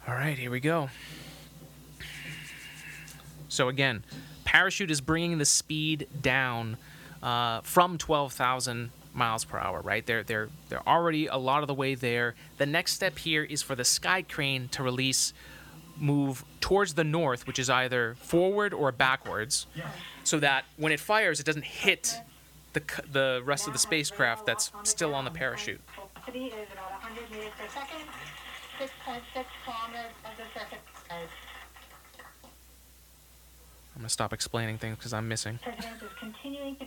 All 0.08 0.14
right, 0.14 0.38
here 0.38 0.50
we 0.50 0.60
go. 0.60 0.90
So 3.48 3.68
again, 3.68 4.04
parachute 4.44 4.90
is 4.90 5.00
bringing 5.00 5.38
the 5.38 5.44
speed 5.44 6.08
down 6.20 6.76
uh, 7.22 7.60
from 7.62 7.98
12,000 7.98 8.90
miles 9.12 9.44
per 9.44 9.58
hour. 9.58 9.80
Right, 9.80 10.04
they're 10.04 10.24
they're 10.24 10.48
they're 10.68 10.86
already 10.88 11.28
a 11.28 11.36
lot 11.36 11.62
of 11.62 11.68
the 11.68 11.74
way 11.74 11.94
there. 11.94 12.34
The 12.58 12.66
next 12.66 12.94
step 12.94 13.18
here 13.18 13.44
is 13.44 13.62
for 13.62 13.74
the 13.74 13.84
sky 13.84 14.22
crane 14.22 14.68
to 14.68 14.82
release, 14.82 15.32
move 15.96 16.44
towards 16.60 16.94
the 16.94 17.04
north, 17.04 17.46
which 17.46 17.58
is 17.58 17.70
either 17.70 18.16
forward 18.18 18.74
or 18.74 18.90
backwards, 18.90 19.66
so 20.24 20.38
that 20.40 20.64
when 20.76 20.92
it 20.92 21.00
fires, 21.00 21.40
it 21.40 21.46
doesn't 21.46 21.64
hit 21.64 22.20
the 22.72 22.82
the 23.12 23.42
rest 23.44 23.66
of 23.66 23.72
the 23.72 23.78
spacecraft 23.78 24.46
that's 24.46 24.72
still 24.82 25.14
on 25.14 25.24
the 25.24 25.30
parachute. 25.30 25.80
Velocity 25.94 26.46
is 26.46 26.68
about 26.72 26.90
100 27.02 27.30
meters 27.30 27.52
per 27.58 27.68
second, 27.68 28.08
6.6 28.80 29.44
kilometers 29.64 30.12
of 30.24 30.36
the 30.36 30.44
surface. 30.58 30.78
Mars. 31.10 31.28
I'm 33.94 34.00
gonna 34.00 34.08
stop 34.08 34.32
explaining 34.32 34.78
things 34.78 34.96
because 34.96 35.12
I'm 35.12 35.28
missing. 35.28 35.60
Continuing 36.18 36.76
to. 36.76 36.84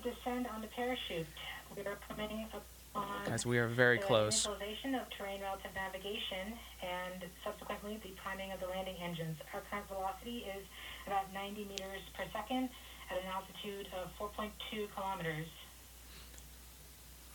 We 1.76 1.84
are 1.84 1.98
Guys, 3.26 3.46
we 3.46 3.60
are 3.60 3.68
very 3.68 4.00
close. 4.00 4.46
of 4.48 4.60
terrain 4.60 5.42
relative 5.42 5.72
navigation 5.76 6.58
and 6.82 7.24
subsequently 7.44 8.00
the 8.02 8.10
priming 8.24 8.52
of 8.52 8.60
the 8.60 8.68
landing 8.68 8.96
engines. 9.02 9.38
Our 9.54 9.62
current 9.70 9.88
velocity 9.88 10.46
is 10.48 10.64
about 11.06 11.32
90 11.34 11.66
meters 11.66 12.02
per 12.16 12.24
second 12.34 12.70
at 13.10 13.18
an 13.18 13.24
altitude 13.34 13.88
of 14.02 14.10
4.2 14.20 14.88
kilometers. 14.96 15.48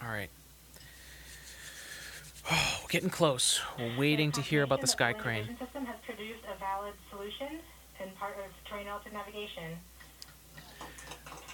All 0.03 0.09
right. 0.09 0.31
Oh, 2.51 2.79
we're 2.83 2.89
getting 2.89 3.11
close. 3.11 3.61
We're 3.79 3.97
waiting 3.99 4.33
to 4.33 4.41
hear 4.41 4.63
about 4.63 4.81
the 4.81 4.87
sky 4.87 5.13
crane. 5.13 5.57
The 5.59 5.65
system 5.65 5.87
has 5.87 5.97
produced 6.05 6.43
a 6.53 6.59
valid 6.59 6.95
solution 7.11 7.61
and 8.01 8.15
part 8.17 8.37
of 8.39 8.51
terrain 8.69 8.87
navigation. 9.13 9.79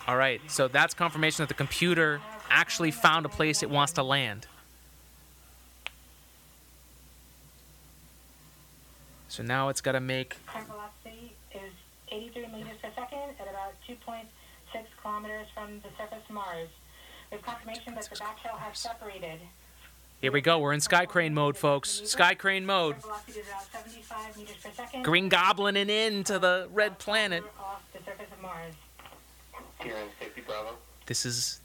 All 0.06 0.16
right, 0.16 0.40
so 0.50 0.68
that's 0.68 0.94
confirmation 0.94 1.42
that 1.42 1.48
the 1.48 1.54
computer 1.54 2.20
uh, 2.24 2.38
actually 2.48 2.90
found 2.90 3.26
a 3.26 3.28
place 3.28 3.62
it 3.62 3.68
wants 3.68 3.92
to 3.94 4.02
land. 4.02 4.46
So 9.28 9.42
now 9.42 9.68
it's 9.68 9.82
got 9.82 9.92
to 9.92 10.00
make. 10.00 10.36
Current 12.08 12.32
velocity 12.32 12.44
is 12.44 12.46
83 12.46 12.46
meters 12.52 12.78
per 12.82 12.90
second 12.94 13.34
at 13.40 13.48
about 13.48 13.74
2.6 13.88 14.84
kilometers 15.02 15.46
from 15.54 15.80
the 15.80 15.88
surface 15.96 16.24
of 16.28 16.34
Mars. 16.34 16.68
We 17.30 17.36
have 17.36 17.44
confirmation 17.44 17.94
that 17.94 18.08
the 18.08 18.16
back 18.16 18.38
shell 18.42 18.56
has 18.56 18.78
separated. 18.78 19.40
Here 20.20 20.32
we 20.32 20.40
go. 20.40 20.58
We're 20.58 20.72
in 20.72 20.80
sky 20.80 21.06
crane 21.06 21.34
mode, 21.34 21.56
folks. 21.56 22.02
Sky 22.04 22.34
crane 22.34 22.66
mode. 22.66 23.00
Current 23.00 23.04
velocity 23.04 23.40
is 23.40 23.46
about 23.48 23.72
75 23.72 24.36
meters 24.36 24.56
per 24.62 24.70
second. 24.72 25.04
Green 25.04 25.30
goblining 25.30 25.88
into 25.88 26.38
the 26.38 26.68
red 26.72 26.98
planet. 26.98 27.44
Off 27.60 27.82
the 27.92 27.98
surface 27.98 28.26
of 28.32 28.42
Mars. 28.42 28.74
Here 29.82 29.94
in 29.94 30.08
Safety 30.18 30.42
Bravo. 30.44 30.76
This 31.06 31.24
is, 31.24 31.60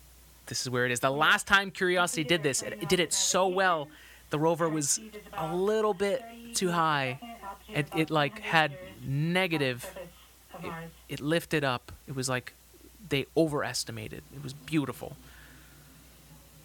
this 0.46 0.62
is 0.62 0.70
where 0.70 0.86
it 0.86 0.92
is. 0.92 1.00
The 1.00 1.10
last 1.10 1.48
time 1.48 1.72
Curiosity 1.72 2.24
did 2.24 2.44
this, 2.44 2.62
it, 2.62 2.74
it 2.82 2.90
did 2.90 3.00
it 3.00 3.12
so 3.12 3.48
well 3.48 3.88
the 4.34 4.40
rover 4.40 4.68
was 4.68 5.00
a 5.34 5.56
little 5.56 5.94
bit 5.94 6.24
too 6.56 6.72
high. 6.72 7.20
It, 7.70 7.88
it 7.96 8.10
like 8.10 8.40
had 8.40 8.76
negative. 9.06 9.86
It, 10.64 11.14
it 11.16 11.20
lifted 11.22 11.64
up. 11.64 11.92
It 12.08 12.16
was 12.16 12.30
like 12.30 12.54
they 13.10 13.26
overestimated. 13.36 14.24
It 14.36 14.44
was 14.44 14.54
beautiful. 14.54 15.16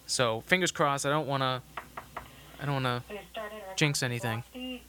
So 0.06 0.42
fingers 0.46 0.70
crossed. 0.70 1.04
I 1.04 1.10
don't 1.10 1.26
want 1.26 1.42
to. 1.42 1.62
I 2.60 2.64
don't 2.64 2.82
want 2.82 2.86
to. 2.86 3.02
We 3.12 3.20
Jinx 3.76 4.02
anything. 4.02 4.42
velocity 4.52 4.82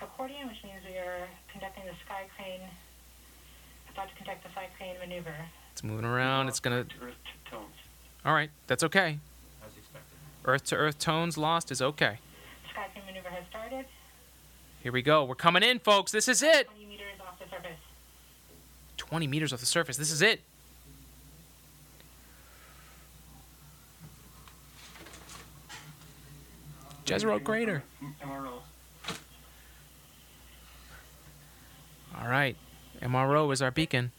accordion, 0.00 0.48
which 0.48 0.62
means 0.64 0.80
we 0.88 0.96
are 0.98 1.28
conducting 1.50 1.84
the 1.84 1.92
sky 2.04 2.24
crane, 2.36 2.60
about 3.92 4.08
to 4.08 4.14
conduct 4.16 4.42
the 4.42 4.50
sky 4.50 4.68
crane 4.76 4.96
maneuver. 4.98 5.34
It's 5.72 5.84
moving 5.84 6.04
around. 6.04 6.48
It's 6.48 6.60
gonna. 6.60 6.86
All 8.24 8.32
right, 8.32 8.50
that's 8.66 8.84
okay. 8.84 9.18
As 9.64 9.76
expected. 9.76 10.02
Earth 10.44 10.64
to 10.66 10.76
Earth 10.76 10.98
tones 10.98 11.36
lost 11.36 11.70
is 11.70 11.82
okay. 11.82 12.18
Sky 12.70 12.86
crane 12.92 13.06
maneuver 13.06 13.28
has 13.28 13.44
started. 13.50 13.86
Here 14.82 14.92
we 14.92 15.02
go. 15.02 15.24
We're 15.24 15.34
coming 15.34 15.62
in, 15.62 15.78
folks. 15.78 16.10
This 16.12 16.28
is 16.28 16.42
it. 16.42 16.66
20 16.66 16.86
meters 16.86 17.06
off 17.20 17.38
the 17.38 17.44
surface. 17.48 17.78
20 19.12 19.26
meters 19.26 19.52
off 19.52 19.60
the 19.60 19.66
surface. 19.66 19.98
This 19.98 20.10
is 20.10 20.22
it. 20.22 20.40
Jezero 27.04 27.44
Crater. 27.44 27.82
MRO. 28.24 28.62
All 32.18 32.26
right. 32.26 32.56
MRO 33.02 33.52
is 33.52 33.60
our 33.60 33.70
beacon. 33.70 34.12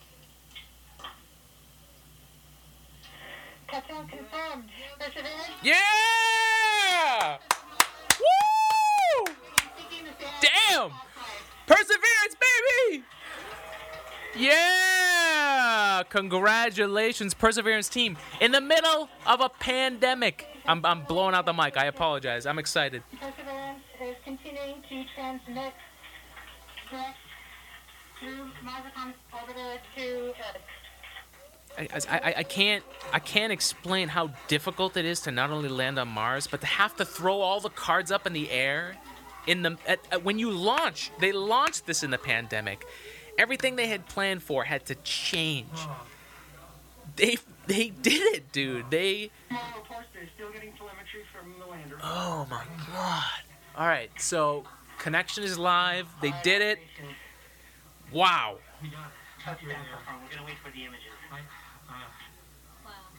Touchdown 3.68 4.08
confirmed. 4.08 4.70
Yeah! 5.64 7.38
Woo! 8.20 9.34
Damn! 10.40 10.92
Perseverance, 11.66 12.36
baby! 12.40 13.04
Yeah! 14.36 16.04
Congratulations, 16.10 17.34
Perseverance 17.34 17.90
team. 17.90 18.18
In 18.42 18.52
the 18.52 18.62
middle 18.62 19.10
of 19.26 19.42
a 19.42 19.50
pandemic. 19.50 20.48
I'm, 20.66 20.86
I'm 20.86 21.04
blowing 21.04 21.36
out 21.36 21.46
the 21.46 21.54
mic. 21.54 21.78
I 21.78 21.86
apologize. 21.86 22.46
I'm 22.46 22.58
excited. 22.60 23.04
Perseverance 23.20 23.84
is 24.02 24.16
continuing 24.24 24.82
to 24.90 25.04
transmit 25.16 25.74
direct 26.90 27.18
through 28.20 28.50
Mazatlan 28.64 29.14
orbiter 29.34 29.78
to 29.96 30.30
Earth. 30.30 30.62
I, 31.76 31.88
I, 32.10 32.34
I 32.38 32.44
can't 32.44 32.84
I 33.12 33.18
can't 33.18 33.52
explain 33.52 34.08
how 34.08 34.30
difficult 34.48 34.96
it 34.96 35.06
is 35.06 35.22
to 35.22 35.32
not 35.32 35.50
only 35.50 35.70
land 35.70 35.98
on 35.98 36.08
Mars, 36.08 36.46
but 36.46 36.62
to 36.62 36.68
have 36.68 36.96
to 36.98 37.06
throw 37.06 37.42
all 37.42 37.60
the 37.60 37.70
cards 37.70 38.12
up 38.12 38.28
in 38.28 38.34
the 38.34 38.52
air. 38.52 38.96
In 39.48 39.64
the 39.64 39.78
at, 39.88 40.00
at- 40.12 40.24
when 40.24 40.38
you 40.38 40.52
launch, 40.52 41.12
they 41.20 41.32
launched 41.32 41.88
this 41.88 42.04
in 42.04 42.12
the 42.12 42.20
pandemic. 42.20 42.86
Everything 43.38 43.76
they 43.76 43.88
had 43.88 44.08
planned 44.08 44.44
for 44.44 44.64
had 44.64 44.86
to 44.86 44.96
change. 44.96 45.68
They 47.16 47.38
they 47.68 47.90
did 47.90 48.36
it, 48.36 48.52
dude. 48.52 48.90
They 48.90 49.32
oh 52.02 52.48
my 52.50 52.64
god. 52.92 53.24
All 53.76 53.88
right, 53.88 54.12
so 54.20 54.64
connection 55.00 55.44
is 55.44 55.58
live. 55.58 56.08
They 56.22 56.34
did 56.44 56.62
it. 56.62 56.80
Wow. 58.12 58.58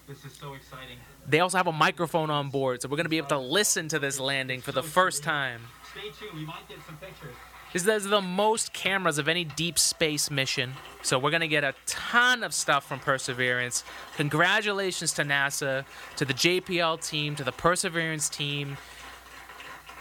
This 0.07 0.25
is 0.25 0.33
so 0.35 0.53
exciting. 0.53 0.99
They 1.27 1.41
also 1.41 1.57
have 1.57 1.67
a 1.67 1.73
microphone 1.73 2.31
on 2.31 2.51
board, 2.51 2.83
so 2.83 2.89
we're 2.89 2.99
gonna 2.99 3.09
be 3.09 3.17
able 3.17 3.29
to 3.29 3.39
listen 3.39 3.89
to 3.89 3.99
this 3.99 4.21
landing 4.21 4.61
for 4.61 4.73
the 4.73 4.83
first 4.83 5.23
time. 5.23 5.63
Stay 5.91 6.11
tuned. 6.11 6.39
We 6.39 6.45
might 6.45 6.69
get 6.69 6.79
some 6.87 6.97
pictures. 6.99 7.35
This 7.75 8.05
is 8.05 8.05
the 8.05 8.21
most 8.21 8.73
cameras 8.73 9.19
of 9.19 9.27
any 9.27 9.43
deep 9.43 9.81
space 9.81 10.31
mission. 10.31 10.75
So 11.03 11.19
we're 11.19 11.33
gonna 11.33 11.49
get 11.49 11.65
a 11.65 11.75
ton 11.87 12.45
of 12.45 12.55
stuff 12.55 12.87
from 12.87 13.01
Perseverance. 13.01 13.83
Congratulations 14.17 15.13
to 15.15 15.23
NASA, 15.23 15.85
to 16.15 16.25
the 16.25 16.35
JPL 16.35 17.05
team, 17.05 17.35
to 17.35 17.43
the 17.43 17.51
Perseverance 17.51 18.29
team 18.29 18.77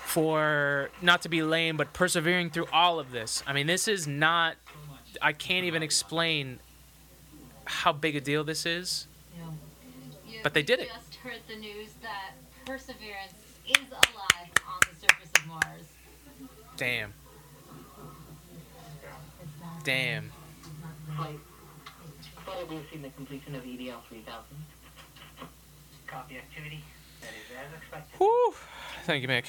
for 0.06 0.92
not 1.02 1.24
to 1.24 1.30
be 1.30 1.42
lame, 1.42 1.76
but 1.76 1.94
persevering 1.94 2.52
through 2.52 2.68
all 2.72 3.00
of 3.00 3.12
this. 3.12 3.42
I 3.48 3.54
mean, 3.54 3.66
this 3.66 3.88
is 3.88 4.08
not. 4.08 4.56
I 5.20 5.34
can't 5.34 5.66
even 5.66 5.82
explain 5.82 6.60
how 7.66 7.92
big 7.92 8.16
a 8.16 8.22
deal 8.22 8.44
this 8.44 8.68
is. 8.68 9.08
But 10.44 10.54
they 10.54 10.62
did 10.62 10.80
it. 10.80 10.90
just 10.90 11.16
heard 11.16 11.40
the 11.48 11.56
news 11.56 11.90
that 12.04 12.34
Perseverance 12.66 13.34
is 13.68 13.90
alive 13.90 14.52
on 14.68 14.80
the 14.82 15.08
surface 15.08 15.32
of 15.38 15.48
Mars. 15.48 15.86
Damn. 16.78 17.14
Damn. 19.84 20.32
Flight. 21.18 21.40
Flight 22.46 22.70
will 22.70 22.82
see 22.92 23.00
the 23.00 23.10
completion 23.10 23.54
of 23.56 23.64
EDL 23.64 24.02
3000. 24.08 24.44
Copy 26.08 26.38
activity. 26.38 26.84
That 27.22 27.30
is 27.30 27.58
as 27.58 27.78
expected. 27.82 28.18
Whew. 28.18 28.54
Thank 29.06 29.24
you, 29.24 29.28
Mick. 29.28 29.46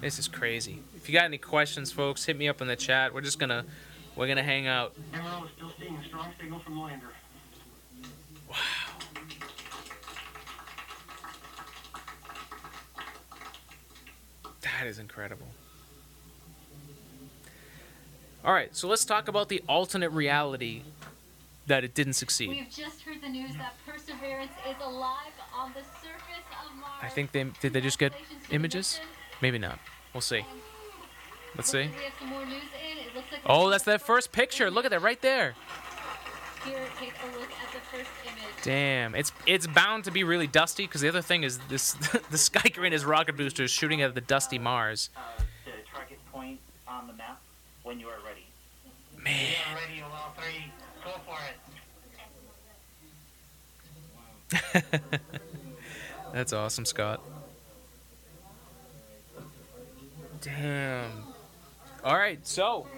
This 0.00 0.18
is 0.18 0.28
crazy. 0.28 0.82
If 0.96 1.08
you 1.08 1.14
got 1.14 1.24
any 1.24 1.38
questions, 1.38 1.90
folks, 1.90 2.26
hit 2.26 2.36
me 2.36 2.48
up 2.48 2.60
in 2.60 2.68
the 2.68 2.76
chat. 2.76 3.14
We're 3.14 3.22
just 3.22 3.38
gonna 3.38 3.64
we're 4.16 4.28
gonna 4.28 4.42
hang 4.42 4.66
out. 4.66 4.94
MRO 5.14 5.44
is 5.46 5.50
still 5.56 5.72
seeing 5.78 5.96
a 5.96 6.04
strong 6.04 6.32
signal 6.38 6.58
from 6.58 6.74
the 6.74 6.80
lander. 6.80 7.06
That 14.60 14.86
is 14.86 14.98
incredible. 14.98 15.46
All 18.46 18.52
right, 18.52 18.74
so 18.76 18.86
let's 18.86 19.04
talk 19.04 19.26
about 19.26 19.48
the 19.48 19.60
alternate 19.68 20.10
reality 20.10 20.82
that 21.66 21.82
it 21.82 21.94
didn't 21.94 22.12
succeed. 22.12 22.48
We've 22.50 22.70
just 22.70 23.02
heard 23.02 23.20
the 23.20 23.28
news 23.28 23.56
that 23.56 23.74
Perseverance 23.84 24.52
is 24.70 24.76
alive 24.80 25.32
on 25.52 25.72
the 25.72 25.80
surface 26.00 26.46
of 26.64 26.76
Mars. 26.78 26.92
I 27.02 27.08
think 27.08 27.32
they 27.32 27.44
did 27.60 27.72
they 27.72 27.80
just 27.80 27.98
get 27.98 28.12
Congratulations 28.12 28.44
to 28.44 28.48
the 28.48 28.54
images? 28.54 29.00
Maybe 29.42 29.58
not. 29.58 29.80
We'll 30.14 30.20
see. 30.20 30.46
Let's 31.56 31.72
see. 31.72 31.78
We 31.78 32.04
have 32.04 32.12
some 32.20 32.28
more 32.28 32.46
news 32.46 32.62
in. 32.88 32.98
It 32.98 33.16
looks 33.16 33.32
like 33.32 33.40
Oh, 33.46 33.68
that's 33.68 33.82
that 33.82 34.00
first 34.00 34.30
picture. 34.30 34.70
Look 34.70 34.84
at 34.84 34.92
that 34.92 35.02
right 35.02 35.20
there. 35.20 35.54
Here, 36.64 36.78
take 37.00 37.14
a 37.24 37.38
look 37.38 37.50
at 37.50 37.72
the 37.72 37.80
first 37.90 38.10
image. 38.26 38.62
Damn, 38.62 39.16
it's 39.16 39.32
it's 39.44 39.66
bound 39.66 40.04
to 40.04 40.12
be 40.12 40.22
really 40.22 40.46
dusty 40.46 40.84
because 40.84 41.00
the 41.00 41.08
other 41.08 41.20
thing 41.20 41.42
is 41.42 41.58
this 41.68 41.94
the 42.30 42.38
Sky 42.38 42.68
Crane 42.68 42.92
is 42.92 43.04
rocket 43.04 43.36
boosters 43.36 43.72
shooting 43.72 44.02
at 44.02 44.14
the 44.14 44.20
dusty 44.20 44.60
Mars. 44.60 45.10
Uh, 45.16 45.42
the 45.64 45.72
target 45.92 46.18
point 46.32 46.60
on 46.86 47.08
the 47.08 47.12
map 47.12 47.40
when 47.86 48.00
you 48.00 48.08
are 48.08 48.18
ready. 48.26 48.44
Man, 49.22 49.54
are 49.70 49.76
ready 49.76 50.02
on 50.02 50.10
all 50.10 50.34
three. 50.36 50.72
Go 51.04 51.12
for 51.24 51.38
it. 54.82 55.20
that's 56.32 56.52
awesome, 56.52 56.84
Scott. 56.84 57.22
Damn. 60.40 61.12
All 62.02 62.16
right, 62.16 62.44
so 62.44 62.88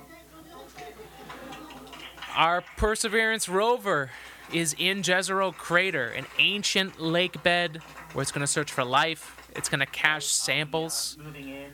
our 2.34 2.62
Perseverance 2.78 3.46
rover 3.46 4.10
is 4.54 4.74
in 4.78 5.02
Jezero 5.02 5.54
Crater, 5.54 6.06
an 6.08 6.24
ancient 6.38 6.98
lake 6.98 7.42
bed 7.42 7.82
where 8.14 8.22
it's 8.22 8.32
going 8.32 8.40
to 8.40 8.46
search 8.46 8.72
for 8.72 8.84
life. 8.84 9.50
It's 9.54 9.68
going 9.68 9.80
to 9.80 9.86
cache 9.86 10.26
samples. 10.26 11.18
Uh, 11.20 11.24
moving 11.24 11.50
in, 11.50 11.70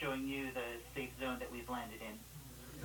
showing 0.00 0.26
you 0.26 0.48
the 0.52 0.60
safe 0.94 1.10
zone 1.18 1.38
that 1.38 1.50
we've 1.50 1.68
landed 1.70 2.00
in. 2.02 2.18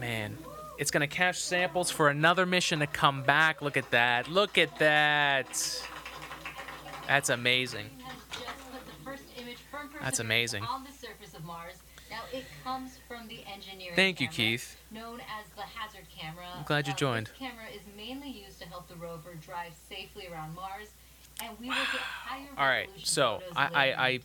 Man, 0.04 0.38
it's 0.78 0.92
gonna 0.92 1.08
cache 1.08 1.40
samples 1.40 1.90
for 1.90 2.10
another 2.10 2.46
mission 2.46 2.80
to 2.80 2.88
come 2.88 3.24
back. 3.24 3.62
Look 3.62 3.78
at 3.78 3.90
that. 3.92 4.28
Look 4.28 4.58
at 4.58 4.78
that. 4.80 5.48
That's 7.08 7.30
amazing. 7.30 7.90
has 8.04 8.18
just 8.30 8.46
put 8.70 8.86
the 8.86 9.04
first 9.06 9.24
image 9.38 9.60
from 9.72 9.90
That's 10.02 10.20
amazing. 10.20 10.62
on 10.66 10.84
the 10.84 10.92
surface 10.92 11.34
of 11.34 11.46
Mars. 11.46 11.76
Now 12.12 12.20
it 12.34 12.44
comes 12.66 13.00
from 13.08 13.30
the 13.30 13.46
engineering. 13.50 13.96
Thank 13.96 14.20
you, 14.20 14.28
camera, 14.28 14.36
Keith. 14.36 14.76
Known 14.92 15.22
as 15.22 15.46
the 15.56 15.62
hazard 15.62 16.06
camera. 16.14 16.48
I'm 16.54 16.66
glad 16.66 16.86
you 16.86 16.92
Uh, 16.94 16.98
joined. 16.98 17.28
This 17.28 17.38
camera 17.40 17.68
is 17.74 17.84
mainly 17.96 18.28
used 18.30 18.60
to 18.60 18.68
help 18.68 18.90
the 18.90 18.96
rover 18.98 19.36
drive 19.36 19.72
safely 19.88 20.28
around 20.28 20.54
Mars, 20.54 20.90
and 21.42 21.58
we 21.62 21.68
will 21.70 21.76
get 21.76 21.86
higher 22.02 22.50
All 22.58 22.68
right, 22.68 22.90
so 23.06 23.42
I- 23.56 23.68
I- 23.74 24.08
I-. 24.08 24.20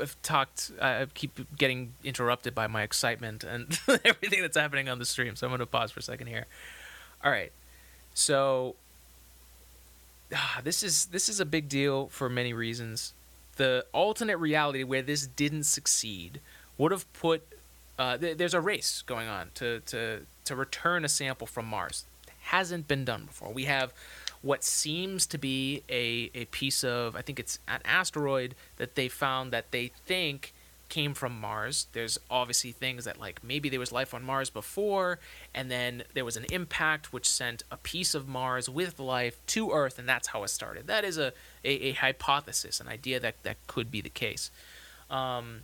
I've 0.00 0.20
talked. 0.22 0.72
I 0.80 1.06
keep 1.14 1.38
getting 1.56 1.92
interrupted 2.04 2.54
by 2.54 2.66
my 2.66 2.82
excitement 2.82 3.44
and 3.44 3.78
everything 4.04 4.42
that's 4.42 4.56
happening 4.56 4.88
on 4.88 4.98
the 4.98 5.04
stream. 5.04 5.36
So 5.36 5.46
I'm 5.46 5.52
gonna 5.52 5.66
pause 5.66 5.90
for 5.90 6.00
a 6.00 6.02
second 6.02 6.26
here. 6.28 6.46
All 7.24 7.30
right. 7.30 7.52
So 8.14 8.76
ah, 10.34 10.60
this 10.64 10.82
is 10.82 11.06
this 11.06 11.28
is 11.28 11.40
a 11.40 11.44
big 11.44 11.68
deal 11.68 12.08
for 12.08 12.28
many 12.28 12.52
reasons. 12.52 13.12
The 13.56 13.86
alternate 13.92 14.36
reality 14.38 14.82
where 14.82 15.02
this 15.02 15.26
didn't 15.26 15.64
succeed 15.64 16.40
would 16.78 16.92
have 16.92 17.10
put. 17.12 17.42
Uh, 17.98 18.18
th- 18.18 18.36
there's 18.36 18.52
a 18.52 18.60
race 18.60 19.02
going 19.06 19.28
on 19.28 19.50
to, 19.54 19.80
to 19.80 20.20
to 20.44 20.56
return 20.56 21.04
a 21.04 21.08
sample 21.08 21.46
from 21.46 21.66
Mars. 21.66 22.04
Hasn't 22.42 22.86
been 22.86 23.04
done 23.04 23.24
before. 23.24 23.52
We 23.52 23.64
have 23.64 23.92
what 24.46 24.62
seems 24.62 25.26
to 25.26 25.38
be 25.38 25.82
a, 25.88 26.30
a 26.32 26.44
piece 26.46 26.84
of, 26.84 27.16
I 27.16 27.22
think 27.22 27.40
it's 27.40 27.58
an 27.66 27.80
asteroid 27.84 28.54
that 28.76 28.94
they 28.94 29.08
found 29.08 29.52
that 29.52 29.72
they 29.72 29.90
think 30.06 30.52
came 30.88 31.14
from 31.14 31.40
Mars. 31.40 31.88
There's 31.94 32.16
obviously 32.30 32.70
things 32.70 33.06
that, 33.06 33.18
like, 33.18 33.42
maybe 33.42 33.68
there 33.68 33.80
was 33.80 33.90
life 33.90 34.14
on 34.14 34.22
Mars 34.22 34.48
before, 34.48 35.18
and 35.52 35.68
then 35.68 36.04
there 36.14 36.24
was 36.24 36.36
an 36.36 36.46
impact 36.52 37.12
which 37.12 37.28
sent 37.28 37.64
a 37.72 37.76
piece 37.76 38.14
of 38.14 38.28
Mars 38.28 38.68
with 38.68 39.00
life 39.00 39.36
to 39.48 39.72
Earth, 39.72 39.98
and 39.98 40.08
that's 40.08 40.28
how 40.28 40.44
it 40.44 40.48
started. 40.48 40.86
That 40.86 41.04
is 41.04 41.18
a, 41.18 41.32
a, 41.64 41.88
a 41.88 41.92
hypothesis, 41.94 42.78
an 42.78 42.86
idea 42.86 43.18
that, 43.18 43.42
that 43.42 43.56
could 43.66 43.90
be 43.90 44.00
the 44.00 44.08
case. 44.08 44.52
Um, 45.10 45.62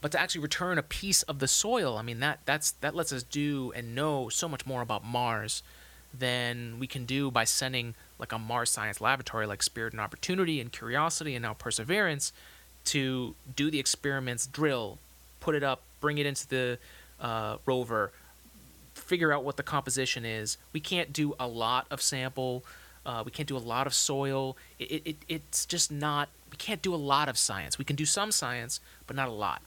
but 0.00 0.10
to 0.10 0.20
actually 0.20 0.40
return 0.40 0.76
a 0.76 0.82
piece 0.82 1.22
of 1.22 1.38
the 1.38 1.46
soil, 1.46 1.96
I 1.96 2.02
mean, 2.02 2.18
that, 2.18 2.40
that's, 2.46 2.72
that 2.80 2.96
lets 2.96 3.12
us 3.12 3.22
do 3.22 3.72
and 3.76 3.94
know 3.94 4.28
so 4.28 4.48
much 4.48 4.66
more 4.66 4.82
about 4.82 5.04
Mars 5.04 5.62
than 6.16 6.78
we 6.78 6.86
can 6.86 7.04
do 7.04 7.30
by 7.30 7.44
sending 7.44 7.94
like 8.18 8.32
a 8.32 8.38
Mars 8.38 8.70
Science 8.70 9.00
Laboratory 9.00 9.46
like 9.46 9.62
Spirit 9.62 9.92
and 9.92 10.00
Opportunity 10.00 10.60
and 10.60 10.70
Curiosity 10.72 11.34
and 11.34 11.42
now 11.42 11.54
Perseverance 11.54 12.32
to 12.86 13.34
do 13.54 13.70
the 13.70 13.78
experiments, 13.78 14.46
drill, 14.46 14.98
put 15.40 15.54
it 15.54 15.62
up, 15.62 15.82
bring 16.00 16.18
it 16.18 16.26
into 16.26 16.48
the 16.48 16.78
uh, 17.20 17.56
rover, 17.66 18.12
figure 18.94 19.32
out 19.32 19.44
what 19.44 19.56
the 19.56 19.62
composition 19.62 20.24
is. 20.24 20.56
We 20.72 20.80
can't 20.80 21.12
do 21.12 21.34
a 21.38 21.46
lot 21.46 21.86
of 21.90 22.02
sample. 22.02 22.64
Uh, 23.04 23.22
we 23.24 23.30
can't 23.30 23.48
do 23.48 23.56
a 23.56 23.58
lot 23.58 23.86
of 23.86 23.94
soil. 23.94 24.56
It, 24.78 25.02
it, 25.04 25.16
it's 25.28 25.66
just 25.66 25.90
not. 25.90 26.28
We 26.50 26.56
can't 26.56 26.82
do 26.82 26.94
a 26.94 26.96
lot 26.96 27.28
of 27.28 27.38
science. 27.38 27.78
We 27.78 27.84
can 27.84 27.96
do 27.96 28.04
some 28.04 28.30
science, 28.30 28.80
but 29.06 29.16
not 29.16 29.28
a 29.28 29.32
lot. 29.32 29.62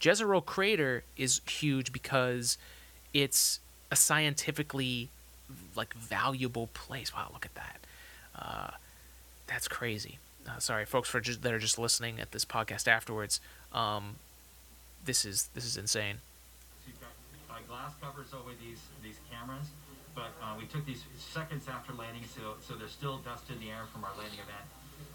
Jezero 0.00 0.44
Crater 0.44 1.04
is 1.16 1.40
huge 1.46 1.92
because 1.92 2.58
it's 3.14 3.60
a 3.90 3.96
scientifically 3.96 5.10
like 5.76 5.94
valuable 5.94 6.68
place. 6.74 7.12
Wow, 7.14 7.30
look 7.32 7.44
at 7.46 7.54
that. 7.54 7.80
Uh, 8.34 8.70
that's 9.46 9.68
crazy. 9.68 10.18
Uh, 10.48 10.58
sorry, 10.58 10.84
folks, 10.84 11.08
for 11.08 11.20
just, 11.20 11.42
that 11.42 11.52
are 11.52 11.58
just 11.58 11.78
listening 11.78 12.18
at 12.20 12.32
this 12.32 12.44
podcast 12.44 12.88
afterwards. 12.88 13.40
Um, 13.72 14.16
this 15.04 15.24
is 15.24 15.48
this 15.54 15.64
is 15.64 15.76
insane. 15.76 16.16
You've 16.86 16.98
got 17.00 17.10
uh, 17.50 17.60
glass 17.68 17.92
covers 18.00 18.32
over 18.34 18.50
these 18.62 18.80
these 19.02 19.18
cameras, 19.30 19.66
but 20.14 20.30
uh, 20.42 20.54
we 20.58 20.64
took 20.66 20.84
these 20.86 21.02
seconds 21.18 21.66
after 21.68 21.92
landing, 21.92 22.24
so 22.26 22.54
so 22.66 22.74
there's 22.74 22.92
still 22.92 23.18
dust 23.18 23.50
in 23.50 23.58
the 23.60 23.70
air 23.70 23.84
from 23.92 24.04
our 24.04 24.12
landing 24.18 24.38
event. 24.38 24.66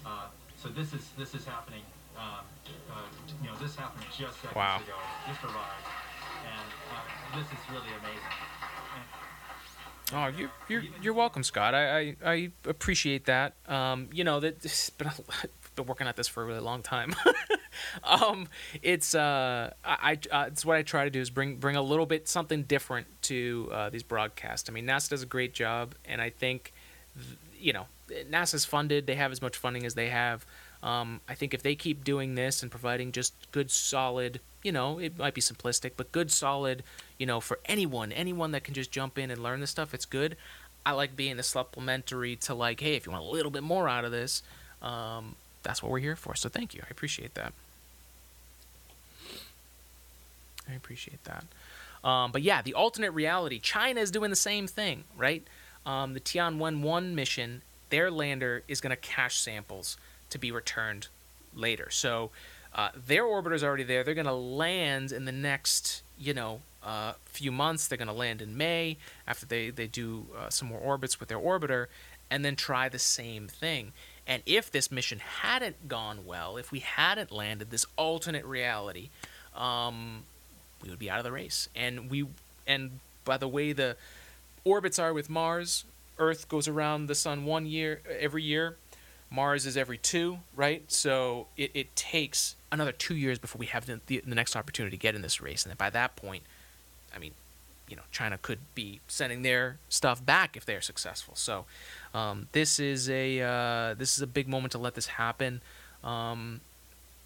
Uh, 0.06 0.26
so 0.56 0.68
this 0.68 0.92
is 0.92 1.08
this 1.18 1.34
is 1.34 1.44
happening. 1.44 1.82
Um, 2.16 2.42
uh, 2.90 3.06
you 3.42 3.48
know, 3.48 3.56
this 3.62 3.76
happened 3.76 4.04
just 4.10 4.34
seconds 4.42 4.56
Wow. 4.56 4.80
ago. 4.82 4.96
Just 5.28 5.44
arrived, 5.44 5.86
and 6.44 6.68
uh, 6.90 7.38
this 7.38 7.46
is 7.46 7.62
really 7.70 7.92
amazing. 8.00 9.17
Oh, 10.12 10.28
you're 10.28 10.50
you're, 10.68 10.82
you're 11.02 11.14
welcome, 11.14 11.42
Scott. 11.42 11.74
I, 11.74 11.98
I, 11.98 12.16
I 12.24 12.50
appreciate 12.64 13.26
that. 13.26 13.54
Um, 13.66 14.08
you 14.12 14.24
know 14.24 14.40
that 14.40 14.60
this 14.60 14.88
been 14.90 15.10
been 15.76 15.86
working 15.86 16.06
at 16.06 16.16
this 16.16 16.28
for 16.28 16.42
a 16.42 16.46
really 16.46 16.60
long 16.60 16.82
time. 16.82 17.14
um, 18.04 18.48
it's 18.82 19.14
uh, 19.14 19.72
I, 19.84 20.18
uh, 20.30 20.46
it's 20.48 20.64
what 20.64 20.76
I 20.76 20.82
try 20.82 21.04
to 21.04 21.10
do 21.10 21.20
is 21.20 21.28
bring 21.28 21.56
bring 21.56 21.76
a 21.76 21.82
little 21.82 22.06
bit 22.06 22.26
something 22.26 22.62
different 22.62 23.06
to 23.22 23.68
uh, 23.70 23.90
these 23.90 24.02
broadcasts. 24.02 24.70
I 24.70 24.72
mean, 24.72 24.86
NASA 24.86 25.10
does 25.10 25.22
a 25.22 25.26
great 25.26 25.52
job, 25.52 25.94
and 26.06 26.22
I 26.22 26.30
think 26.30 26.72
th- 27.14 27.38
you 27.58 27.74
know 27.74 27.86
NASA's 28.08 28.64
funded. 28.64 29.06
They 29.06 29.16
have 29.16 29.30
as 29.30 29.42
much 29.42 29.58
funding 29.58 29.84
as 29.84 29.94
they 29.94 30.08
have. 30.08 30.46
Um, 30.82 31.20
I 31.28 31.34
think 31.34 31.54
if 31.54 31.62
they 31.62 31.74
keep 31.74 32.04
doing 32.04 32.34
this 32.34 32.62
and 32.62 32.70
providing 32.70 33.12
just 33.12 33.34
good, 33.50 33.70
solid, 33.70 34.40
you 34.62 34.72
know, 34.72 34.98
it 34.98 35.18
might 35.18 35.34
be 35.34 35.40
simplistic, 35.40 35.92
but 35.96 36.12
good, 36.12 36.30
solid, 36.30 36.82
you 37.18 37.26
know, 37.26 37.40
for 37.40 37.58
anyone, 37.66 38.12
anyone 38.12 38.52
that 38.52 38.64
can 38.64 38.74
just 38.74 38.90
jump 38.90 39.18
in 39.18 39.30
and 39.30 39.42
learn 39.42 39.60
this 39.60 39.70
stuff, 39.70 39.92
it's 39.92 40.04
good. 40.04 40.36
I 40.86 40.92
like 40.92 41.16
being 41.16 41.36
the 41.36 41.42
supplementary 41.42 42.36
to 42.36 42.54
like, 42.54 42.80
hey, 42.80 42.94
if 42.94 43.06
you 43.06 43.12
want 43.12 43.24
a 43.24 43.28
little 43.28 43.50
bit 43.50 43.62
more 43.62 43.88
out 43.88 44.04
of 44.04 44.12
this, 44.12 44.42
um, 44.80 45.34
that's 45.62 45.82
what 45.82 45.90
we're 45.90 45.98
here 45.98 46.16
for. 46.16 46.34
So 46.34 46.48
thank 46.48 46.74
you. 46.74 46.80
I 46.84 46.88
appreciate 46.90 47.34
that. 47.34 47.52
I 50.70 50.74
appreciate 50.74 51.22
that. 51.24 51.44
Um, 52.04 52.30
but 52.30 52.42
yeah, 52.42 52.62
the 52.62 52.74
alternate 52.74 53.10
reality. 53.10 53.58
China 53.58 54.00
is 54.00 54.10
doing 54.10 54.30
the 54.30 54.36
same 54.36 54.66
thing, 54.66 55.04
right? 55.16 55.42
Um, 55.84 56.14
the 56.14 56.20
Tianwen 56.20 56.80
1 56.80 57.14
mission, 57.14 57.62
their 57.90 58.10
lander 58.10 58.62
is 58.68 58.80
going 58.80 58.90
to 58.90 58.96
cache 58.96 59.40
samples 59.40 59.96
to 60.30 60.38
be 60.38 60.50
returned 60.50 61.08
later. 61.54 61.88
So 61.90 62.30
uh, 62.74 62.90
their 62.94 63.24
orbiter 63.24 63.54
is 63.54 63.64
already 63.64 63.84
there. 63.84 64.04
They're 64.04 64.14
going 64.14 64.26
to 64.26 64.32
land 64.32 65.12
in 65.12 65.24
the 65.24 65.32
next, 65.32 66.02
you 66.18 66.34
know, 66.34 66.60
uh, 66.82 67.14
few 67.26 67.50
months. 67.50 67.88
They're 67.88 67.98
going 67.98 68.08
to 68.08 68.14
land 68.14 68.40
in 68.42 68.56
May 68.56 68.96
after 69.26 69.46
they, 69.46 69.70
they 69.70 69.86
do 69.86 70.26
uh, 70.38 70.50
some 70.50 70.68
more 70.68 70.78
orbits 70.78 71.18
with 71.18 71.28
their 71.28 71.38
orbiter 71.38 71.86
and 72.30 72.44
then 72.44 72.56
try 72.56 72.88
the 72.88 72.98
same 72.98 73.48
thing. 73.48 73.92
And 74.26 74.42
if 74.44 74.70
this 74.70 74.92
mission 74.92 75.20
hadn't 75.20 75.88
gone 75.88 76.26
well, 76.26 76.58
if 76.58 76.70
we 76.70 76.80
hadn't 76.80 77.32
landed 77.32 77.70
this 77.70 77.86
alternate 77.96 78.44
reality, 78.44 79.08
um, 79.56 80.24
we 80.82 80.90
would 80.90 80.98
be 80.98 81.10
out 81.10 81.18
of 81.18 81.24
the 81.24 81.32
race. 81.32 81.68
And 81.74 82.10
we 82.10 82.26
and 82.66 83.00
by 83.24 83.38
the 83.38 83.48
way 83.48 83.72
the 83.72 83.96
orbits 84.64 84.98
are 84.98 85.14
with 85.14 85.30
Mars, 85.30 85.84
Earth 86.18 86.48
goes 86.48 86.68
around 86.68 87.06
the 87.06 87.14
sun 87.14 87.44
one 87.44 87.64
year 87.64 88.02
every 88.20 88.42
year. 88.42 88.76
Mars 89.30 89.66
is 89.66 89.76
every 89.76 89.98
two, 89.98 90.38
right? 90.56 90.90
So 90.90 91.48
it, 91.56 91.70
it 91.74 91.96
takes 91.96 92.56
another 92.72 92.92
two 92.92 93.14
years 93.14 93.38
before 93.38 93.58
we 93.58 93.66
have 93.66 93.86
the, 93.86 94.00
the, 94.06 94.22
the 94.26 94.34
next 94.34 94.56
opportunity 94.56 94.96
to 94.96 95.00
get 95.00 95.14
in 95.14 95.22
this 95.22 95.40
race. 95.40 95.66
And 95.66 95.76
by 95.76 95.90
that 95.90 96.16
point, 96.16 96.44
I 97.14 97.18
mean, 97.18 97.32
you 97.88 97.96
know, 97.96 98.02
China 98.10 98.38
could 98.40 98.58
be 98.74 99.00
sending 99.08 99.42
their 99.42 99.78
stuff 99.88 100.24
back 100.24 100.56
if 100.56 100.64
they're 100.64 100.80
successful. 100.80 101.34
So 101.36 101.64
um, 102.14 102.48
this 102.52 102.78
is 102.78 103.08
a 103.08 103.40
uh, 103.40 103.94
this 103.94 104.16
is 104.16 104.22
a 104.22 104.26
big 104.26 104.48
moment 104.48 104.72
to 104.72 104.78
let 104.78 104.94
this 104.94 105.06
happen. 105.06 105.62
Um, 106.04 106.60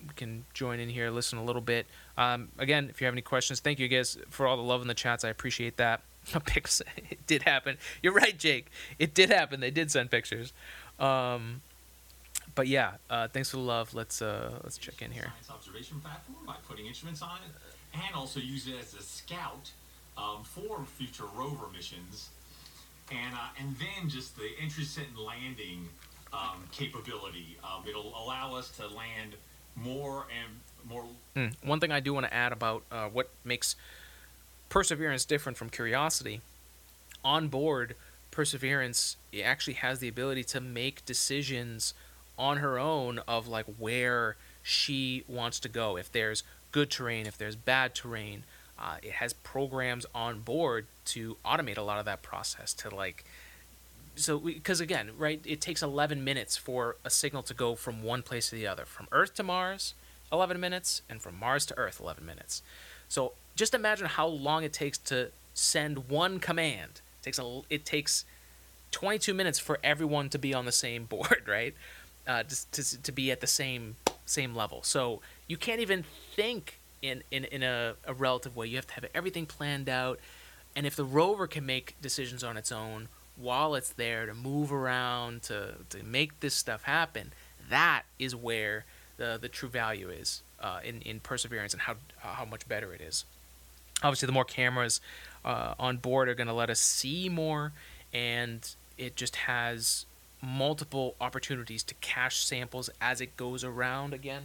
we 0.00 0.14
can 0.14 0.44
join 0.54 0.80
in 0.80 0.88
here, 0.88 1.10
listen 1.10 1.38
a 1.38 1.44
little 1.44 1.62
bit. 1.62 1.86
Um, 2.16 2.48
again, 2.58 2.88
if 2.90 3.00
you 3.00 3.06
have 3.06 3.14
any 3.14 3.22
questions, 3.22 3.60
thank 3.60 3.78
you 3.78 3.88
guys 3.88 4.18
for 4.30 4.46
all 4.46 4.56
the 4.56 4.62
love 4.62 4.82
in 4.82 4.88
the 4.88 4.94
chats. 4.94 5.24
I 5.24 5.28
appreciate 5.28 5.76
that. 5.76 6.02
Pics, 6.46 6.80
it 7.10 7.26
did 7.26 7.42
happen. 7.42 7.76
You're 8.02 8.12
right, 8.12 8.36
Jake. 8.36 8.66
It 8.98 9.14
did 9.14 9.30
happen. 9.30 9.60
They 9.60 9.70
did 9.70 9.90
send 9.90 10.10
pictures. 10.10 10.52
Um, 10.98 11.62
but 12.54 12.66
yeah, 12.68 12.92
uh, 13.10 13.28
thanks 13.28 13.50
for 13.50 13.56
the 13.56 13.62
love. 13.62 13.94
Let's 13.94 14.22
uh, 14.22 14.58
let's 14.62 14.78
check 14.78 15.02
in 15.02 15.10
here. 15.10 15.32
Science 15.32 15.50
observation 15.50 16.00
platform 16.00 16.46
by 16.46 16.56
putting 16.68 16.86
instruments 16.86 17.22
on 17.22 17.38
it, 17.46 17.98
and 18.06 18.14
also 18.14 18.40
use 18.40 18.66
it 18.66 18.74
as 18.80 18.94
a 18.94 19.02
scout 19.02 19.70
um, 20.16 20.44
for 20.44 20.84
future 20.84 21.24
rover 21.36 21.66
missions, 21.74 22.30
and 23.10 23.34
uh, 23.34 23.60
and 23.60 23.76
then 23.78 24.08
just 24.08 24.36
the 24.36 24.50
intercept 24.62 25.08
and 25.08 25.18
landing 25.18 25.88
um, 26.32 26.64
capability. 26.70 27.56
Um, 27.64 27.84
it'll 27.88 28.14
allow 28.16 28.54
us 28.54 28.70
to 28.76 28.88
land 28.88 29.36
more 29.76 30.26
and 30.30 30.60
more. 30.88 31.04
Hmm. 31.34 31.68
One 31.68 31.80
thing 31.80 31.92
I 31.92 32.00
do 32.00 32.12
want 32.12 32.26
to 32.26 32.34
add 32.34 32.52
about 32.52 32.82
uh, 32.90 33.08
what 33.08 33.30
makes 33.44 33.76
Perseverance 34.68 35.24
different 35.24 35.58
from 35.58 35.70
Curiosity 35.70 36.40
on 37.24 37.48
board, 37.48 37.94
Perseverance 38.30 39.16
it 39.30 39.42
actually 39.42 39.74
has 39.74 39.98
the 39.98 40.08
ability 40.08 40.44
to 40.44 40.60
make 40.60 41.04
decisions 41.04 41.94
on 42.38 42.58
her 42.58 42.78
own 42.78 43.20
of 43.28 43.48
like 43.48 43.66
where 43.78 44.36
she 44.62 45.24
wants 45.28 45.60
to 45.60 45.68
go. 45.68 45.96
If 45.96 46.10
there's 46.10 46.42
good 46.70 46.90
terrain, 46.90 47.26
if 47.26 47.36
there's 47.36 47.56
bad 47.56 47.94
terrain, 47.94 48.44
uh, 48.78 48.96
it 49.02 49.12
has 49.12 49.32
programs 49.32 50.06
on 50.14 50.40
board 50.40 50.86
to 51.06 51.36
automate 51.44 51.78
a 51.78 51.82
lot 51.82 51.98
of 51.98 52.04
that 52.04 52.22
process 52.22 52.72
to 52.74 52.94
like 52.94 53.24
so 54.14 54.38
because 54.38 54.80
again 54.80 55.10
right 55.16 55.40
it 55.46 55.58
takes 55.58 55.82
11 55.82 56.22
minutes 56.22 56.54
for 56.54 56.96
a 57.02 57.08
signal 57.08 57.42
to 57.42 57.54
go 57.54 57.74
from 57.74 58.02
one 58.02 58.22
place 58.22 58.50
to 58.50 58.56
the 58.56 58.66
other 58.66 58.84
from 58.84 59.06
earth 59.10 59.34
to 59.34 59.42
mars 59.42 59.94
11 60.32 60.58
minutes 60.58 61.02
and 61.08 61.20
from 61.20 61.38
mars 61.38 61.66
to 61.66 61.78
earth 61.78 62.00
11 62.00 62.24
minutes. 62.24 62.62
So 63.08 63.32
just 63.54 63.74
imagine 63.74 64.06
how 64.06 64.26
long 64.26 64.64
it 64.64 64.72
takes 64.72 64.96
to 64.98 65.30
send 65.52 66.08
one 66.08 66.40
command. 66.40 67.02
It 67.20 67.24
takes 67.24 67.38
a 67.38 67.60
it 67.68 67.84
takes 67.84 68.24
22 68.90 69.34
minutes 69.34 69.58
for 69.58 69.78
everyone 69.84 70.30
to 70.30 70.38
be 70.38 70.54
on 70.54 70.64
the 70.64 70.72
same 70.72 71.04
board 71.12 71.44
right 71.46 71.74
uh, 72.26 72.42
just 72.42 72.72
to, 72.72 73.02
to 73.02 73.12
be 73.12 73.30
at 73.30 73.40
the 73.40 73.46
same 73.46 73.96
same 74.26 74.54
level. 74.54 74.82
So 74.82 75.20
you 75.48 75.56
can't 75.56 75.80
even 75.80 76.04
think 76.34 76.78
in 77.00 77.22
in, 77.30 77.44
in 77.44 77.62
a, 77.62 77.94
a 78.06 78.14
relative 78.14 78.56
way. 78.56 78.66
You 78.66 78.76
have 78.76 78.86
to 78.88 78.94
have 78.94 79.06
everything 79.14 79.46
planned 79.46 79.88
out. 79.88 80.18
And 80.74 80.86
if 80.86 80.96
the 80.96 81.04
rover 81.04 81.46
can 81.46 81.66
make 81.66 81.96
decisions 82.00 82.42
on 82.42 82.56
its 82.56 82.72
own 82.72 83.08
while 83.36 83.74
it's 83.74 83.90
there 83.90 84.26
to 84.26 84.34
move 84.34 84.72
around 84.72 85.42
to, 85.42 85.74
to 85.90 86.02
make 86.02 86.40
this 86.40 86.54
stuff 86.54 86.84
happen, 86.84 87.32
that 87.68 88.04
is 88.18 88.34
where 88.34 88.84
the, 89.16 89.38
the 89.40 89.48
true 89.48 89.68
value 89.68 90.08
is 90.08 90.42
uh, 90.60 90.80
in, 90.82 91.02
in 91.02 91.20
perseverance 91.20 91.74
and 91.74 91.82
how, 91.82 91.96
how 92.18 92.44
much 92.44 92.66
better 92.68 92.92
it 92.94 93.00
is. 93.00 93.24
Obviously, 94.02 94.26
the 94.26 94.32
more 94.32 94.44
cameras 94.44 95.00
uh, 95.44 95.74
on 95.78 95.98
board 95.98 96.28
are 96.28 96.34
going 96.34 96.46
to 96.46 96.52
let 96.52 96.70
us 96.70 96.80
see 96.80 97.28
more, 97.28 97.72
and 98.12 98.74
it 98.98 99.14
just 99.14 99.36
has 99.36 100.06
multiple 100.42 101.14
opportunities 101.20 101.82
to 101.84 101.94
cache 101.94 102.44
samples 102.44 102.90
as 103.00 103.20
it 103.20 103.36
goes 103.36 103.62
around 103.64 104.12
again 104.12 104.44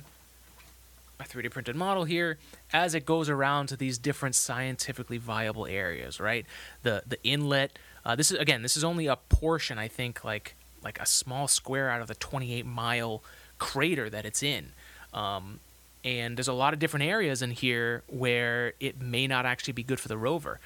a 1.20 1.24
3D 1.24 1.52
printed 1.52 1.76
model 1.76 2.04
here 2.04 2.38
as 2.72 2.94
it 2.94 3.06
goes 3.06 3.30
around 3.30 3.68
to 3.68 3.78
these 3.78 3.98
different 3.98 4.36
scientifically 4.36 5.18
viable 5.18 5.66
areas, 5.66 6.20
right? 6.20 6.46
The 6.84 7.04
the 7.08 7.22
inlet. 7.24 7.78
Uh, 8.06 8.16
this 8.16 8.32
is 8.32 8.38
again, 8.38 8.62
this 8.62 8.78
is 8.78 8.84
only 8.84 9.08
a 9.08 9.16
portion. 9.16 9.78
I 9.78 9.88
think 9.88 10.24
like 10.24 10.56
like 10.84 11.00
a 11.00 11.06
small 11.06 11.48
square 11.48 11.90
out 11.90 12.02
of 12.02 12.08
the 12.08 12.16
28 12.16 12.66
mile 12.66 13.24
crater 13.58 14.10
that 14.10 14.26
it's 14.26 14.44
in. 14.44 14.74
Um, 15.14 15.60
and 16.04 16.38
there's 16.38 16.48
a 16.48 16.54
lot 16.54 16.74
of 16.74 16.80
different 16.80 17.06
areas 17.06 17.42
in 17.42 17.52
here 17.52 18.04
where 18.08 18.74
it 18.80 19.02
may 19.02 19.28
not 19.28 19.46
actually 19.46 19.74
be 19.74 19.84
good 19.84 20.00
for 20.00 20.08
the 20.08 20.18
rover. 20.18 20.60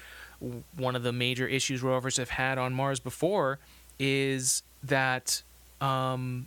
One 0.76 0.94
of 0.94 1.02
the 1.02 1.12
major 1.12 1.46
issues 1.46 1.82
rovers 1.82 2.18
have 2.18 2.30
had 2.30 2.58
on 2.58 2.74
Mars 2.74 3.00
before 3.00 3.58
is 3.98 4.62
that 4.82 5.42
um, 5.80 6.46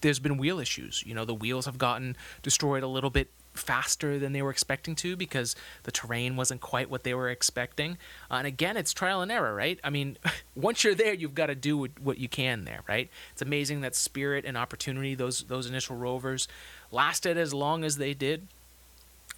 there's 0.00 0.18
been 0.18 0.36
wheel 0.38 0.58
issues. 0.58 1.02
You 1.06 1.14
know, 1.14 1.24
the 1.24 1.34
wheels 1.34 1.66
have 1.66 1.78
gotten 1.78 2.16
destroyed 2.42 2.82
a 2.82 2.88
little 2.88 3.10
bit 3.10 3.28
faster 3.54 4.18
than 4.18 4.32
they 4.32 4.42
were 4.42 4.50
expecting 4.50 4.94
to 4.94 5.16
because 5.16 5.56
the 5.84 5.90
terrain 5.90 6.36
wasn't 6.36 6.60
quite 6.60 6.90
what 6.90 7.04
they 7.04 7.14
were 7.14 7.30
expecting. 7.30 7.96
Uh, 8.30 8.34
and 8.34 8.46
again, 8.46 8.76
it's 8.76 8.92
trial 8.92 9.22
and 9.22 9.32
error, 9.32 9.54
right? 9.54 9.80
I 9.82 9.88
mean, 9.90 10.18
once 10.54 10.84
you're 10.84 10.94
there, 10.94 11.14
you've 11.14 11.34
got 11.34 11.46
to 11.46 11.54
do 11.54 11.88
what- 12.02 12.18
you 12.18 12.28
can 12.28 12.64
there, 12.64 12.80
right? 12.86 13.08
It's 13.32 13.42
amazing 13.42 13.80
that 13.80 13.94
Spirit 13.94 14.44
and 14.44 14.56
Opportunity, 14.56 15.14
those 15.14 15.44
those 15.44 15.66
initial 15.66 15.96
rovers, 15.96 16.48
lasted 16.92 17.38
as 17.38 17.54
long 17.54 17.82
as 17.84 17.96
they 17.96 18.12
did. 18.14 18.46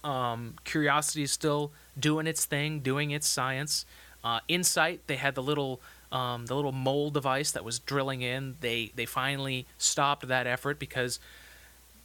Um, 0.04 0.54
Curiosity 0.64 1.22
is 1.22 1.32
still 1.32 1.70
doing 1.98 2.26
its 2.26 2.44
thing, 2.44 2.80
doing 2.80 3.10
its 3.10 3.28
science. 3.28 3.84
Uh, 4.24 4.40
Insight, 4.48 5.00
they 5.06 5.16
had 5.16 5.34
the 5.34 5.42
little 5.42 5.80
um, 6.10 6.46
the 6.46 6.54
little 6.54 6.72
mole 6.72 7.10
device 7.10 7.50
that 7.52 7.64
was 7.64 7.78
drilling 7.78 8.22
in. 8.22 8.56
They 8.60 8.92
they 8.94 9.06
finally 9.06 9.66
stopped 9.78 10.26
that 10.28 10.46
effort 10.46 10.78
because 10.78 11.18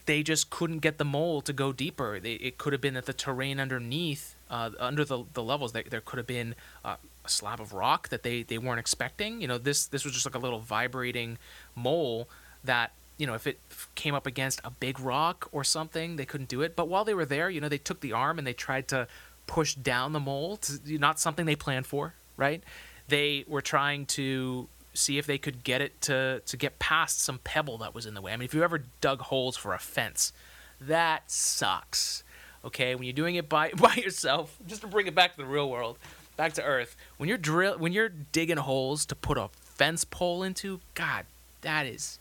they 0.06 0.24
just 0.24 0.50
couldn't 0.50 0.80
get 0.80 0.98
the 0.98 1.06
mole 1.06 1.42
to 1.42 1.54
go 1.54 1.72
deeper. 1.72 2.20
They, 2.20 2.34
it 2.34 2.58
could 2.58 2.74
have 2.74 2.82
been 2.82 2.94
that 2.96 3.06
the 3.06 3.14
terrain 3.14 3.60
underneath, 3.60 4.36
uh, 4.50 4.72
under 4.80 5.06
the, 5.06 5.24
the 5.34 5.44
levels, 5.44 5.72
there, 5.72 5.84
there 5.90 6.02
could 6.02 6.18
have 6.18 6.28
been 6.28 6.56
uh, 6.84 6.96
a 7.24 7.30
slab 7.30 7.62
of 7.62 7.74
rock 7.74 8.10
that 8.10 8.24
they, 8.24 8.44
they 8.44 8.58
weren't 8.58 8.80
expecting. 8.80 9.42
You 9.42 9.48
know, 9.48 9.58
this 9.58 9.86
this 9.86 10.04
was 10.04 10.14
just 10.14 10.26
like 10.26 10.36
a 10.36 10.40
little 10.40 10.60
vibrating 10.60 11.38
mole 11.76 12.28
that 12.64 12.92
you 13.18 13.28
know 13.28 13.34
if 13.34 13.48
it 13.48 13.60
came 13.96 14.14
up 14.16 14.26
against 14.26 14.60
a 14.64 14.72
big 14.72 15.00
rock 15.00 15.48
or 15.52 15.64
something, 15.64 16.18
they 16.18 16.26
couldn't 16.26 16.50
do 16.50 16.62
it. 16.62 16.76
But 16.76 16.88
while 16.90 17.06
they 17.06 17.14
were 17.14 17.26
there, 17.26 17.50
you 17.50 17.62
know, 17.62 17.70
they 17.70 17.78
took 17.78 18.02
the 18.02 18.14
arm 18.14 18.38
and 18.38 18.46
they 18.46 18.54
tried 18.54 18.88
to 18.90 19.08
push 19.48 19.76
down 19.76 20.14
the 20.14 20.20
mole. 20.20 20.58
To, 20.58 20.98
not 20.98 21.20
something 21.20 21.46
they 21.46 21.56
planned 21.56 21.86
for, 21.86 22.14
right? 22.36 22.62
They 23.08 23.46
were 23.48 23.62
trying 23.62 24.06
to 24.08 24.68
see 24.94 25.18
if 25.18 25.26
they 25.26 25.38
could 25.38 25.64
get 25.64 25.82
it 25.82 26.00
to 26.02 26.42
to 26.46 26.58
get 26.58 26.80
past 26.80 27.20
some 27.20 27.40
pebble 27.40 27.80
that 27.80 27.94
was 27.96 28.06
in 28.06 28.14
the 28.14 28.22
way. 28.22 28.34
I 28.34 28.38
mean, 28.38 28.46
if 28.46 28.54
you 28.54 28.64
ever 28.64 28.84
dug 29.02 29.22
holes 29.22 29.58
for 29.58 29.74
a 29.74 29.80
fence, 29.80 30.32
that 30.80 31.30
sucks. 31.32 32.24
Okay, 32.66 32.96
when 32.96 33.04
you're 33.04 33.14
doing 33.14 33.36
it 33.36 33.50
by 33.50 33.72
by 33.76 33.96
yourself, 33.96 34.58
just 34.68 34.82
to 34.82 34.88
bring 34.88 35.08
it 35.08 35.16
back 35.16 35.32
to 35.32 35.38
the 35.38 35.46
real 35.46 35.70
world, 35.70 35.98
back 36.38 36.54
to 36.54 36.64
Earth, 36.64 36.96
when 37.18 37.30
you're 37.30 37.38
drill 37.38 37.78
when 37.78 37.94
you're 37.94 38.10
digging 38.10 38.58
holes 38.58 39.06
to 39.08 39.16
put 39.16 39.38
a 39.38 39.50
fence 39.62 40.06
pole 40.06 40.44
into, 40.44 40.80
God, 40.94 41.26
that 41.62 41.86
is 41.86 42.20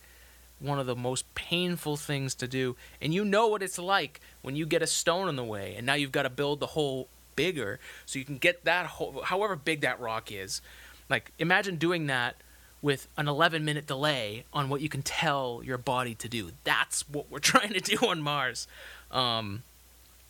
one 0.59 0.79
of 0.79 0.87
the 0.87 0.97
most 0.97 1.33
painful 1.35 1.97
things 1.97 2.35
to 2.37 2.47
do. 2.47 2.77
And 3.01 3.13
you 3.13 3.25
know 3.25 3.49
what 3.49 3.63
it's 3.63 3.79
like 3.79 4.21
when 4.43 4.55
you 4.55 4.65
get 4.65 4.81
a 4.81 4.87
stone 4.87 5.29
in 5.29 5.37
the 5.37 5.45
way, 5.45 5.75
and 5.77 5.85
now 5.85 5.95
you've 5.95 6.13
got 6.13 6.23
to 6.23 6.31
build 6.31 6.61
the 6.61 6.69
hole 6.69 7.09
bigger 7.37 7.79
so 8.07 8.19
you 8.19 8.25
can 8.25 8.39
get 8.39 8.65
that 8.65 8.87
hole, 8.87 9.23
however 9.25 9.57
big 9.57 9.81
that 9.83 10.01
rock 10.01 10.31
is. 10.33 10.61
Like, 11.09 11.33
imagine 11.39 11.77
doing 11.77 12.07
that 12.07 12.37
with 12.81 13.07
an 13.17 13.29
11 13.29 13.65
minute 13.65 13.87
delay 13.87 14.45
on 14.53 14.69
what 14.69 14.81
you 14.81 14.89
can 14.89 15.03
tell 15.03 15.63
your 15.65 15.79
body 15.79 16.15
to 16.17 16.29
do. 16.29 16.51
That's 16.65 17.09
what 17.09 17.31
we're 17.31 17.39
trying 17.41 17.73
to 17.73 17.81
do 17.81 17.97
on 18.07 18.21
Mars. 18.21 18.67
Um, 19.11 19.63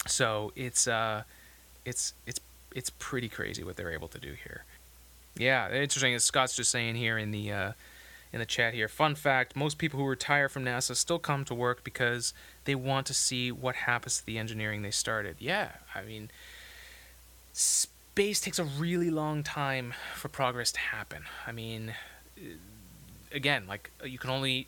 so 0.07 0.53
it's 0.57 0.87
uh, 0.87 1.23
it's 1.85 2.13
it's 2.27 2.41
it's 2.75 2.91
pretty 2.91 3.29
crazy 3.29 3.63
what 3.63 3.77
they're 3.77 3.93
able 3.93 4.09
to 4.09 4.19
do 4.19 4.35
here. 4.45 4.65
Yeah, 5.37 5.73
interesting. 5.73 6.15
As 6.15 6.25
Scott's 6.25 6.57
just 6.57 6.71
saying 6.71 6.97
here 6.97 7.17
in 7.17 7.31
the 7.31 7.53
uh, 7.53 7.73
in 8.33 8.41
the 8.41 8.47
chat 8.47 8.75
here. 8.75 8.89
Fun 8.89 9.15
fact: 9.15 9.55
most 9.57 9.79
people 9.79 10.01
who 10.01 10.07
retire 10.07 10.49
from 10.49 10.65
NASA 10.65 10.97
still 10.97 11.19
come 11.19 11.45
to 11.45 11.55
work 11.55 11.85
because 11.85 12.35
they 12.65 12.75
want 12.75 13.07
to 13.07 13.15
see 13.15 13.53
what 13.53 13.77
happens 13.77 14.19
to 14.19 14.27
the 14.27 14.39
engineering 14.39 14.83
they 14.83 14.91
started. 14.91 15.37
Yeah, 15.39 15.73
I 15.95 16.03
mean, 16.03 16.31
space 17.53 18.41
takes 18.41 18.59
a 18.59 18.65
really 18.65 19.11
long 19.11 19.43
time 19.43 19.95
for 20.15 20.29
progress 20.29 20.73
to 20.73 20.81
happen. 20.81 21.25
I 21.47 21.53
mean, 21.53 21.95
again, 23.33 23.65
like 23.69 23.91
you 24.05 24.19
can 24.19 24.31
only 24.31 24.67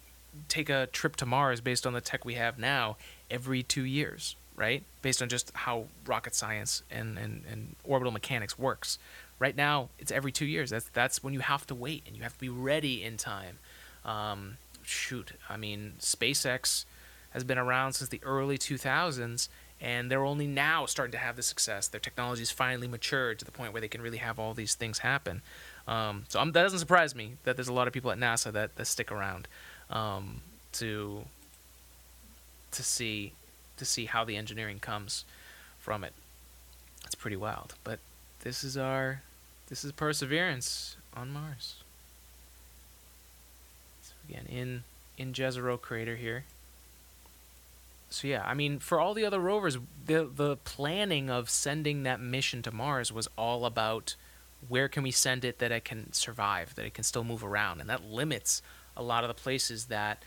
take 0.49 0.69
a 0.69 0.87
trip 0.87 1.17
to 1.17 1.27
Mars 1.27 1.61
based 1.61 1.87
on 1.87 1.93
the 1.93 2.01
tech 2.01 2.25
we 2.25 2.35
have 2.35 2.59
now 2.59 2.97
every 3.31 3.63
two 3.63 3.85
years, 3.85 4.37
right? 4.57 4.83
Based 5.03 5.23
on 5.23 5.29
just 5.29 5.51
how 5.55 5.87
rocket 6.07 6.35
science 6.35 6.83
and, 6.91 7.19
and, 7.19 7.43
and 7.51 7.77
orbital 7.85 8.13
mechanics 8.13 8.59
works. 8.59 8.99
Right 9.39 9.57
now, 9.57 9.89
it's 9.99 10.13
every 10.13 10.33
two 10.33 10.47
years. 10.47 10.71
That's 10.71 10.89
that's 10.91 11.23
when 11.23 11.35
you 11.35 11.41
have 11.41 11.67
to 11.67 11.75
wait 11.75 12.05
and 12.07 12.17
you 12.17 12.23
have 12.23 12.35
to 12.35 12.39
be 12.39 12.49
ready 12.49 13.03
in 13.03 13.17
time. 13.17 13.59
Um, 14.05 14.59
shoot, 14.83 15.33
I 15.49 15.57
mean, 15.57 15.95
SpaceX 15.99 16.85
has 17.31 17.43
been 17.43 17.59
around 17.59 17.95
since 17.95 18.11
the 18.11 18.21
early 18.23 18.57
2000s, 18.57 19.49
and 19.85 20.11
they're 20.11 20.25
only 20.25 20.47
now 20.47 20.87
starting 20.87 21.13
to 21.13 21.19
have 21.19 21.37
the 21.37 21.43
success. 21.43 21.89
Their 21.89 22.01
technology's 22.01 22.51
finally 22.51 22.89
matured 22.89 23.39
to 23.39 23.45
the 23.45 23.51
point 23.51 23.75
where 23.75 23.83
they 23.83 23.89
can 23.89 24.01
really 24.01 24.17
have 24.17 24.39
all 24.39 24.55
these 24.55 24.75
things 24.75 25.01
happen. 25.01 25.43
Um, 25.87 26.25
so 26.29 26.41
I'm, 26.41 26.53
that 26.53 26.63
doesn't 26.63 26.79
surprise 26.79 27.15
me 27.15 27.33
that 27.45 27.57
there's 27.57 27.69
a 27.69 27.73
lot 27.73 27.87
of 27.87 27.93
people 27.93 28.11
at 28.11 28.17
NASA 28.17 28.51
that, 28.51 28.77
that 28.77 28.87
stick 28.87 29.13
around 29.13 29.47
um, 29.91 30.41
to 30.73 31.27
to 32.71 32.83
see 32.83 33.33
to 33.77 33.85
see 33.85 34.07
how 34.07 34.25
the 34.25 34.37
engineering 34.37 34.79
comes 34.79 35.27
from 35.79 36.03
it. 36.03 36.15
It's 37.05 37.15
pretty 37.15 37.37
wild, 37.37 37.75
but 37.85 37.99
this 38.41 38.65
is 38.65 38.79
our 38.79 39.21
this 39.69 39.85
is 39.85 39.93
perseverance 39.93 40.97
on 41.15 41.31
Mars. 41.31 41.77
So 44.03 44.15
again, 44.31 44.47
in 44.49 44.85
in 45.19 45.35
Jezero 45.35 45.79
crater 45.79 46.17
here. 46.17 46.45
So 48.11 48.29
yeah, 48.29 48.43
I 48.45 48.55
mean, 48.55 48.79
for 48.79 49.01
all 49.01 49.15
the 49.15 49.25
other 49.25 49.41
rovers, 49.41 49.79
the 50.07 50.31
the 50.33 50.57
planning 50.59 51.31
of 51.31 51.51
sending 51.51 52.05
that 52.05 52.21
mission 52.21 52.63
to 52.63 52.71
Mars 52.73 53.13
was 53.13 53.29
all 53.37 53.67
about 53.67 54.15
where 54.69 54.89
can 54.89 55.03
we 55.03 55.11
send 55.11 55.45
it 55.45 55.59
that 55.59 55.73
it 55.73 55.85
can 55.85 56.13
survive, 56.13 56.75
that 56.77 56.87
it 56.87 56.95
can 56.95 57.05
still 57.05 57.25
move 57.25 57.45
around, 57.45 57.81
and 57.81 57.91
that 57.91 58.05
limits 58.05 58.63
a 58.97 59.03
lot 59.03 59.25
of 59.25 59.29
the 59.29 59.35
places 59.35 59.87
that 59.87 60.23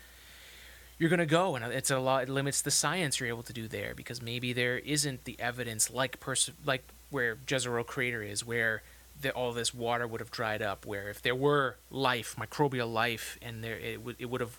you're 0.98 1.10
gonna 1.10 1.26
go, 1.26 1.54
and 1.56 1.64
it's 1.72 1.90
a 1.90 1.98
lot. 1.98 2.24
It 2.24 2.28
limits 2.28 2.60
the 2.60 2.70
science 2.70 3.20
you're 3.20 3.28
able 3.28 3.44
to 3.44 3.52
do 3.52 3.68
there 3.68 3.94
because 3.94 4.20
maybe 4.20 4.52
there 4.52 4.78
isn't 4.78 5.24
the 5.24 5.36
evidence 5.38 5.90
like 5.90 6.20
pers- 6.20 6.50
like 6.64 6.82
where 7.10 7.36
Jezero 7.36 7.86
crater 7.86 8.22
is, 8.22 8.44
where 8.44 8.82
the, 9.20 9.30
all 9.30 9.52
this 9.52 9.72
water 9.72 10.06
would 10.06 10.20
have 10.20 10.30
dried 10.30 10.60
up. 10.60 10.84
Where 10.84 11.08
if 11.08 11.22
there 11.22 11.34
were 11.34 11.76
life, 11.90 12.36
microbial 12.38 12.92
life, 12.92 13.38
and 13.40 13.62
there 13.62 13.78
it 13.78 14.02
would 14.02 14.16
it 14.18 14.26
would 14.26 14.40
have 14.40 14.58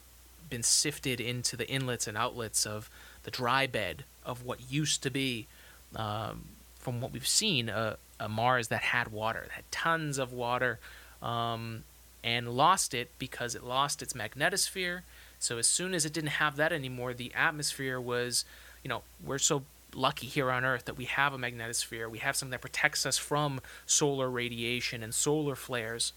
been 0.50 0.64
sifted 0.64 1.20
into 1.20 1.56
the 1.56 1.68
inlets 1.70 2.08
and 2.08 2.18
outlets 2.18 2.66
of 2.66 2.90
the 3.24 3.32
dry 3.32 3.68
bed 3.68 4.04
of 4.26 4.46
what 4.46 4.72
used 4.72 5.04
to 5.04 5.10
be, 5.10 5.48
um, 5.96 6.46
from 6.78 7.02
what 7.02 7.12
we've 7.12 7.28
seen, 7.28 7.70
a, 7.70 7.98
a 8.20 8.30
Mars 8.30 8.68
that 8.70 8.82
had 8.82 9.12
water, 9.12 9.42
that 9.44 9.52
had 9.52 9.72
tons 9.72 10.18
of 10.18 10.34
water, 10.34 10.80
um, 11.22 11.84
and 12.24 12.50
lost 12.50 12.94
it 12.94 13.10
because 13.18 13.56
it 13.56 13.64
lost 13.64 14.02
its 14.02 14.14
magnetosphere. 14.14 15.02
So 15.40 15.58
as 15.58 15.68
soon 15.68 15.94
as 15.94 16.06
it 16.06 16.14
didn't 16.14 16.32
have 16.32 16.58
that 16.58 16.74
anymore, 16.74 17.14
the 17.14 17.34
atmosphere 17.34 18.00
was, 18.00 18.44
you 18.84 18.90
know, 18.90 19.04
we're 19.24 19.38
so 19.38 19.64
lucky 19.96 20.28
here 20.28 20.52
on 20.52 20.66
Earth 20.66 20.86
that 20.86 20.98
we 20.98 21.06
have 21.06 21.34
a 21.34 21.38
magnetosphere. 21.38 22.10
We 22.10 22.20
have 22.20 22.36
something 22.36 22.52
that 22.52 22.62
protects 22.62 23.06
us 23.06 23.18
from 23.18 23.62
solar 23.86 24.30
radiation 24.30 25.02
and 25.02 25.14
solar 25.14 25.56
flares. 25.56 26.14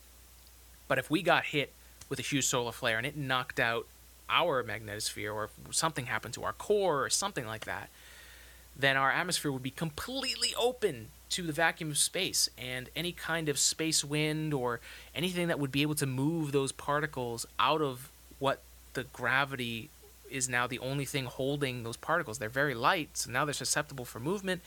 But 0.89 0.99
if 0.99 1.11
we 1.11 1.23
got 1.23 1.47
hit 1.47 1.73
with 2.09 2.19
a 2.19 2.23
huge 2.23 2.47
solar 2.47 2.73
flare 2.73 2.99
and 2.99 3.07
it 3.07 3.17
knocked 3.17 3.61
out 3.61 3.87
our 4.33 4.65
magnetosphere 4.65 5.33
or 5.33 5.45
if 5.45 5.75
something 5.75 6.07
happened 6.07 6.35
to 6.35 6.43
our 6.43 6.53
core 6.53 7.05
or 7.05 7.11
something 7.11 7.47
like 7.47 7.67
that, 7.67 7.91
then 8.77 8.97
our 8.97 9.11
atmosphere 9.11 9.53
would 9.53 9.63
be 9.63 9.71
completely 9.71 10.55
open 10.59 11.09
to 11.31 11.43
the 11.43 11.53
vacuum 11.53 11.91
of 11.91 11.99
space 11.99 12.49
and 12.59 12.91
any 12.97 13.13
kind 13.13 13.49
of 13.49 13.59
space 13.59 14.05
wind 14.05 14.53
or 14.53 14.81
anything 15.15 15.49
that 15.49 15.59
would 15.59 15.73
be 15.73 15.83
able 15.83 15.95
to 15.95 16.07
move 16.07 16.53
those 16.53 16.73
particles 16.73 17.47
out 17.59 17.81
of 17.81 18.11
what 18.39 18.61
the 18.95 19.05
gravity 19.05 19.89
is 20.31 20.49
now 20.49 20.67
the 20.67 20.79
only 20.79 21.05
thing 21.05 21.27
holding 21.27 21.83
those 21.83 21.97
particles. 21.97 22.39
They're 22.39 22.49
very 22.49 22.75
light, 22.75 23.17
so 23.17 23.31
now 23.31 23.45
they're 23.45 23.55
susceptible 23.55 24.05
for 24.05 24.19
movement. 24.19 24.63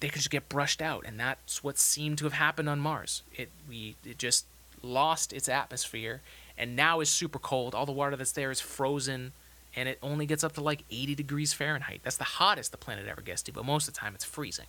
They 0.00 0.08
could 0.08 0.20
just 0.20 0.30
get 0.30 0.48
brushed 0.48 0.82
out, 0.82 1.04
and 1.06 1.18
that's 1.18 1.64
what 1.64 1.78
seemed 1.78 2.18
to 2.18 2.24
have 2.24 2.34
happened 2.34 2.68
on 2.68 2.80
Mars. 2.80 3.22
It 3.34 3.50
we 3.68 3.96
it 4.04 4.18
just 4.18 4.44
lost 4.82 5.32
its 5.32 5.48
atmosphere, 5.48 6.20
and 6.56 6.76
now 6.76 7.00
is 7.00 7.08
super 7.08 7.38
cold. 7.38 7.74
All 7.74 7.86
the 7.86 7.92
water 7.92 8.16
that's 8.16 8.32
there 8.32 8.50
is 8.50 8.60
frozen, 8.60 9.32
and 9.76 9.88
it 9.88 9.98
only 10.02 10.26
gets 10.26 10.44
up 10.44 10.52
to 10.54 10.60
like 10.60 10.84
80 10.90 11.14
degrees 11.14 11.52
Fahrenheit. 11.52 12.00
That's 12.02 12.16
the 12.16 12.24
hottest 12.24 12.70
the 12.70 12.78
planet 12.78 13.06
ever 13.08 13.20
gets 13.20 13.42
to, 13.42 13.52
but 13.52 13.64
most 13.64 13.88
of 13.88 13.94
the 13.94 14.00
time 14.00 14.14
it's 14.14 14.24
freezing. 14.24 14.66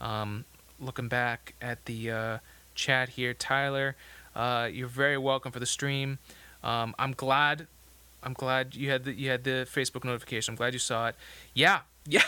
Um, 0.00 0.44
looking 0.78 1.08
back 1.08 1.54
at 1.60 1.84
the 1.84 2.10
uh, 2.10 2.38
chat 2.74 3.10
here, 3.10 3.34
Tyler, 3.34 3.96
uh, 4.34 4.68
you're 4.72 4.88
very 4.88 5.18
welcome 5.18 5.52
for 5.52 5.60
the 5.60 5.66
stream. 5.66 6.18
Um, 6.62 6.94
I'm 6.98 7.12
glad. 7.12 7.66
I'm 8.22 8.34
glad 8.34 8.74
you 8.74 8.90
had 8.90 9.04
the 9.04 9.12
you 9.12 9.30
had 9.30 9.44
the 9.44 9.66
Facebook 9.70 10.04
notification. 10.04 10.52
I'm 10.52 10.56
glad 10.56 10.72
you 10.72 10.78
saw 10.78 11.08
it. 11.08 11.16
Yeah, 11.54 11.80
Yeah, 12.06 12.22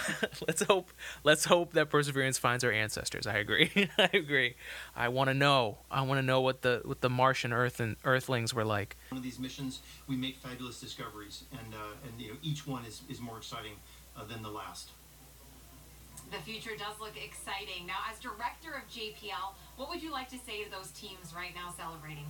let's 0.47 0.62
hope. 0.62 0.91
Let's 1.25 1.47
hope 1.47 1.73
that 1.73 1.89
Perseverance 1.89 2.37
finds 2.37 2.62
our 2.62 2.70
ancestors. 2.70 3.27
I 3.27 3.39
agree. 3.39 3.70
I 3.99 4.11
agree. 4.12 4.55
I 4.95 5.09
want 5.09 5.29
to 5.29 5.35
know. 5.35 5.79
I 5.91 6.03
want 6.03 6.18
to 6.18 6.23
know 6.23 6.43
what 6.43 6.61
the 6.61 6.83
what 6.85 7.01
the 7.01 7.09
Martian 7.09 7.55
Earth 7.55 7.81
and 7.81 7.97
Earthlings 8.05 8.53
were 8.53 8.64
like. 8.64 8.97
One 9.09 9.16
of 9.16 9.25
these 9.25 9.39
missions, 9.39 9.81
we 10.07 10.14
make 10.14 10.37
fabulous 10.37 10.79
discoveries, 10.79 11.45
and 11.53 11.75
uh, 11.75 12.07
and 12.07 12.20
you 12.20 12.29
know 12.29 12.37
each 12.43 12.66
one 12.66 12.85
is, 12.85 13.01
is 13.09 13.18
more 13.18 13.39
exciting 13.39 13.73
uh, 14.14 14.25
than 14.25 14.43
the 14.43 14.51
last. 14.51 14.91
The 16.31 16.39
future 16.39 16.77
does 16.79 17.01
look 17.01 17.16
exciting. 17.16 17.87
Now, 17.87 17.99
as 18.11 18.18
director 18.18 18.73
of 18.73 18.89
JPL, 18.91 19.55
what 19.77 19.89
would 19.89 20.03
you 20.03 20.12
like 20.12 20.29
to 20.31 20.39
say 20.47 20.62
to 20.64 20.70
those 20.70 20.91
teams 20.91 21.35
right 21.35 21.55
now 21.55 21.73
celebrating? 21.77 22.27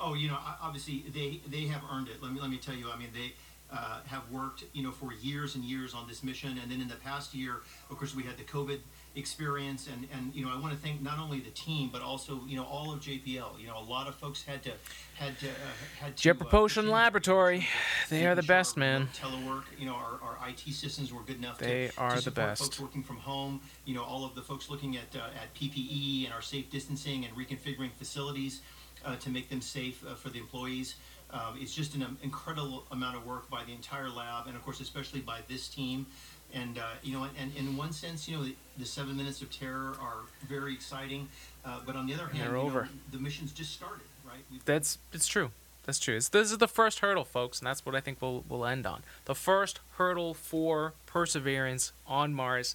Oh, 0.00 0.14
you 0.14 0.28
know, 0.28 0.38
obviously 0.62 1.04
they 1.12 1.40
they 1.46 1.66
have 1.66 1.82
earned 1.92 2.08
it. 2.08 2.22
Let 2.22 2.32
me 2.32 2.40
let 2.40 2.50
me 2.50 2.58
tell 2.58 2.74
you. 2.74 2.90
I 2.90 2.96
mean, 2.96 3.08
they 3.12 3.34
uh, 3.70 4.00
have 4.06 4.22
worked, 4.30 4.64
you 4.72 4.82
know, 4.82 4.90
for 4.90 5.12
years 5.12 5.54
and 5.54 5.64
years 5.64 5.92
on 5.94 6.08
this 6.08 6.22
mission, 6.22 6.58
and 6.62 6.70
then 6.70 6.80
in 6.80 6.88
the 6.88 6.96
past 6.96 7.34
year, 7.34 7.56
of 7.90 7.98
course, 7.98 8.14
we 8.14 8.22
had 8.22 8.36
the 8.36 8.44
COVID 8.44 8.78
experience, 9.14 9.88
and 9.92 10.08
and 10.14 10.34
you 10.34 10.44
know, 10.44 10.50
I 10.50 10.58
want 10.58 10.72
to 10.72 10.78
thank 10.78 11.02
not 11.02 11.18
only 11.18 11.40
the 11.40 11.50
team 11.50 11.90
but 11.92 12.00
also 12.00 12.40
you 12.46 12.56
know 12.56 12.64
all 12.64 12.92
of 12.92 13.00
JPL. 13.00 13.60
You 13.60 13.66
know, 13.66 13.78
a 13.78 13.84
lot 13.84 14.06
of 14.06 14.14
folks 14.14 14.42
had 14.42 14.62
to 14.62 14.72
had 15.14 15.38
to 15.40 15.48
uh, 15.48 15.52
had 16.00 16.16
to. 16.16 16.22
Jet 16.22 16.36
uh, 16.36 16.38
Propulsion 16.38 16.82
continue 16.84 16.94
Laboratory, 16.94 17.66
they 18.08 18.26
are 18.26 18.34
the 18.34 18.42
best, 18.42 18.76
our 18.76 18.80
man. 18.80 19.08
Telework, 19.14 19.64
you 19.78 19.86
know, 19.86 19.94
our, 19.94 20.18
our 20.22 20.48
IT 20.48 20.72
systems 20.72 21.12
were 21.12 21.22
good 21.22 21.36
enough 21.36 21.58
They 21.58 21.88
to, 21.88 22.00
are 22.00 22.16
to 22.16 22.24
the 22.24 22.30
best. 22.30 22.62
folks 22.62 22.80
working 22.80 23.02
from 23.02 23.16
home. 23.16 23.60
You 23.84 23.94
know, 23.94 24.02
all 24.02 24.24
of 24.24 24.34
the 24.34 24.42
folks 24.42 24.70
looking 24.70 24.96
at 24.96 25.14
uh, 25.14 25.40
at 25.40 25.52
PPE 25.54 26.24
and 26.24 26.32
our 26.32 26.42
safe 26.42 26.70
distancing 26.70 27.26
and 27.26 27.36
reconfiguring 27.36 27.92
facilities 27.98 28.62
uh, 29.04 29.16
to 29.16 29.30
make 29.30 29.48
them 29.48 29.60
safe 29.60 30.04
uh, 30.06 30.14
for 30.14 30.30
the 30.30 30.38
employees. 30.38 30.96
Um, 31.30 31.58
it's 31.60 31.74
just 31.74 31.94
an 31.94 32.02
um, 32.02 32.18
incredible 32.22 32.84
amount 32.90 33.16
of 33.16 33.26
work 33.26 33.50
by 33.50 33.64
the 33.64 33.72
entire 33.72 34.08
lab, 34.08 34.46
and 34.46 34.56
of 34.56 34.64
course, 34.64 34.80
especially 34.80 35.20
by 35.20 35.40
this 35.48 35.68
team. 35.68 36.06
And 36.54 36.78
uh, 36.78 36.82
you 37.02 37.12
know, 37.12 37.24
and, 37.38 37.52
and 37.58 37.68
in 37.68 37.76
one 37.76 37.92
sense, 37.92 38.26
you 38.26 38.36
know, 38.36 38.44
the, 38.44 38.54
the 38.78 38.86
seven 38.86 39.16
minutes 39.16 39.42
of 39.42 39.50
terror 39.50 39.94
are 40.00 40.20
very 40.48 40.72
exciting. 40.72 41.28
Uh, 41.64 41.80
but 41.84 41.96
on 41.96 42.06
the 42.06 42.14
other 42.14 42.26
hand, 42.26 42.38
They're 42.40 42.56
you 42.56 42.62
know, 42.62 42.62
over. 42.62 42.88
the 43.12 43.18
mission's 43.18 43.52
just 43.52 43.72
started, 43.72 44.06
right? 44.26 44.40
We've 44.50 44.64
That's 44.64 44.98
it's 45.12 45.26
true. 45.26 45.50
That's 45.84 45.98
true. 45.98 46.16
It's, 46.16 46.28
this 46.28 46.50
is 46.50 46.58
the 46.58 46.68
first 46.68 46.98
hurdle, 47.00 47.24
folks, 47.24 47.60
and 47.60 47.66
that's 47.66 47.84
what 47.84 47.94
I 47.94 48.00
think 48.00 48.22
we'll 48.22 48.44
we'll 48.48 48.64
end 48.64 48.86
on. 48.86 49.02
The 49.26 49.34
first 49.34 49.80
hurdle 49.96 50.32
for 50.32 50.94
Perseverance 51.06 51.92
on 52.06 52.32
Mars, 52.32 52.74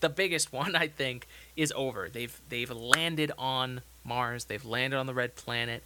the 0.00 0.08
biggest 0.08 0.50
one 0.52 0.74
I 0.74 0.88
think, 0.88 1.26
is 1.56 1.72
over. 1.76 2.08
They've 2.10 2.40
they've 2.48 2.70
landed 2.70 3.32
on 3.36 3.82
Mars. 4.04 4.44
They've 4.46 4.64
landed 4.64 4.96
on 4.96 5.06
the 5.06 5.14
red 5.14 5.36
planet. 5.36 5.82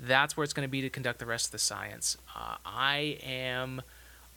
That's 0.00 0.36
where 0.36 0.44
it's 0.44 0.52
going 0.52 0.66
to 0.66 0.70
be 0.70 0.80
to 0.80 0.90
conduct 0.90 1.18
the 1.18 1.26
rest 1.26 1.46
of 1.46 1.52
the 1.52 1.58
science. 1.58 2.16
Uh, 2.34 2.56
I 2.64 3.18
am 3.22 3.82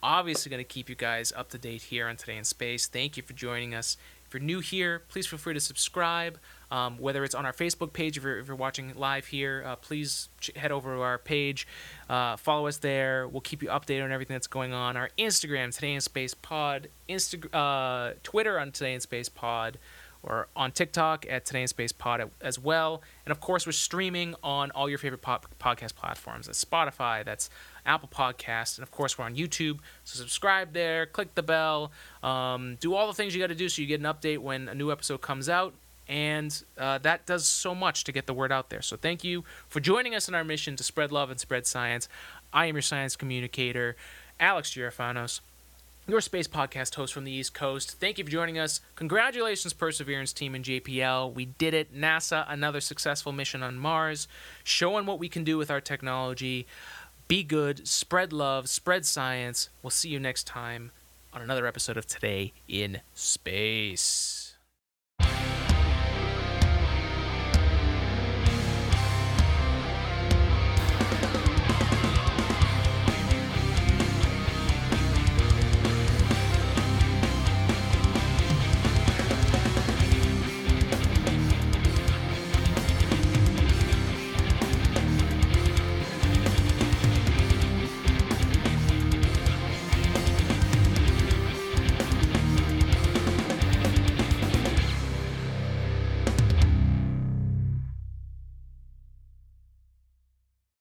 obviously 0.01 0.49
going 0.49 0.59
to 0.59 0.68
keep 0.68 0.89
you 0.89 0.95
guys 0.95 1.32
up 1.32 1.49
to 1.51 1.57
date 1.57 1.84
here 1.84 2.07
on 2.07 2.18
Today 2.18 2.38
in 2.38 2.43
Space. 2.43 2.88
Thank 2.88 3.16
you 3.16 3.24
for 3.24 3.34
joining 3.34 3.74
us. 3.74 3.95
If 4.28 4.34
you're 4.34 4.45
new 4.45 4.59
here, 4.59 5.03
please 5.09 5.28
feel 5.28 5.39
free 5.39 5.53
to 5.53 5.59
subscribe. 5.59 6.39
Um, 6.72 6.97
whether 6.97 7.24
it's 7.24 7.36
on 7.36 7.45
our 7.45 7.53
Facebook 7.53 7.93
page, 7.93 8.18
if 8.18 8.24
you're, 8.24 8.39
if 8.39 8.47
you're 8.47 8.55
watching 8.55 8.93
live 8.95 9.28
here, 9.28 9.64
uh, 9.66 9.76
please 9.76 10.30
ch- 10.41 10.51
head 10.55 10.72
over 10.72 10.95
to 10.95 11.01
our 11.01 11.20
page, 11.20 11.68
uh, 12.09 12.36
follow 12.36 12.66
us 12.66 12.78
there. 12.78 13.28
We'll 13.28 13.41
keep 13.41 13.61
you 13.61 13.70
updated 13.70 14.03
on 14.05 14.11
everything 14.11 14.34
that's 14.34 14.47
going 14.47 14.74
on. 14.74 14.97
Our 14.97 15.11
Instagram, 15.20 15.74
Today 15.74 15.93
in 15.93 16.01
Space 16.01 16.34
Pod, 16.34 16.88
Insta- 17.07 17.53
uh, 17.53 18.16
Twitter 18.24 18.59
on 18.59 18.72
Today 18.72 18.95
in 18.95 19.01
Space 19.01 19.30
Pod, 19.30 19.78
or 20.24 20.47
on 20.55 20.71
TikTok 20.71 21.26
at 21.30 21.45
Today 21.45 21.61
in 21.61 21.67
Space 21.67 21.91
Pod 21.91 22.32
as 22.41 22.57
well. 22.57 23.01
And 23.26 23.32
of 23.32 23.39
course, 23.39 23.65
we're 23.65 23.74
streaming 23.74 24.36
on 24.41 24.71
all 24.71 24.89
your 24.89 24.97
favorite 24.97 25.21
podcast 25.21 25.95
platforms. 25.95 26.47
That's 26.47 26.63
Spotify, 26.63 27.26
that's 27.26 27.49
Apple 27.86 28.09
Podcasts, 28.09 28.78
and 28.78 28.84
of 28.84 28.91
course, 28.91 29.17
we're 29.17 29.26
on 29.26 29.36
YouTube. 29.36 29.80
So 30.05 30.17
subscribe 30.17 30.74
there, 30.74 31.05
click 31.05 31.36
the 31.36 31.43
bell, 31.43 31.91
um, 32.24 32.78
do 32.80 32.95
all 32.95 33.07
the 33.07 33.13
things 33.13 33.36
you 33.36 33.41
got 33.41 33.47
to 33.47 33.55
do 33.55 33.67
so 33.67 33.82
you 33.82 33.88
get 33.88 33.99
an 33.99 34.05
update 34.05 34.39
when 34.39 34.69
a 34.69 34.76
new 34.76 34.91
episode 34.91 35.21
comes 35.21 35.49
out. 35.49 35.74
And 36.07 36.63
uh, 36.78 36.97
that 36.99 37.26
does 37.26 37.45
so 37.47 37.74
much 37.74 38.03
to 38.05 38.11
get 38.11 38.28
the 38.28 38.34
word 38.34 38.51
out 38.51 38.69
there. 38.69 38.82
So 38.82 38.97
thank 38.97 39.24
you 39.24 39.45
for 39.69 39.80
joining 39.80 40.15
us 40.15 40.28
in 40.28 40.36
our 40.36 40.43
mission 40.43 40.76
to 40.76 40.84
spread 40.84 41.13
love 41.13 41.30
and 41.30 41.39
spread 41.39 41.65
science. 41.65 42.09
I 42.51 42.65
am 42.65 42.76
your 42.76 42.82
science 42.82 43.15
communicator, 43.15 43.95
Alex 44.39 44.71
Girofanos 44.71 45.39
your 46.08 46.22
space 46.22 46.47
podcast 46.47 46.95
host 46.95 47.14
from 47.14 47.24
the 47.24 47.32
East 47.32 47.54
Coast. 47.54 47.99
Thank 47.99 48.18
you 48.18 48.26
for 48.26 48.32
joining 48.32 48.60
us. 48.60 48.82
Congratulations, 48.95 49.74
Perseverance 49.74 50.34
team 50.34 50.54
and 50.54 50.66
JPL. 50.66 51.34
We 51.34 51.45
did 51.45 51.74
it. 51.74 51.95
NASA, 51.95 52.45
another 52.47 52.82
successful 52.82 53.32
mission 53.32 53.64
on 53.64 53.78
Mars, 53.78 54.28
showing 54.64 55.06
what 55.06 55.20
we 55.20 55.30
can 55.30 55.43
do 55.43 55.58
with 55.58 55.72
our 55.72 55.82
technology. 55.82 56.68
Be 57.28 57.43
good, 57.43 57.88
spread 57.88 58.34
love, 58.34 58.68
spread 58.68 59.06
science. 59.06 59.70
We'll 59.82 59.91
see 59.91 60.10
you 60.10 60.20
next 60.20 60.45
time 60.45 60.91
on 61.32 61.41
another 61.41 61.66
episode 61.66 61.97
of 61.97 62.06
Today 62.06 62.51
in 62.68 62.99
Space. 63.14 64.43